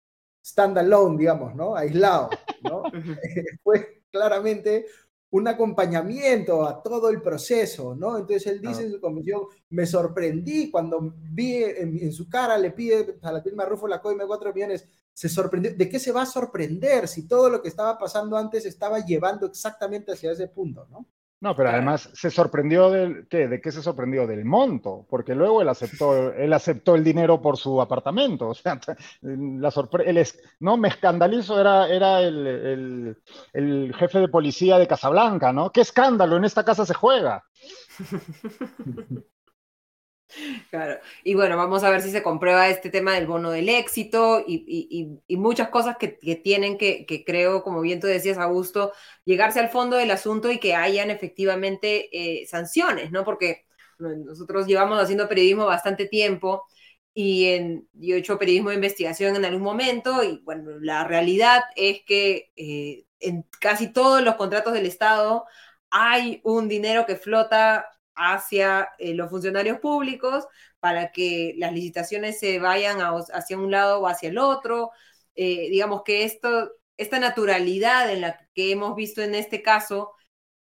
standalone, 0.45 1.19
digamos, 1.19 1.55
¿no? 1.55 1.75
Aislado, 1.77 2.31
¿no? 2.63 2.83
Fue 3.63 4.03
claramente 4.11 4.87
un 5.31 5.47
acompañamiento 5.47 6.67
a 6.67 6.83
todo 6.83 7.09
el 7.09 7.23
proceso, 7.23 7.95
¿no? 7.95 8.19
Entonces 8.19 8.47
él 8.49 8.61
dice 8.61 8.83
en 8.83 8.93
su 8.93 9.01
comisión, 9.01 9.43
me 9.69 9.87
sorprendí 9.87 10.71
cuando 10.71 11.15
vi 11.17 11.63
en, 11.63 12.13
su 12.13 12.29
cara, 12.29 12.59
le 12.59 12.73
pide 12.73 13.19
a 13.23 13.33
la 13.33 13.41
firma 13.41 13.65
Rufo 13.65 13.87
la 13.87 14.03
coima 14.03 14.27
4 14.27 14.53
millones, 14.53 14.89
se 15.13 15.29
sorprendió, 15.29 15.75
¿de 15.77 15.89
qué 15.89 16.01
se 16.01 16.13
va 16.13 16.23
a 16.23 16.27
sorprender 16.27 17.07
si 17.07 17.29
todo 17.29 17.49
lo 17.49 17.63
que 17.63 17.69
estaba 17.69 17.97
pasando 17.97 18.37
antes 18.37 18.67
estaba 18.67 19.05
llevando 19.05 19.47
exactamente 19.47 20.13
hacia 20.13 20.33
ese 20.33 20.49
punto, 20.49 20.87
¿no? 20.91 21.07
No, 21.41 21.57
pero 21.57 21.71
además 21.71 22.11
se 22.13 22.31
sorprendió 22.31 22.91
del 22.91 23.27
¿qué? 23.27 23.49
¿De 23.49 23.63
qué 23.63 23.73
se 23.73 23.83
sorprendió? 23.83 24.27
Del 24.27 24.45
monto, 24.45 25.07
porque 25.09 25.35
luego 25.35 25.63
él 25.63 25.71
aceptó, 25.71 26.33
él 26.35 26.53
aceptó 26.53 26.95
el 26.95 27.03
dinero 27.03 27.41
por 27.41 27.57
su 27.57 27.81
apartamento. 27.81 28.49
O 28.49 28.55
sea, 28.55 28.79
la 29.23 29.71
sorpresa, 29.71 30.37
no, 30.61 30.77
me 30.77 30.89
escandalizo, 30.89 31.59
era, 31.59 31.89
era 31.89 32.21
el, 32.21 33.17
el, 33.55 33.95
jefe 33.95 34.19
de 34.19 34.29
policía 34.29 34.79
de 34.79 34.87
Casablanca, 34.87 35.51
¿no? 35.53 35.71
¡Qué 35.73 35.81
escándalo! 35.81 36.37
En 36.37 36.45
esta 36.45 36.65
casa 36.65 36.85
se 36.85 36.95
juega. 36.95 37.43
Claro, 40.71 41.01
y 41.25 41.35
bueno, 41.35 41.57
vamos 41.57 41.83
a 41.83 41.91
ver 41.91 42.03
si 42.03 42.11
se 42.11 42.23
comprueba 42.23 42.69
este 42.69 42.91
tema 42.91 43.15
del 43.15 43.27
bono 43.27 43.51
del 43.51 43.69
éxito 43.69 44.45
y, 44.47 45.19
muchas 45.37 45.69
cosas 45.69 45.97
que, 45.97 46.09
tienen 46.37 46.79
que, 46.79 47.25
creo, 47.27 47.63
como 47.63 47.81
bien 47.81 48.01
tú 48.01 48.07
decías, 48.07 48.39
Augusto, 48.39 48.93
llegarse 49.25 49.61
al 49.61 49.71
fondo 49.71 49.97
del 49.97 50.11
asunto 50.11 50.51
y 50.51 50.59
que 50.59 50.75
hayan 50.75 51.11
efectivamente 51.11 52.09
eh, 52.13 52.47
sanciones, 52.47 53.11
¿no? 53.11 53.25
Porque 53.25 53.67
nosotros 53.99 54.67
llevamos 54.67 55.01
haciendo 55.01 55.29
periodismo 55.29 55.67
bastante 55.67 56.07
tiempo 56.07 56.65
y 57.13 57.83
yo 57.93 58.15
he 58.15 58.19
hecho 58.19 58.39
periodismo 58.39 58.71
de 58.71 58.77
investigación 58.77 59.37
en 59.37 59.45
algún 59.45 59.63
momento 59.63 60.23
y 60.23 60.41
bueno, 60.45 60.79
la 60.81 61.05
realidad 61.05 61.63
es 61.77 62.03
que 62.07 62.53
eh, 62.57 63.05
en 63.19 63.45
casi 63.61 63.93
todos 63.93 64.23
los 64.23 64.37
contratos 64.37 64.73
del 64.73 64.87
Estado 64.87 65.45
hay 65.91 66.41
un 66.45 66.69
dinero 66.69 67.05
que 67.07 67.17
flota 67.17 67.87
hacia 68.21 68.91
eh, 68.99 69.15
los 69.15 69.31
funcionarios 69.31 69.79
públicos 69.81 70.47
para 70.79 71.11
que 71.11 71.55
las 71.57 71.73
licitaciones 71.73 72.39
se 72.39 72.59
vayan 72.59 72.99
hacia 73.01 73.59
un 73.59 73.71
lado 73.71 74.01
o 74.01 74.07
hacia 74.07 74.29
el 74.29 74.39
otro. 74.39 74.91
Eh, 75.35 75.71
digamos 75.71 76.03
que 76.05 76.25
esto, 76.25 76.71
esta 76.99 77.19
naturalidad 77.19 78.13
en 78.13 78.21
la 78.21 78.39
que 78.55 78.73
hemos 78.73 78.95
visto 78.95 79.23
en 79.23 79.35
este 79.35 79.63
caso 79.63 80.13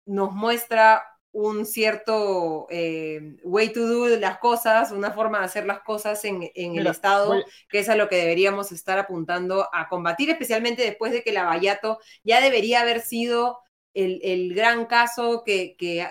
nos 0.06 0.32
muestra 0.32 1.02
un 1.32 1.66
cierto 1.66 2.66
eh, 2.70 3.36
way 3.44 3.72
to 3.72 3.86
do 3.86 4.08
las 4.16 4.38
cosas, 4.38 4.90
una 4.92 5.12
forma 5.12 5.38
de 5.38 5.44
hacer 5.44 5.64
las 5.66 5.80
cosas 5.80 6.24
en, 6.24 6.50
el 6.54 6.86
Estado, 6.86 7.34
que 7.68 7.80
es 7.80 7.88
a 7.88 7.96
lo 7.96 8.08
que 8.08 8.16
deberíamos 8.16 8.72
estar 8.72 8.98
apuntando 8.98 9.68
a 9.72 9.88
combatir, 9.88 10.30
especialmente 10.30 10.82
después 10.82 11.12
de 11.12 11.22
que 11.22 11.32
la 11.32 11.44
Vallato 11.44 11.98
ya 12.24 12.40
debería 12.40 12.80
haber 12.80 13.00
sido 13.00 13.60
el, 13.94 14.54
gran 14.54 14.86
caso 14.86 15.42
que, 15.44 15.76
que, 15.76 16.06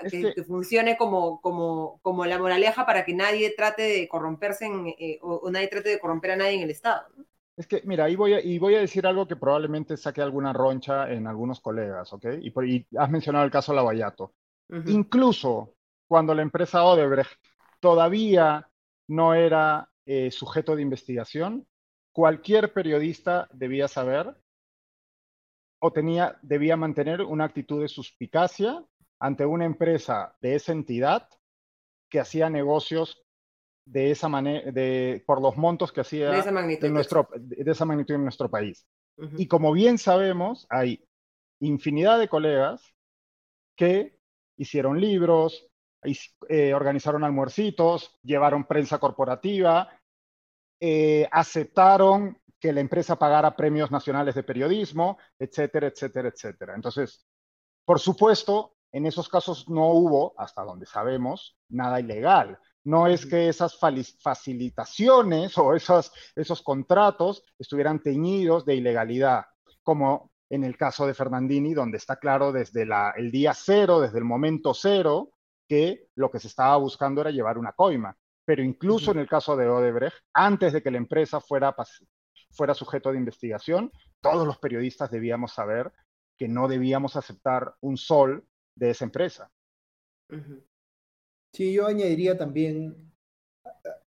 funcione 0.46 0.98
como, 0.98 1.40
como, 1.42 2.00
como, 2.02 2.26
la 2.26 2.38
moraleja 2.38 2.86
para 2.86 3.06
que 3.06 3.14
nadie 3.14 3.54
trate 3.56 3.84
de 3.84 4.08
corromperse 4.08 4.68
eh, 5.00 5.20
o, 5.22 5.50
nadie 5.50 5.68
trate 5.68 5.90
de 5.90 6.00
corromper 6.00 6.32
a 6.32 6.36
nadie 6.36 6.56
en 6.56 6.62
el 6.64 6.72
Estado. 6.72 7.08
Es 7.56 7.68
que, 7.68 7.82
mira, 7.86 8.06
ahí 8.06 8.16
voy, 8.16 8.34
a, 8.34 8.42
y 8.42 8.58
voy 8.58 8.76
a 8.76 8.80
decir 8.80 9.06
algo 9.06 9.28
que 9.28 9.36
probablemente 9.36 9.98
saque 9.98 10.22
alguna 10.22 10.54
roncha 10.54 11.12
en 11.12 11.28
algunos 11.28 11.60
colegas, 11.60 12.12
¿ok? 12.14 12.26
Y, 12.42 12.88
has 12.98 13.10
mencionado 13.10 13.46
el 13.46 13.52
caso 13.52 13.74
Lavallato. 13.74 14.34
Incluso 14.86 15.74
cuando 16.08 16.36
la 16.36 16.44
empresa 16.44 16.84
Odebrecht 16.84 17.40
todavía 17.80 18.70
no 19.08 19.34
era 19.34 19.90
eh, 20.06 20.32
sujeto 20.32 20.76
de 20.76 20.84
investigación, 20.84 21.68
cualquier 22.12 22.72
periodista 22.72 23.48
debía 23.52 23.88
saber 23.88 24.36
o 25.80 25.92
tenía, 25.92 26.38
debía 26.42 26.76
mantener 26.76 27.22
una 27.22 27.46
actitud 27.46 27.82
de 27.82 27.88
suspicacia 27.88 28.84
ante 29.20 29.46
una 29.46 29.66
empresa 29.66 30.36
de 30.42 30.56
esa 30.56 30.72
entidad 30.72 31.28
que 32.10 32.20
hacía 32.20 32.50
negocios 32.50 33.24
de 33.86 34.12
esa 34.12 34.30
manera, 34.30 34.72
de, 34.72 35.24
por 35.26 35.42
los 35.42 35.58
montos 35.58 35.92
que 35.92 36.02
hacía 36.02 36.30
de 36.30 36.40
esa 36.40 36.52
magnitud, 36.52 36.86
en 36.86 36.94
nuestro, 36.94 37.28
de 37.36 37.72
esa 37.72 37.86
magnitud 37.86 38.16
en 38.16 38.24
nuestro 38.24 38.50
país. 38.50 38.88
Y 39.38 39.48
como 39.48 39.74
bien 39.74 39.98
sabemos, 39.98 40.66
hay 40.70 41.04
infinidad 41.60 42.20
de 42.20 42.30
colegas 42.30 42.96
que 43.76 44.18
hicieron 44.58 45.00
libros, 45.02 45.68
eh, 46.48 46.74
organizaron 46.74 47.24
almuercitos, 47.24 48.18
llevaron 48.24 48.66
prensa 48.66 48.98
corporativa, 48.98 49.90
eh, 50.80 51.28
aceptaron 51.32 52.39
que 52.60 52.74
la 52.74 52.82
empresa 52.82 53.18
pagara 53.18 53.56
premios 53.56 53.92
nacionales 53.92 54.36
de 54.36 54.44
periodismo, 54.44 55.18
etcétera, 55.38 55.88
etcétera, 55.88 56.30
etcétera. 56.30 56.76
Entonces, 56.76 57.26
por 57.86 58.00
supuesto, 58.00 58.76
en 58.92 59.06
esos 59.06 59.30
casos 59.30 59.70
no 59.70 59.88
hubo, 59.94 60.34
hasta 60.38 60.64
donde 60.64 60.86
sabemos, 60.86 61.58
nada 61.70 62.00
ilegal. 62.00 62.60
No 62.84 63.08
es 63.08 63.26
que 63.26 63.50
esas 63.50 63.78
facilitaciones 63.78 65.58
o 65.58 65.76
esos, 65.76 66.12
esos 66.36 66.62
contratos 66.62 67.44
estuvieran 67.58 68.02
teñidos 68.02 68.66
de 68.66 68.76
ilegalidad, 68.76 69.46
como 69.84 70.32
en 70.50 70.64
el 70.64 70.76
caso 70.76 71.06
de 71.06 71.14
Fernandini, 71.14 71.74
donde 71.74 71.98
está 71.98 72.16
claro 72.16 72.52
desde 72.52 72.86
la, 72.86 73.14
el 73.16 73.32
día 73.32 73.54
cero, 73.54 74.00
desde 74.00 74.18
el 74.18 74.26
momento 74.26 74.74
cero, 74.74 75.32
que 75.68 76.08
lo 76.16 76.32
que 76.32 76.40
se 76.40 76.48
estaba 76.48 76.76
buscando 76.78 77.22
era 77.22 77.30
llevar 77.30 77.58
una 77.58 77.74
coima. 77.74 78.16
Pero 78.44 78.64
incluso 78.64 79.12
en 79.12 79.20
el 79.20 79.28
caso 79.28 79.56
de 79.56 79.70
Odebrecht, 79.70 80.18
antes 80.34 80.74
de 80.74 80.82
que 80.82 80.90
la 80.90 80.98
empresa 80.98 81.40
fuera 81.40 81.76
fuera 82.52 82.74
sujeto 82.74 83.12
de 83.12 83.18
investigación, 83.18 83.92
todos 84.22 84.46
los 84.46 84.58
periodistas 84.58 85.12
debíamos 85.12 85.54
saber 85.54 85.92
que 86.38 86.48
no 86.48 86.68
debíamos 86.68 87.16
aceptar 87.16 87.76
un 87.82 87.98
sol 87.98 88.48
de 88.76 88.92
esa 88.92 89.06
empresa. 89.06 89.52
Sí, 91.54 91.74
yo 91.74 91.88
añadiría 91.88 92.38
también, 92.38 93.12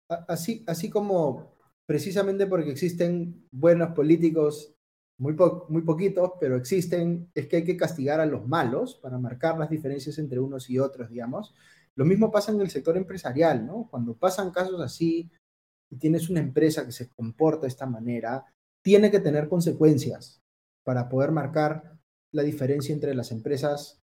así, 0.08 0.64
así 0.66 0.88
como 0.88 1.54
precisamente 1.86 2.46
porque 2.46 2.70
existen 2.70 3.46
buenos 3.50 3.90
políticos, 3.90 4.74
muy, 5.18 5.36
muy 5.68 5.82
poquitos, 5.82 6.32
pero 6.40 6.56
existen, 6.56 7.30
es 7.34 7.46
que 7.46 7.56
hay 7.56 7.64
que 7.64 7.76
castigar 7.76 8.20
a 8.20 8.26
los 8.26 8.46
malos 8.48 8.96
para 8.96 9.18
marcar 9.18 9.58
las 9.58 9.70
diferencias 9.70 10.18
entre 10.18 10.40
unos 10.40 10.70
y 10.70 10.78
otros, 10.78 11.08
digamos. 11.08 11.54
Lo 11.94 12.04
mismo 12.04 12.32
pasa 12.32 12.50
en 12.52 12.60
el 12.60 12.70
sector 12.70 12.96
empresarial, 12.96 13.64
¿no? 13.64 13.86
Cuando 13.90 14.16
pasan 14.16 14.50
casos 14.50 14.80
así, 14.80 15.30
tienes 15.94 16.30
una 16.30 16.40
empresa 16.40 16.84
que 16.84 16.92
se 16.92 17.08
comporta 17.08 17.62
de 17.62 17.68
esta 17.68 17.86
manera, 17.86 18.44
tiene 18.82 19.10
que 19.10 19.20
tener 19.20 19.48
consecuencias 19.48 20.42
para 20.84 21.08
poder 21.08 21.32
marcar 21.32 21.98
la 22.32 22.42
diferencia 22.42 22.92
entre 22.92 23.14
las 23.14 23.30
empresas 23.30 24.02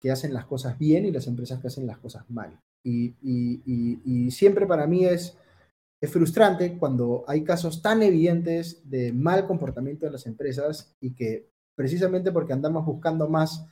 que 0.00 0.10
hacen 0.10 0.34
las 0.34 0.46
cosas 0.46 0.78
bien 0.78 1.06
y 1.06 1.10
las 1.10 1.26
empresas 1.26 1.60
que 1.60 1.68
hacen 1.68 1.86
las 1.86 1.98
cosas 1.98 2.28
mal. 2.30 2.60
Y, 2.84 4.30
siempre 4.30 4.66
para 4.66 4.86
mí 4.86 5.04
es, 5.04 5.36
es 6.00 6.10
frustrante 6.10 6.78
cuando 6.78 7.24
hay 7.26 7.42
casos 7.42 7.82
tan 7.82 8.02
evidentes 8.02 8.88
de 8.88 9.12
mal 9.12 9.46
comportamiento 9.46 10.06
de 10.06 10.12
las 10.12 10.26
empresas 10.26 10.94
y 11.00 11.14
que 11.14 11.48
precisamente 11.74 12.32
porque 12.32 12.52
andamos 12.52 12.84
buscando 12.84 13.28
más 13.28 13.66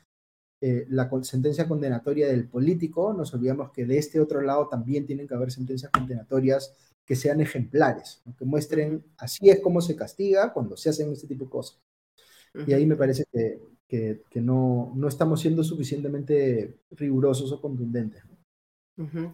eh, 0.60 0.86
la 0.88 1.10
sentencia 1.22 1.68
condenatoria 1.68 2.26
del 2.26 2.48
político, 2.48 3.12
nos 3.12 3.34
olvidamos 3.34 3.70
que 3.70 3.84
de 3.84 3.98
este 3.98 4.20
otro 4.20 4.40
lado 4.40 4.68
también 4.68 5.06
tienen 5.06 5.28
que 5.28 5.34
haber 5.34 5.50
sentencias 5.50 5.92
condenatorias 5.92 6.74
que 7.04 7.16
sean 7.16 7.40
ejemplares, 7.40 8.22
que 8.38 8.44
muestren 8.44 9.04
así 9.18 9.50
es 9.50 9.60
como 9.60 9.80
se 9.80 9.96
castiga 9.96 10.52
cuando 10.52 10.76
se 10.76 10.90
hacen 10.90 11.12
este 11.12 11.26
tipo 11.26 11.44
de 11.44 11.50
cosas. 11.50 11.80
Y 12.66 12.72
ahí 12.72 12.86
me 12.86 12.96
parece 12.96 13.24
que, 13.32 14.22
que, 14.30 14.40
no, 14.40 14.92
no, 14.94 15.08
estamos 15.08 15.40
siendo 15.40 15.64
suficientemente 15.64 16.78
rigurosos 16.92 17.50
o 17.52 17.60
contundentes. 17.60 18.22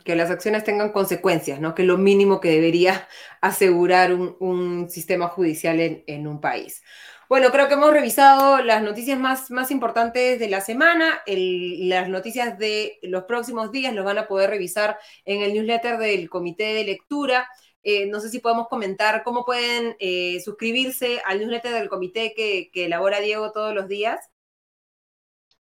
Que 0.05 0.17
las 0.17 0.31
acciones 0.31 0.65
tengan 0.65 0.91
consecuencias, 0.91 1.61
¿no? 1.61 1.75
que 1.75 1.83
es 1.83 1.89
lo 1.89 1.99
mínimo 1.99 2.41
que 2.41 2.51
debería 2.51 3.07
asegurar 3.43 4.15
un, 4.15 4.37
un 4.41 4.89
sistema 4.89 5.29
judicial 5.29 5.81
en, 5.81 6.03
en, 6.07 6.27
un 6.27 6.41
país. 6.41 6.83
Bueno, 7.31 7.53
creo 7.53 7.69
que 7.69 7.75
hemos 7.75 7.93
revisado 7.93 8.61
las 8.61 8.83
noticias 8.83 9.17
más, 9.17 9.53
más 9.53 9.71
importantes 9.71 10.41
de 10.41 10.49
la 10.49 10.61
semana. 10.61 11.23
las 11.27 12.09
noticias 12.09 12.59
de 12.59 12.99
los 13.03 13.23
próximos 13.23 13.71
días 13.71 13.95
los 13.95 14.05
van 14.05 14.19
a 14.19 14.27
poder 14.27 14.51
revisar 14.51 14.99
en 15.25 15.41
el 15.41 15.55
newsletter 15.55 15.97
del 15.99 16.29
Comité 16.29 16.75
de 16.75 16.83
Lectura. 16.83 17.49
Eh, 17.85 18.07
no 18.07 18.19
sé 18.19 18.31
si 18.31 18.41
podemos 18.41 18.67
comentar 18.67 19.23
cómo 19.23 19.45
pueden 19.45 19.95
eh, 20.01 20.41
suscribirse 20.41 21.23
al 21.25 21.39
newsletter 21.39 21.73
del 21.73 21.89
comité 21.89 22.35
que, 22.35 22.69
elabora 22.75 23.21
Diego 23.21 23.53
todos 23.53 23.77
los 23.77 23.87
días. 23.87 24.29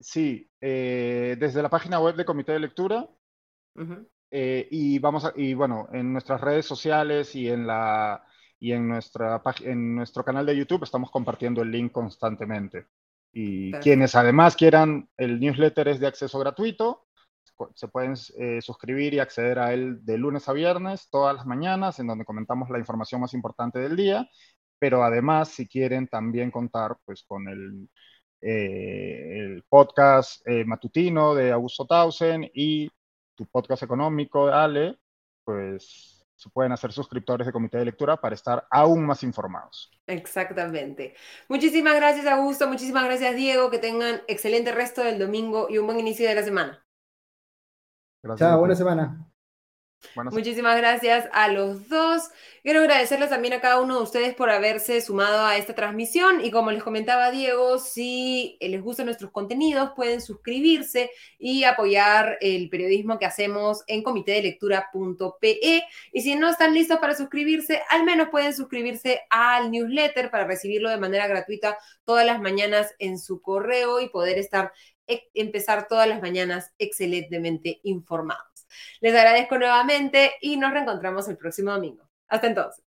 Sí, 0.01 0.49
eh, 0.59 1.37
desde 1.39 1.61
la 1.61 1.69
página 1.69 1.97
web 2.01 2.15
de 2.17 2.25
Comité 2.25 2.51
de 2.51 2.59
Lectura. 2.59 3.07
y 4.29 4.99
vamos 4.99 5.31
y 5.37 5.53
bueno, 5.53 5.87
en 5.93 6.11
nuestras 6.11 6.41
redes 6.41 6.65
sociales 6.65 7.33
y 7.35 7.47
en 7.47 7.65
la 7.67 8.21
y 8.63 8.71
en, 8.71 8.87
nuestra, 8.87 9.41
en 9.65 9.93
nuestro 9.93 10.23
canal 10.23 10.45
de 10.45 10.55
YouTube 10.55 10.85
estamos 10.85 11.11
compartiendo 11.11 11.61
el 11.61 11.69
link 11.69 11.91
constantemente. 11.91 12.87
Y 13.33 13.73
quienes 13.73 14.15
además 14.15 14.55
quieran, 14.55 15.09
el 15.17 15.37
newsletter 15.37 15.89
es 15.89 15.99
de 15.99 16.07
acceso 16.07 16.39
gratuito, 16.39 17.07
se 17.75 17.89
pueden 17.89 18.13
eh, 18.37 18.61
suscribir 18.61 19.15
y 19.15 19.19
acceder 19.19 19.59
a 19.59 19.73
él 19.73 20.05
de 20.05 20.17
lunes 20.17 20.47
a 20.47 20.53
viernes, 20.53 21.09
todas 21.09 21.35
las 21.35 21.45
mañanas, 21.45 21.99
en 21.99 22.07
donde 22.07 22.23
comentamos 22.23 22.69
la 22.69 22.79
información 22.79 23.19
más 23.19 23.33
importante 23.33 23.79
del 23.79 23.97
día, 23.97 24.29
pero 24.79 25.03
además, 25.03 25.49
si 25.49 25.67
quieren 25.67 26.07
también 26.07 26.49
contar 26.49 26.95
pues, 27.03 27.21
con 27.23 27.49
el, 27.49 27.89
eh, 28.39 29.39
el 29.39 29.63
podcast 29.67 30.41
eh, 30.47 30.63
matutino 30.63 31.35
de 31.35 31.51
Augusto 31.51 31.85
Tausen 31.85 32.49
y 32.53 32.89
tu 33.35 33.45
podcast 33.45 33.83
económico, 33.83 34.47
Ale, 34.47 34.99
pues 35.43 36.22
se 36.43 36.49
pueden 36.49 36.73
hacer 36.73 36.91
suscriptores 36.91 37.47
de 37.47 37.53
comité 37.53 37.77
de 37.77 37.85
lectura 37.85 38.17
para 38.17 38.35
estar 38.35 38.67
aún 38.69 39.05
más 39.05 39.23
informados. 39.23 39.89
Exactamente. 40.07 41.15
Muchísimas 41.47 41.95
gracias, 41.95 42.27
Augusto. 42.27 42.67
Muchísimas 42.67 43.05
gracias, 43.05 43.35
Diego. 43.35 43.69
Que 43.69 43.79
tengan 43.79 44.21
excelente 44.27 44.73
resto 44.73 45.01
del 45.01 45.19
domingo 45.19 45.67
y 45.69 45.77
un 45.77 45.85
buen 45.85 45.99
inicio 45.99 46.27
de 46.27 46.35
la 46.35 46.43
semana. 46.43 46.85
Gracias. 48.21 48.49
Chao, 48.49 48.59
buena 48.59 48.75
semana. 48.75 49.32
Muchísimas 50.15 50.77
gracias 50.77 51.27
a 51.31 51.47
los 51.47 51.89
dos. 51.89 52.29
Quiero 52.61 52.79
agradecerles 52.79 53.29
también 53.29 53.53
a 53.53 53.61
cada 53.61 53.81
uno 53.81 53.97
de 53.97 54.03
ustedes 54.03 54.35
por 54.35 54.49
haberse 54.49 55.01
sumado 55.01 55.45
a 55.45 55.57
esta 55.57 55.75
transmisión 55.75 56.43
y 56.43 56.51
como 56.51 56.71
les 56.71 56.83
comentaba 56.83 57.31
Diego, 57.31 57.77
si 57.79 58.57
les 58.61 58.81
gustan 58.81 59.07
nuestros 59.07 59.31
contenidos 59.31 59.91
pueden 59.95 60.21
suscribirse 60.21 61.11
y 61.37 61.65
apoyar 61.65 62.37
el 62.41 62.69
periodismo 62.69 63.19
que 63.19 63.25
hacemos 63.25 63.83
en 63.87 64.01
comitedelectura.pe 64.03 65.83
y 66.13 66.21
si 66.21 66.35
no 66.35 66.49
están 66.49 66.73
listos 66.73 66.99
para 66.99 67.15
suscribirse, 67.15 67.81
al 67.89 68.05
menos 68.05 68.29
pueden 68.29 68.53
suscribirse 68.53 69.21
al 69.29 69.71
newsletter 69.71 70.31
para 70.31 70.45
recibirlo 70.45 70.89
de 70.89 70.97
manera 70.97 71.27
gratuita 71.27 71.77
todas 72.05 72.25
las 72.25 72.39
mañanas 72.39 72.93
en 72.99 73.19
su 73.19 73.41
correo 73.41 73.99
y 73.99 74.09
poder 74.09 74.37
estar 74.37 74.71
e, 75.07 75.29
empezar 75.33 75.87
todas 75.89 76.07
las 76.07 76.21
mañanas 76.21 76.71
excelentemente 76.77 77.81
informados. 77.83 78.52
Les 79.01 79.13
agradezco 79.15 79.57
nuevamente 79.57 80.33
y 80.41 80.57
nos 80.57 80.71
reencontramos 80.71 81.27
el 81.27 81.37
próximo 81.37 81.71
domingo. 81.71 82.09
Hasta 82.27 82.47
entonces. 82.47 82.83